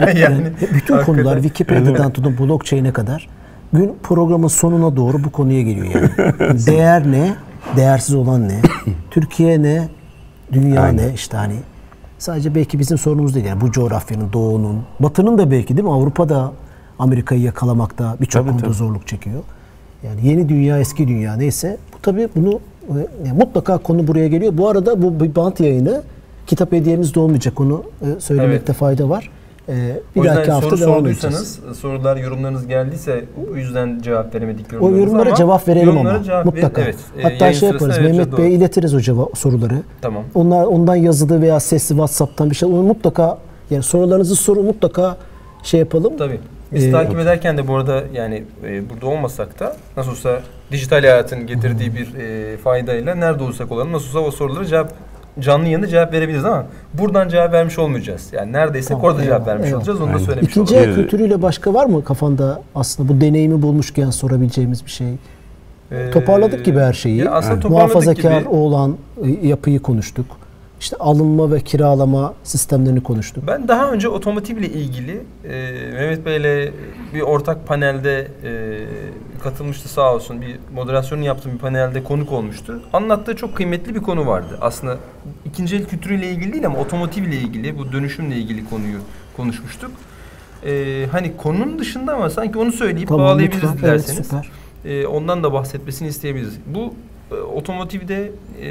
yani 0.00 0.18
yani 0.18 0.44
bütün 0.60 0.70
hakikaten. 0.70 1.04
konular 1.04 1.34
Wikipedia'dan 1.42 2.12
tutun 2.12 2.38
blockchain'e 2.38 2.92
kadar 2.92 3.28
gün 3.72 3.92
programın 4.02 4.48
sonuna 4.48 4.96
doğru 4.96 5.24
bu 5.24 5.30
konuya 5.30 5.62
geliyor 5.62 5.86
yani. 5.86 6.08
Değer 6.66 7.12
ne? 7.12 7.34
Değersiz 7.76 8.14
olan 8.14 8.48
ne? 8.48 8.60
Türkiye 9.10 9.62
ne? 9.62 9.88
Dünya 10.52 10.82
Aynen. 10.82 11.08
ne? 11.08 11.14
İşte 11.14 11.36
hani 11.36 11.54
sadece 12.18 12.54
belki 12.54 12.78
bizim 12.78 12.98
sorunumuz 12.98 13.34
değil 13.34 13.46
yani 13.46 13.60
bu 13.60 13.72
coğrafyanın, 13.72 14.32
doğunun, 14.32 14.82
batının 15.00 15.38
da 15.38 15.50
belki 15.50 15.76
değil 15.76 15.88
mi? 15.88 15.92
Avrupa'da 15.92 16.52
Amerika'yı 16.98 17.40
yakalamakta 17.40 18.16
birçok 18.20 18.46
konuda 18.46 18.62
tabii. 18.62 18.74
zorluk 18.74 19.06
çekiyor. 19.06 19.42
Yani 20.06 20.28
yeni 20.28 20.48
dünya, 20.48 20.78
eski 20.78 21.08
dünya 21.08 21.36
neyse 21.36 21.76
bu 21.94 22.02
tabii 22.02 22.28
bunu 22.36 22.60
yani 23.24 23.38
mutlaka 23.38 23.78
konu 23.78 24.06
buraya 24.06 24.28
geliyor. 24.28 24.52
Bu 24.58 24.68
arada 24.68 25.02
bu 25.02 25.20
bir 25.20 25.34
bant 25.34 25.60
yayını 25.60 26.02
kitap 26.46 26.72
hediyemiz 26.72 27.14
de 27.14 27.20
olmayacak. 27.20 27.60
Onu 27.60 27.82
e, 28.02 28.20
söylemekte 28.20 28.64
Evet. 28.66 28.76
fayda 28.76 29.08
var. 29.08 29.30
E, 29.68 29.72
bir 30.16 30.20
O 30.20 30.24
dahaki 30.24 30.50
hafta 30.50 30.70
soru 30.76 30.80
devam 30.80 31.06
edeceğiz. 31.06 31.58
sorular, 31.80 32.16
yorumlarınız 32.16 32.66
geldiyse 32.66 33.24
o 33.52 33.56
yüzden 33.56 34.00
cevap 34.02 34.34
veremedik 34.34 34.66
O 34.72 34.74
yorumlarınıza 34.74 35.00
yorumlara 35.00 35.28
ama 35.28 35.36
cevap 35.36 35.68
verelim 35.68 35.86
yorumlara 35.86 36.14
ama 36.14 36.24
cevap 36.24 36.46
ver- 36.46 36.54
mutlaka. 36.54 36.82
evet, 36.82 36.96
e, 37.18 37.22
Hatta 37.22 37.52
şey 37.52 37.68
yaparız. 37.68 37.96
evet, 38.00 38.10
Mehmet. 38.10 38.38
Bey'e 38.38 38.50
iletiriz 38.50 38.94
o 38.94 39.00
cevap, 39.00 39.38
soruları. 39.38 39.74
Tamam. 40.02 40.24
Onlar 40.34 40.66
ondan 40.66 40.96
yazılı 40.96 41.42
veya 41.42 41.60
sesli 41.60 41.88
WhatsApp'tan 41.92 42.50
bir 42.50 42.54
şey 42.54 42.68
onu 42.68 42.82
mutlaka 42.82 43.38
yani 43.70 43.82
sorularınızı 43.82 44.36
soru 44.36 44.62
mutlaka 44.62 45.16
şey 45.62 45.80
yapalım. 45.80 46.12
Tabii. 46.18 46.40
Biz 46.72 46.84
Ee, 46.86 46.90
takip 46.90 47.18
ederken 47.18 47.58
de 47.58 47.68
bu 47.68 47.76
arada 47.76 48.02
yani 48.14 48.44
e, 48.66 48.90
burada 48.90 49.06
olmasak 49.06 49.60
da 49.60 49.76
nasıl 49.96 50.10
olsa 50.10 50.40
dijital 50.72 51.00
hayatın 51.00 51.46
getirdiği 51.46 51.94
bir 51.94 52.14
e, 52.14 52.56
faydayla 52.56 53.14
nerede 53.14 53.42
olursak 53.42 53.72
olalım 53.72 53.92
nasıl 53.92 54.08
olsa 54.08 54.18
o 54.18 54.30
sorulara 54.30 54.64
cevap 54.64 54.92
canlı 55.40 55.64
yayında 55.64 55.86
cevap 55.86 56.12
verebiliriz 56.12 56.44
ama 56.44 56.66
buradan 56.94 57.28
cevap 57.28 57.52
vermiş 57.52 57.78
olmayacağız. 57.78 58.28
Yani 58.32 58.52
neredeysek 58.52 58.88
Tamam, 58.88 59.04
orada 59.04 59.22
cevap 59.22 59.40
eyvallah, 59.40 59.46
vermiş 59.46 59.66
eyvallah. 59.66 59.80
olacağız. 59.80 60.00
Onu 60.00 60.08
da 60.08 60.12
Aynen. 60.14 60.24
söylemiş 60.26 60.50
İkinci 60.50 60.74
olalım. 60.74 60.88
el 60.90 60.94
kültürüyle 60.94 61.42
başka 61.42 61.74
var 61.74 61.86
mı 61.86 62.04
kafanda 62.04 62.62
aslında 62.74 63.08
bu 63.08 63.20
deneyimi 63.20 63.62
bulmuşken 63.62 64.10
sorabileceğimiz 64.10 64.84
bir 64.86 64.90
şey? 64.90 65.08
Ee, 65.92 66.10
Toparladık 66.10 66.64
gibi 66.64 66.78
her 66.78 66.92
şeyi. 66.92 67.16
Ya 67.16 67.30
aslında 67.30 67.60
toparladık 67.60 67.94
Muhafazakar 67.94 68.40
gibi. 68.40 68.48
olan 68.48 68.96
e, 69.42 69.46
yapıyı 69.48 69.80
konuştuk. 69.80 70.26
İşte 70.82 70.96
alınma 70.96 71.52
ve 71.52 71.60
kiralama 71.60 72.34
sistemlerini 72.42 73.02
konuştuk. 73.02 73.44
Ben 73.46 73.68
daha 73.68 73.90
önce 73.90 74.08
otomotivle 74.08 74.68
ilgili 74.68 75.22
e, 75.44 75.50
Mehmet 75.92 76.26
Bey'le 76.26 76.72
bir 77.14 77.20
ortak 77.20 77.66
panelde 77.66 78.28
e, 78.44 78.50
katılmıştı 79.42 79.88
sağ 79.88 80.14
olsun. 80.14 80.40
Bir 80.42 80.56
moderasyonu 80.74 81.24
yaptığım 81.24 81.52
bir 81.52 81.58
panelde 81.58 82.04
konuk 82.04 82.32
olmuştu. 82.32 82.82
Anlattığı 82.92 83.36
çok 83.36 83.56
kıymetli 83.56 83.94
bir 83.94 84.00
konu 84.00 84.26
vardı. 84.26 84.58
Aslında 84.60 84.96
ikinci 85.44 85.76
el 85.76 85.84
kültürüyle 85.84 86.30
ilgili 86.30 86.52
değil 86.52 86.66
ama 86.66 86.78
otomotivle 86.78 87.36
ilgili, 87.36 87.78
bu 87.78 87.92
dönüşümle 87.92 88.36
ilgili 88.36 88.68
konuyu 88.70 88.98
konuşmuştuk. 89.36 89.90
E, 90.66 91.06
hani 91.12 91.36
konunun 91.36 91.78
dışında 91.78 92.14
ama 92.14 92.30
sanki 92.30 92.58
onu 92.58 92.72
söyleyip 92.72 93.10
bağlayabiliriz 93.10 93.62
lütfen. 93.62 93.78
dilerseniz. 93.78 94.32
Evet, 94.32 94.44
süper. 94.84 94.92
E, 94.92 95.06
ondan 95.06 95.42
da 95.42 95.52
bahsetmesini 95.52 96.08
isteyebiliriz. 96.08 96.54
Bu 96.66 96.94
e, 97.30 97.34
otomotivde 97.34 98.32
e, 98.62 98.68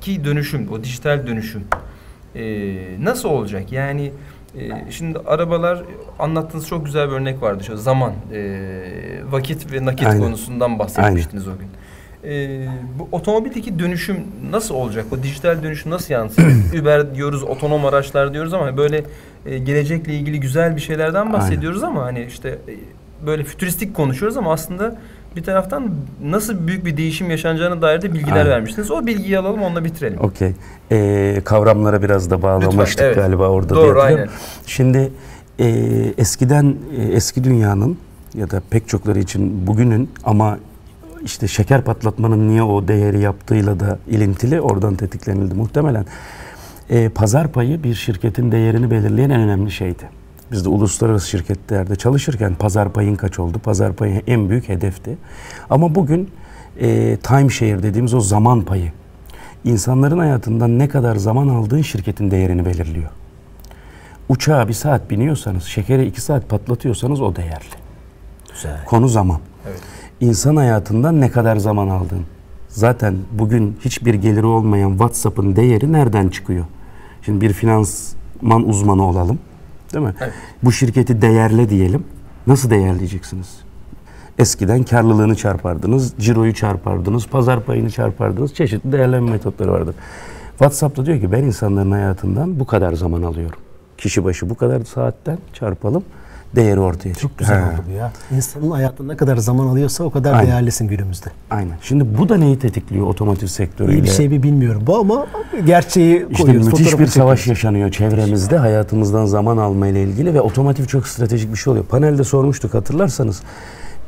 ki 0.00 0.24
dönüşüm, 0.24 0.68
o 0.72 0.84
dijital 0.84 1.26
dönüşüm 1.26 1.64
e, 2.36 2.44
nasıl 3.00 3.28
olacak? 3.28 3.72
Yani 3.72 4.12
e, 4.58 4.90
şimdi 4.90 5.18
arabalar 5.18 5.82
anlattığınız 6.18 6.68
çok 6.68 6.86
güzel 6.86 7.08
bir 7.08 7.12
örnek 7.12 7.42
vardı. 7.42 7.64
Şu 7.64 7.76
zaman, 7.76 8.12
e, 8.32 8.60
vakit 9.30 9.72
ve 9.72 9.84
nakit 9.84 10.06
Aynen. 10.06 10.20
konusundan 10.20 10.78
bahsetmiştiniz 10.78 11.48
o 11.48 11.52
gün. 11.58 11.68
E, 12.30 12.66
bu 12.98 13.08
otomobildeki 13.12 13.78
dönüşüm 13.78 14.16
nasıl 14.50 14.74
olacak? 14.74 15.06
O 15.12 15.22
dijital 15.22 15.62
dönüşüm 15.62 15.90
nasıl 15.90 16.14
yansıyacak? 16.14 16.74
Uber 16.82 17.14
diyoruz, 17.14 17.42
otonom 17.42 17.86
araçlar 17.86 18.34
diyoruz 18.34 18.54
ama 18.54 18.76
böyle 18.76 19.04
e, 19.46 19.58
gelecekle 19.58 20.14
ilgili 20.14 20.40
güzel 20.40 20.76
bir 20.76 20.80
şeylerden 20.80 21.32
bahsediyoruz 21.32 21.82
ama 21.82 22.02
hani 22.04 22.24
işte 22.24 22.48
e, 22.48 22.74
böyle 23.26 23.44
fütüristik 23.44 23.94
konuşuyoruz 23.94 24.36
ama 24.36 24.52
aslında 24.52 24.96
bir 25.36 25.42
taraftan 25.42 25.90
nasıl 26.24 26.66
büyük 26.66 26.86
bir 26.86 26.96
değişim 26.96 27.30
yaşanacağına 27.30 27.82
dair 27.82 28.02
de 28.02 28.12
bilgiler 28.12 28.36
Aynen. 28.36 28.50
vermiştiniz. 28.50 28.90
O 28.90 29.06
bilgiyi 29.06 29.38
alalım 29.38 29.62
onunla 29.62 29.84
bitirelim. 29.84 30.20
Okey. 30.20 30.52
Ee, 30.92 31.40
kavramlara 31.44 32.02
biraz 32.02 32.30
da 32.30 32.42
bağlamıştık 32.42 32.88
Lütfen, 32.88 33.04
evet. 33.04 33.16
galiba 33.16 33.48
orada. 33.48 33.74
Doğru, 33.74 34.00
aynen. 34.00 34.28
Şimdi 34.66 35.12
e, 35.58 35.66
eskiden 36.18 36.76
e, 36.98 37.02
eski 37.02 37.44
dünyanın 37.44 37.98
ya 38.34 38.50
da 38.50 38.62
pek 38.70 38.88
çokları 38.88 39.18
için 39.18 39.66
bugünün 39.66 40.10
ama 40.24 40.58
işte 41.24 41.48
şeker 41.48 41.82
patlatmanın 41.82 42.48
niye 42.48 42.62
o 42.62 42.88
değeri 42.88 43.20
yaptığıyla 43.20 43.80
da 43.80 43.98
ilintili 44.08 44.60
oradan 44.60 44.94
tetiklenildi 44.94 45.54
muhtemelen. 45.54 46.06
E, 46.90 47.08
pazar 47.08 47.48
payı 47.52 47.82
bir 47.82 47.94
şirketin 47.94 48.52
değerini 48.52 48.90
belirleyen 48.90 49.30
en 49.30 49.40
önemli 49.40 49.70
şeydi. 49.70 50.04
Biz 50.52 50.64
de 50.64 50.68
uluslararası 50.68 51.28
şirketlerde 51.28 51.96
çalışırken 51.96 52.54
pazar 52.54 52.92
payın 52.92 53.14
kaç 53.14 53.38
oldu? 53.38 53.58
Pazar 53.58 53.92
payı 53.92 54.22
en 54.26 54.48
büyük 54.48 54.68
hedefti. 54.68 55.18
Ama 55.70 55.94
bugün 55.94 56.30
e, 56.80 57.16
timeshare 57.16 57.82
dediğimiz 57.82 58.14
o 58.14 58.20
zaman 58.20 58.62
payı. 58.62 58.92
İnsanların 59.64 60.18
hayatından 60.18 60.78
ne 60.78 60.88
kadar 60.88 61.16
zaman 61.16 61.48
aldığın 61.48 61.82
şirketin 61.82 62.30
değerini 62.30 62.64
belirliyor. 62.64 63.10
Uçağa 64.28 64.68
bir 64.68 64.72
saat 64.72 65.10
biniyorsanız, 65.10 65.64
şekeri 65.64 66.06
iki 66.06 66.20
saat 66.20 66.48
patlatıyorsanız 66.48 67.20
o 67.20 67.36
değerli. 67.36 67.74
Güzel. 68.52 68.84
Konu 68.84 69.08
zaman. 69.08 69.40
Evet. 69.68 69.80
İnsan 70.20 70.56
hayatından 70.56 71.20
ne 71.20 71.30
kadar 71.30 71.56
zaman 71.56 71.88
aldın? 71.88 72.22
Zaten 72.68 73.16
bugün 73.32 73.78
hiçbir 73.84 74.14
geliri 74.14 74.46
olmayan 74.46 74.90
WhatsApp'ın 74.90 75.56
değeri 75.56 75.92
nereden 75.92 76.28
çıkıyor? 76.28 76.64
Şimdi 77.22 77.40
bir 77.40 77.52
finansman 77.52 78.68
uzmanı 78.68 79.08
olalım. 79.08 79.38
Değil 79.92 80.04
mi? 80.04 80.14
Evet. 80.20 80.32
Bu 80.62 80.72
şirketi 80.72 81.22
değerle 81.22 81.70
diyelim. 81.70 82.04
Nasıl 82.46 82.70
değerleyeceksiniz? 82.70 83.48
Eskiden 84.38 84.82
karlılığını 84.82 85.34
çarpardınız, 85.34 86.14
ciroyu 86.18 86.54
çarpardınız, 86.54 87.26
pazar 87.26 87.64
payını 87.64 87.90
çarpardınız. 87.90 88.54
Çeşitli 88.54 88.92
değerleme 88.92 89.30
metotları 89.30 89.72
vardır. 89.72 89.94
WhatsApp'ta 90.50 91.06
diyor 91.06 91.20
ki 91.20 91.32
ben 91.32 91.42
insanların 91.42 91.90
hayatından 91.90 92.60
bu 92.60 92.66
kadar 92.66 92.92
zaman 92.92 93.22
alıyorum. 93.22 93.58
Kişi 93.98 94.24
başı 94.24 94.50
bu 94.50 94.54
kadar 94.54 94.84
saatten 94.84 95.38
çarpalım. 95.52 96.04
Değeri 96.56 96.80
ortaya 96.80 97.08
çıktı. 97.08 97.20
Çok 97.22 97.38
güzel 97.38 97.60
Ha. 97.60 97.66
oldu 97.72 97.82
bu 97.88 97.92
ya. 97.92 98.12
İnsanın 98.36 98.70
hayatında 98.70 99.12
ne 99.12 99.16
kadar 99.16 99.36
zaman 99.36 99.66
alıyorsa 99.66 100.04
o 100.04 100.10
kadar 100.10 100.32
Aynen. 100.34 100.46
değerlisin 100.46 100.88
günümüzde. 100.88 101.26
Aynen. 101.50 101.74
Şimdi 101.82 102.18
bu 102.18 102.28
da 102.28 102.36
neyi 102.36 102.58
tetikliyor 102.58 103.06
otomotiv 103.06 103.46
sektörüyle? 103.46 103.98
İyi 103.98 104.02
bir 104.02 104.08
şey 104.08 104.28
mi 104.28 104.42
bilmiyorum 104.42 104.82
bu 104.86 104.98
ama 104.98 105.26
gerçeği 105.66 106.26
İşte 106.30 106.42
koyuyoruz. 106.42 106.66
müthiş 106.66 106.80
bir 106.80 106.84
fotoğrafını 106.90 107.08
savaş 107.08 107.38
çekiyoruz. 107.38 107.58
yaşanıyor 107.64 107.90
çevremizde 107.90 108.58
hayatımızdan 108.58 109.26
zaman 109.26 109.56
alma 109.56 109.86
ile 109.86 110.02
ilgili 110.02 110.34
ve 110.34 110.40
otomotiv 110.40 110.84
çok 110.84 111.08
stratejik 111.08 111.52
bir 111.52 111.56
şey 111.58 111.70
oluyor. 111.70 111.84
Panelde 111.86 112.24
sormuştuk 112.24 112.74
hatırlarsanız. 112.74 113.42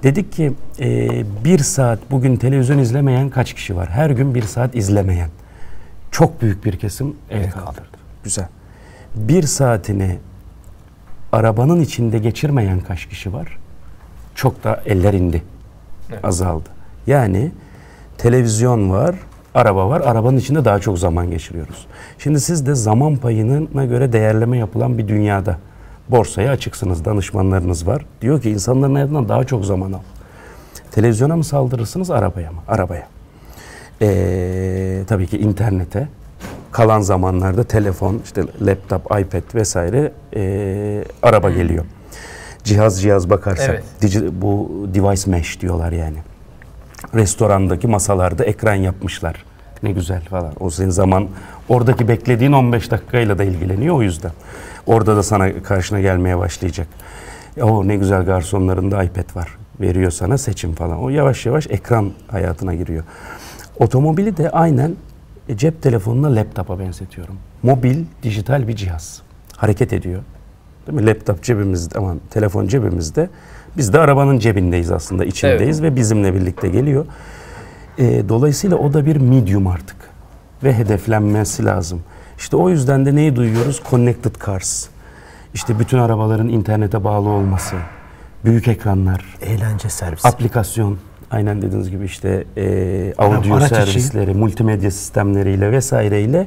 Dedik 0.03 0.33
ki 0.33 0.53
e, 0.81 1.09
bir 1.45 1.59
saat 1.59 1.99
bugün 2.11 2.37
televizyon 2.37 2.79
izlemeyen 2.79 3.31
kaç 3.31 3.55
kişi 3.55 3.77
var? 3.77 3.89
Her 3.89 4.11
gün 4.11 4.35
bir 4.35 4.43
saat 4.43 4.75
izlemeyen. 4.75 5.29
Çok 6.11 6.43
büyük 6.43 6.65
bir 6.65 6.79
kesim 6.79 7.15
el 7.31 7.51
kaldırdı. 7.51 7.97
Güzel. 8.25 8.49
Bir 9.15 9.43
saatini 9.43 10.19
arabanın 11.37 11.81
içinde 11.81 12.19
geçirmeyen 12.19 12.81
kaç 12.81 13.07
kişi 13.07 13.33
var? 13.33 13.59
Çok 14.35 14.65
da 14.65 14.83
eller 14.87 15.15
indi. 15.15 15.43
Evet. 16.11 16.25
Azaldı. 16.25 16.69
Yani 17.07 17.53
televizyon 18.19 18.91
var, 18.91 19.15
araba 19.55 19.89
var. 19.89 20.01
Arabanın 20.01 20.37
içinde 20.37 20.65
daha 20.65 20.79
çok 20.79 20.99
zaman 20.99 21.31
geçiriyoruz. 21.31 21.87
Şimdi 22.19 22.41
siz 22.41 22.67
de 22.67 22.75
zaman 22.75 23.17
payına 23.17 23.85
göre 23.85 24.13
değerleme 24.13 24.59
yapılan 24.59 24.99
bir 24.99 25.09
dünyada 25.09 25.59
borsaya 26.09 26.53
açıksınız, 26.53 27.05
danışmanlarınız 27.05 27.87
var. 27.87 28.07
Diyor 28.21 28.43
ki 28.43 28.51
insanların 28.51 28.95
hayatından 28.95 29.29
daha 29.29 29.45
çok 29.45 29.65
zaman 29.65 29.93
al. 29.93 30.01
Televizyona 30.91 31.37
mı 31.37 31.45
saldırırsınız, 31.45 32.11
arabaya 32.11 32.53
mı? 32.53 32.59
Arabaya. 32.69 33.07
Ee, 34.03 35.03
tabii 35.07 35.27
ki 35.27 35.39
internete. 35.39 36.09
Kalan 36.77 37.01
zamanlarda 37.01 37.65
telefon, 37.65 38.21
işte 38.25 38.45
laptop, 38.61 39.05
iPad 39.05 39.55
vesaire 39.55 40.13
ee, 40.37 41.05
araba 41.23 41.51
geliyor. 41.51 41.85
Cihaz 42.65 43.03
cihaz 43.03 43.31
bakarsak, 43.31 43.71
Evet. 43.71 43.85
digi- 44.03 44.31
bu 44.43 44.71
device 44.95 45.31
mesh 45.31 45.61
diyorlar 45.61 45.93
yani. 45.93 46.17
Restorandaki 47.15 47.87
masalarda 47.87 48.45
ekran 48.45 48.75
yapmışlar. 48.75 49.45
Ne 49.83 49.93
güzel 49.93 50.21
falan. 50.21 50.53
O 50.61 50.71
senin 50.71 50.91
zaman 50.91 51.29
oradaki 51.69 52.09
beklediğin 52.09 52.53
15 52.53 52.91
dakikayla 52.91 53.39
da 53.39 53.45
ilgileniyor 53.45 53.95
o 53.95 54.03
yüzden. 54.03 54.33
Orada 54.87 55.17
da 55.17 55.23
sana 55.23 55.63
karşına 55.63 56.01
gelmeye 56.01 56.39
başlayacak. 56.39 56.89
O 57.63 57.89
ne 57.89 57.97
güzel 57.97 58.25
garsonların 58.25 58.91
da 58.91 59.05
iPad 59.05 59.37
var. 59.37 59.57
Veriyor 59.81 60.11
sana 60.11 60.39
seçim 60.39 60.73
falan. 60.75 61.03
O 61.03 61.09
yavaş 61.09 61.47
yavaş 61.47 61.67
ekran 61.67 62.13
hayatına 62.29 62.75
giriyor. 62.75 63.05
Otomobili 63.79 64.37
de 64.37 64.51
aynen 64.51 64.97
e, 65.49 65.57
cep 65.57 65.83
telefonuna 65.83 66.37
laptopa 66.37 66.79
benzetiyorum. 66.79 67.37
Mobil, 67.63 68.05
dijital 68.23 68.69
bir 68.69 68.77
cihaz. 68.77 69.23
Hareket 69.57 69.93
ediyor. 69.93 70.23
Değil 70.87 70.99
mi? 71.01 71.07
Laptop 71.07 71.43
cebimizde, 71.43 71.99
aman 71.99 72.21
telefon 72.31 72.69
cebimizde. 72.69 73.31
Biz 73.77 73.93
de 73.93 73.99
arabanın 73.99 74.39
cebindeyiz 74.39 74.91
aslında, 74.91 75.25
içindeyiz 75.25 75.83
ve 75.83 75.97
bizimle 75.97 76.35
birlikte 76.35 76.69
geliyor. 76.69 77.07
E, 77.99 78.29
dolayısıyla 78.29 78.77
o 78.77 78.93
da 78.93 79.07
bir 79.07 79.17
medium 79.17 79.67
artık 79.67 79.97
ve 80.65 80.75
hedeflenmesi 80.75 81.65
lazım. 81.65 82.03
İşte 82.39 82.57
o 82.57 82.69
yüzden 82.71 83.07
de 83.07 83.15
neyi 83.15 83.37
duyuyoruz? 83.37 83.83
Connected 83.91 84.35
cars. 84.47 84.87
İşte 85.55 85.79
bütün 85.79 85.99
arabaların 85.99 86.49
internete 86.49 87.05
bağlı 87.05 87.29
olması, 87.29 87.77
büyük 88.45 88.69
ekranlar, 88.69 89.37
Eğlence 89.43 89.89
servisi. 89.89 90.29
aplikasyon, 90.29 90.99
aynen 91.31 91.63
dediğiniz 91.63 91.91
gibi 91.91 92.05
işte 92.05 92.45
e, 92.57 93.15
audio 93.19 93.59
içi. 93.59 93.69
servisleri, 93.69 94.35
multimedya 94.35 94.91
sistemleriyle 94.91 95.73
vesaireyle 95.73 96.47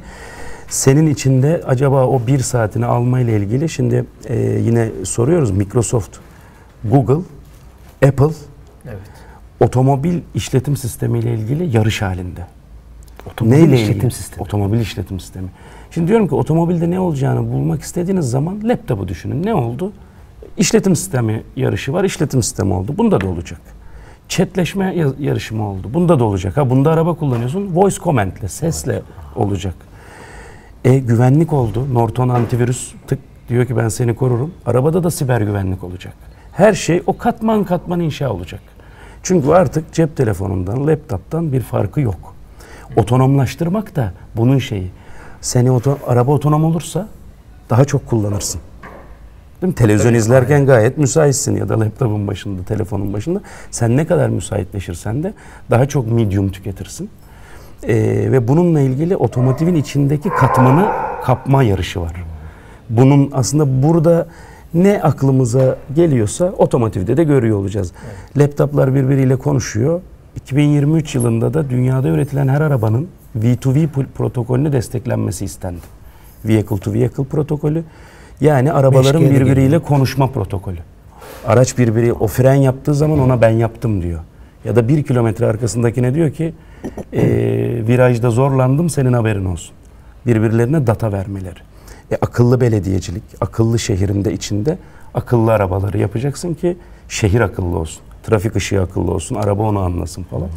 senin 0.68 1.08
içinde 1.08 1.62
acaba 1.68 2.06
o 2.08 2.28
bir 2.28 2.40
saatini 2.40 2.86
alma 2.86 3.20
ile 3.20 3.38
ilgili 3.38 3.70
şimdi 3.70 4.06
e, 4.28 4.40
yine 4.40 4.90
soruyoruz 5.04 5.52
Microsoft, 5.52 6.18
Google, 6.84 7.24
Apple 8.08 8.34
Evet. 8.86 8.98
otomobil 9.60 10.20
işletim 10.36 10.78
sistemi 10.78 11.20
ile 11.20 11.34
ilgili 11.34 11.78
yarış 11.78 12.02
halinde. 12.02 12.42
Otomobil 13.32 13.56
Neyle 13.58 13.76
işletim 13.76 13.98
ilgili? 13.98 14.12
sistemi. 14.12 14.42
Otomobil 14.44 14.80
işletim 14.80 15.20
sistemi. 15.20 15.48
Şimdi 15.92 16.08
diyorum 16.08 16.28
ki 16.28 16.36
otomobilde 16.36 16.90
ne 16.92 17.00
olacağını 17.00 17.52
bulmak 17.52 17.82
istediğiniz 17.82 18.30
zaman 18.30 18.60
laptopu 18.64 19.08
düşünün. 19.08 19.44
Ne 19.46 19.54
oldu? 19.54 19.92
İşletim 20.58 20.96
sistemi 20.96 21.44
yarışı 21.56 21.94
var. 21.94 22.04
işletim 22.04 22.44
sistemi 22.44 22.74
oldu. 22.74 22.94
Bunda 22.98 23.22
da 23.22 23.28
olacak. 23.28 23.62
Chatleşme 24.30 24.96
ya- 24.96 25.14
yarışı 25.20 25.56
mı 25.56 25.70
oldu? 25.70 25.90
Bunda 25.94 26.20
da 26.20 26.24
olacak. 26.24 26.58
Ha 26.58 26.70
bunda 26.70 26.92
araba 26.92 27.14
kullanıyorsun. 27.14 27.76
Voice 27.76 27.96
command'le, 28.04 28.48
sesle 28.48 29.02
olacak. 29.36 29.74
E 30.86 31.00
güvenlik 31.00 31.54
oldu. 31.54 31.94
Norton 31.94 32.30
antivirüs 32.30 32.92
tık 33.08 33.20
diyor 33.50 33.66
ki 33.66 33.78
ben 33.78 33.88
seni 33.88 34.16
korurum. 34.16 34.54
Arabada 34.66 35.04
da 35.04 35.12
siber 35.12 35.42
güvenlik 35.42 35.84
olacak. 35.84 36.14
Her 36.52 36.74
şey 36.74 37.04
o 37.08 37.18
katman 37.18 37.64
katman 37.64 38.00
inşa 38.00 38.32
olacak. 38.34 38.62
Çünkü 39.24 39.50
artık 39.50 39.94
cep 39.94 40.18
telefonundan, 40.18 40.88
laptop'tan 40.88 41.54
bir 41.54 41.62
farkı 41.62 42.02
yok. 42.02 42.36
Otonomlaştırmak 42.96 43.96
da 43.96 44.14
bunun 44.36 44.58
şeyi. 44.58 44.92
Seni 45.42 45.72
oto, 45.72 45.98
araba 46.08 46.32
otonom 46.32 46.64
olursa 46.66 47.08
daha 47.70 47.86
çok 47.86 48.08
kullanırsın. 48.08 48.62
Değil 49.62 49.72
mi? 49.72 49.76
Televizyon 49.76 50.14
izlerken 50.14 50.66
gayet 50.66 50.98
müsaitsin 50.98 51.56
ya 51.56 51.70
da 51.70 51.80
laptopun 51.80 52.28
başında, 52.28 52.64
telefonun 52.64 53.14
başında. 53.14 53.42
Sen 53.72 53.98
ne 53.98 54.08
kadar 54.08 54.30
müsaitleşirsen 54.30 55.24
de 55.24 55.34
daha 55.72 55.86
çok 55.86 56.12
medium 56.12 56.52
tüketirsin. 56.52 57.10
Ee, 57.84 57.96
ve 58.32 58.48
bununla 58.48 58.80
ilgili 58.82 59.16
otomotivin 59.16 59.76
içindeki 59.76 60.30
katmanı 60.30 60.88
kapma 61.24 61.64
yarışı 61.64 62.02
var. 62.02 62.14
Bunun 62.90 63.30
aslında 63.34 63.84
burada 63.84 64.28
ne 64.74 65.02
aklımıza 65.04 65.78
geliyorsa 65.96 66.46
otomotivde 66.46 67.18
de 67.18 67.24
görüyor 67.24 67.58
olacağız. 67.58 67.92
Laptoplar 68.38 68.96
birbiriyle 68.96 69.36
konuşuyor. 69.36 70.02
2023 70.36 71.16
yılında 71.16 71.54
da 71.54 71.70
dünyada 71.70 72.08
üretilen 72.08 72.48
her 72.48 72.62
arabanın 72.62 73.08
V2V 73.40 73.88
pol- 73.88 74.06
protokolünü 74.16 74.72
desteklenmesi 74.72 75.46
istendi. 75.46 75.82
Vehicle 76.46 76.78
to 76.78 76.94
Vehicle 76.94 77.24
protokolü. 77.24 77.84
Yani 78.42 78.72
arabaların 78.74 79.22
5G 79.22 79.26
de 79.26 79.36
birbiriyle 79.36 79.64
geliyor. 79.64 79.82
konuşma 79.82 80.32
protokolü. 80.32 80.78
Araç 81.48 81.78
birbiri 81.78 82.14
o 82.14 82.28
fren 82.28 82.54
yaptığı 82.54 82.94
zaman 82.94 83.20
ona 83.20 83.42
ben 83.42 83.50
yaptım 83.50 84.02
diyor. 84.02 84.20
Ya 84.66 84.76
da 84.76 84.88
bir 84.88 85.04
kilometre 85.04 85.46
arkasındakine 85.46 86.14
diyor 86.14 86.32
ki 86.32 86.54
"Ee, 87.14 87.22
virajda 87.88 88.30
zorlandım 88.30 88.90
senin 88.90 89.14
haberin 89.14 89.46
olsun. 89.46 89.76
Birbirlerine 90.26 90.88
data 90.88 91.12
vermeleri. 91.12 91.60
E, 92.12 92.16
akıllı 92.22 92.62
belediyecilik, 92.62 93.24
akıllı 93.42 93.80
şehrinde 93.80 94.34
içinde 94.34 94.78
akıllı 95.14 95.54
arabaları 95.54 95.98
yapacaksın 95.98 96.54
ki 96.54 96.78
şehir 97.10 97.42
akıllı 97.42 97.78
olsun. 97.78 98.02
Trafik 98.24 98.56
ışığı 98.56 98.82
akıllı 98.82 99.12
olsun, 99.12 99.36
araba 99.36 99.64
onu 99.64 99.80
anlasın 99.80 100.24
falan. 100.24 100.48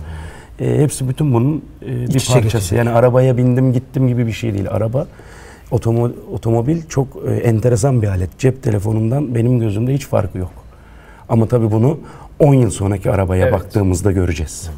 E, 0.61 0.79
hepsi 0.83 1.09
bütün 1.09 1.35
bunun 1.35 1.65
e, 1.83 1.87
bir 2.09 2.15
İç 2.15 2.33
parçası. 2.33 2.75
Yani 2.75 2.91
arabaya 2.91 3.37
bindim 3.37 3.73
gittim 3.73 4.09
gibi 4.09 4.27
bir 4.27 4.33
şey 4.33 4.55
değil. 4.55 4.67
Araba 4.71 5.07
otomo- 5.73 6.13
otomobil 6.33 6.83
çok 6.89 7.07
e, 7.29 7.31
enteresan 7.35 8.03
bir 8.03 8.09
alet. 8.09 8.39
Cep 8.39 8.63
telefonundan 8.63 9.35
benim 9.35 9.59
gözümde 9.61 9.95
hiç 9.95 10.07
farkı 10.07 10.39
yok. 10.39 10.51
Ama 11.29 11.47
tabii 11.49 11.71
bunu 11.71 11.99
10 12.39 12.55
yıl 12.55 12.71
sonraki 12.71 13.11
arabaya 13.11 13.43
Evet. 13.43 13.53
baktığımızda 13.53 14.13
göreceğiz. 14.13 14.71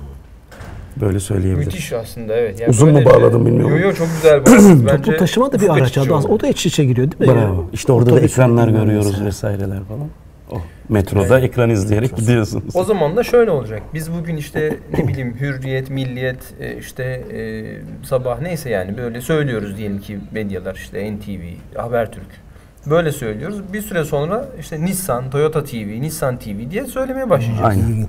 Böyle 1.01 1.20
söyleyebilirim. 1.20 1.66
Müthiş 1.66 1.92
aslında 1.92 2.34
evet. 2.36 2.61
Yani 2.61 2.70
Uzun 2.70 2.92
mu 2.92 3.05
bağladım 3.05 3.47
bilmiyorum. 3.47 3.78
Yo 3.78 3.86
yo 3.88 3.92
çok 3.92 4.07
güzel 4.16 4.47
bağladınız. 4.47 4.86
Bence 4.86 5.03
Toplu 5.03 5.16
taşıma 5.16 5.53
da 5.53 5.61
bir 5.61 5.68
araç. 5.68 5.99
oldu. 5.99 6.14
O 6.28 6.40
da 6.40 6.49
iç 6.49 6.66
içe 6.66 6.84
giriyor 6.84 7.11
değil 7.11 7.30
mi? 7.30 7.36
Bravo. 7.36 7.64
İşte 7.72 7.92
orada 7.92 8.16
da 8.16 8.20
ekranlar 8.20 8.68
görüyoruz 8.68 9.11
nesi. 9.11 9.24
vesaireler 9.24 9.84
falan. 9.84 10.09
Metroda 10.89 11.41
ekran 11.41 11.71
izleyerek 11.71 12.17
gidiyorsunuz. 12.17 12.77
O 12.77 12.85
zaman 12.85 13.17
da 13.17 13.23
şöyle 13.23 13.51
olacak. 13.51 13.83
Biz 13.95 14.13
bugün 14.13 14.37
işte 14.37 14.77
ne 14.99 15.09
bileyim 15.09 15.37
Hürriyet, 15.41 15.91
Milliyet, 15.91 16.55
e, 16.61 16.77
işte 16.77 17.05
e, 17.05 17.65
Sabah 18.07 18.41
neyse 18.41 18.71
yani 18.71 18.97
böyle 18.97 19.21
söylüyoruz 19.21 19.77
diyelim 19.77 20.01
ki 20.01 20.19
medyalar 20.33 20.75
işte 20.75 21.17
NTV, 21.17 21.79
Habertürk. 21.79 22.45
Böyle 22.87 23.13
söylüyoruz. 23.13 23.73
Bir 23.73 23.83
süre 23.83 24.05
sonra 24.05 24.49
işte 24.61 24.85
Nissan, 24.85 25.31
Toyota 25.31 25.65
TV, 25.65 26.01
Nissan 26.01 26.39
TV 26.39 26.71
diye 26.71 26.87
söylemeye 26.87 27.31
başlayacağız. 27.31 27.69
Aynen. 27.69 28.07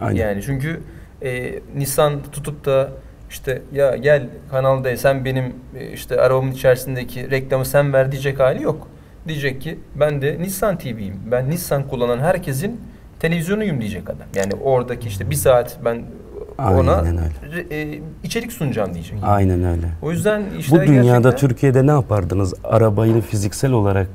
Aynen. 0.00 0.20
Yani 0.20 0.42
çünkü 0.42 0.80
e, 1.22 1.60
Nissan 1.76 2.22
tutup 2.32 2.64
da 2.64 2.90
işte 3.30 3.62
ya 3.72 3.96
gel 3.96 4.28
kanalda 4.50 4.96
sen 4.96 5.24
benim 5.24 5.44
e, 5.78 5.92
işte 5.92 6.20
arabamın 6.20 6.52
içerisindeki 6.52 7.30
reklamı 7.30 7.64
sen 7.64 7.92
ver 7.92 8.12
diyecek 8.12 8.40
hali 8.40 8.62
yok. 8.62 8.88
Diyecek 9.28 9.62
ki 9.62 9.78
ben 9.94 10.22
de 10.22 10.36
Nissan 10.40 10.78
TV'yim. 10.78 11.14
Ben 11.30 11.50
Nissan 11.50 11.88
kullanan 11.88 12.18
herkesin 12.18 12.80
televizyonuyum 13.20 13.80
diyecek 13.80 14.10
adam. 14.10 14.26
Yani 14.36 14.52
oradaki 14.64 15.08
işte 15.08 15.30
bir 15.30 15.34
saat 15.34 15.76
ben 15.84 16.02
ona 16.58 16.94
Aynen 16.96 17.18
re- 17.52 17.74
e, 17.74 18.00
içerik 18.24 18.52
sunacağım 18.52 18.94
diyecek. 18.94 19.18
Aynen 19.22 19.64
öyle. 19.64 19.86
O 20.02 20.10
yüzden 20.10 20.42
Bu 20.54 20.58
işte 20.60 20.86
dünyada 20.86 21.36
Türkiye'de 21.36 21.86
ne 21.86 21.90
yapardınız? 21.90 22.54
Arabayı 22.64 23.20
fiziksel 23.20 23.72
olarak 23.72 24.08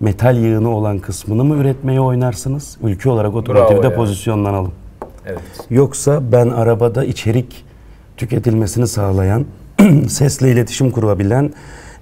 metal 0.00 0.36
yığını 0.36 0.70
olan 0.70 0.98
kısmını 0.98 1.44
mı 1.44 1.56
üretmeye 1.56 2.00
oynarsınız? 2.00 2.78
Ülke 2.82 3.10
olarak 3.10 3.34
otomotivde 3.34 3.94
pozisyonlanalım. 3.94 4.72
Evet. 5.26 5.40
Yoksa 5.70 6.32
ben 6.32 6.48
arabada 6.48 7.04
içerik 7.04 7.64
tüketilmesini 8.16 8.86
sağlayan, 8.86 9.46
sesle 10.08 10.52
iletişim 10.52 10.90
kurabilen, 10.90 11.52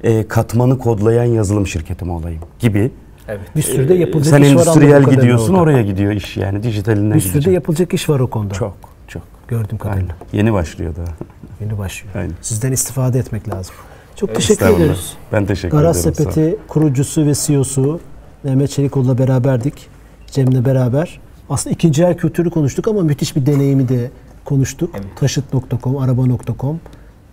e, 0.05 0.29
katmanı 0.29 0.79
kodlayan 0.79 1.25
yazılım 1.25 1.67
şirketi 1.67 2.05
mi 2.05 2.13
olayım 2.13 2.41
gibi 2.59 2.91
Evet. 3.29 3.41
Bir 3.57 3.63
sürü 3.63 3.89
de 3.89 3.95
yapılacak 3.95 4.31
Sen 4.31 4.43
iş 4.43 4.49
var. 4.49 4.67
anladığım 4.67 4.83
endüstriyel 4.83 5.17
gidiyorsun 5.17 5.55
oraya 5.55 5.83
gidiyor 5.83 6.13
iş 6.13 6.37
yani 6.37 6.63
dijitaline 6.63 7.15
Bir 7.15 7.21
sürü 7.21 7.33
de 7.33 7.39
gidecek. 7.39 7.55
yapılacak 7.55 7.95
iş 7.95 8.09
var 8.09 8.21
o 8.21 8.27
konuda. 8.27 8.55
Çok 8.55 8.77
çok. 9.09 9.23
Gördüğüm 9.49 9.79
Aynen. 9.83 9.93
kadarıyla. 9.93 10.15
Yeni 10.33 10.53
başlıyor 10.53 10.95
daha. 10.97 11.15
Yeni 11.61 11.79
başlıyor. 11.79 12.15
Aynen. 12.17 12.33
Sizden 12.41 12.73
istifade 12.73 13.19
etmek 13.19 13.49
lazım. 13.49 13.75
Çok 14.17 14.29
Evet, 14.29 14.37
teşekkür 14.37 14.67
ederiz. 14.67 15.13
Ben 15.33 15.47
teşekkür 15.47 15.77
Garaz 15.77 16.07
ederim. 16.07 16.27
ol. 16.29 16.33
Sepeti 16.33 16.57
kurucusu 16.69 17.27
ve 17.27 17.33
CEO'su 17.35 18.01
Mehmet 18.45 18.71
Çelikoğlu'la 18.71 19.19
beraberdik. 19.19 19.87
Cem'le 20.31 20.65
beraber. 20.65 21.21
Aslında 21.51 21.75
ikinci 21.75 22.05
el 22.05 22.17
kültürü 22.17 22.51
konuştuk 22.51 22.89
ama 22.89 23.01
müthiş 23.03 23.37
bir 23.37 23.47
deneyimi 23.47 23.89
de 23.89 24.11
konuştuk. 24.45 24.91
Evet. 24.95 25.07
Taşıt.com, 25.17 25.97
araba.com 25.99 26.81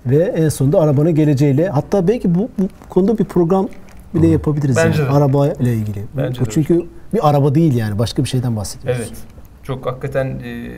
ve 0.06 0.24
en 0.24 0.50
sonunda 0.50 0.80
arabanın 0.80 1.16
geleceğiyle 1.16 1.70
hatta 1.70 2.08
belki 2.08 2.36
bu, 2.36 2.50
bu 2.60 2.64
konuda 2.90 3.18
bir 3.18 3.26
program 3.26 3.68
bile 4.14 4.28
yapabiliriz. 4.28 4.76
Bence 4.78 5.02
yani. 5.02 5.12
Araba 5.12 5.48
ile 5.48 5.74
ilgili. 5.74 6.04
Bence 6.18 6.42
bu 6.42 6.46
de 6.46 6.50
çünkü 6.50 6.86
bir 7.14 7.30
araba 7.30 7.56
değil 7.56 7.76
yani 7.76 8.00
başka 8.00 8.24
bir 8.24 8.30
şeyden 8.30 8.56
bahsediyoruz. 8.56 9.02
Evet. 9.08 9.18
Çok 9.64 9.86
hakikaten 9.86 10.26
e, 10.26 10.70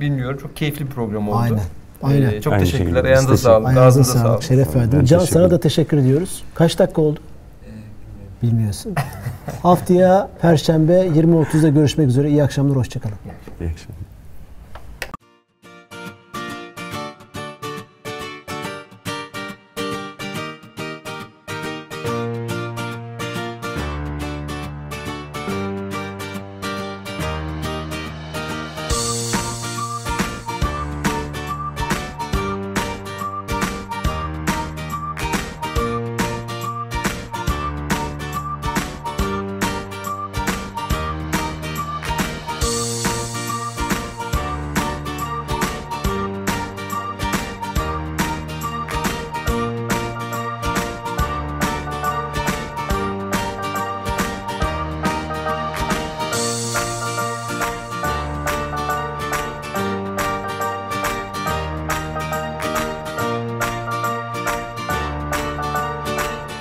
bilmiyorum. 0.00 0.38
Çok 0.42 0.56
keyifli 0.56 0.86
bir 0.86 0.90
program 0.90 1.28
oldu. 1.28 1.36
Aynen. 1.36 1.60
Aynen. 2.02 2.32
E, 2.32 2.40
çok 2.40 2.52
Aynı 2.52 2.64
teşekkürler. 2.64 2.90
şekilde. 2.90 3.08
Ayağınıza 3.08 3.36
sağlık. 3.36 3.68
Ayağınıza 3.68 4.04
sağlık. 4.04 4.22
sağlık. 4.22 4.42
Şeref 4.42 4.76
verdin. 4.76 5.00
Ben 5.00 5.04
Can 5.04 5.18
sana 5.18 5.50
da 5.50 5.60
teşekkür 5.60 5.96
ediyoruz. 5.98 6.44
Kaç 6.54 6.78
dakika 6.78 7.02
oldu? 7.02 7.20
Bilmiyorsun. 8.42 8.94
Haftaya 9.62 10.28
Perşembe 10.40 10.92
20.30'da 10.92 11.68
görüşmek 11.68 12.08
üzere. 12.08 12.30
İyi 12.30 12.42
akşamlar. 12.42 12.76
Hoşçakalın. 12.76 13.14
İyi 13.60 13.70
akşamlar. 13.70 14.11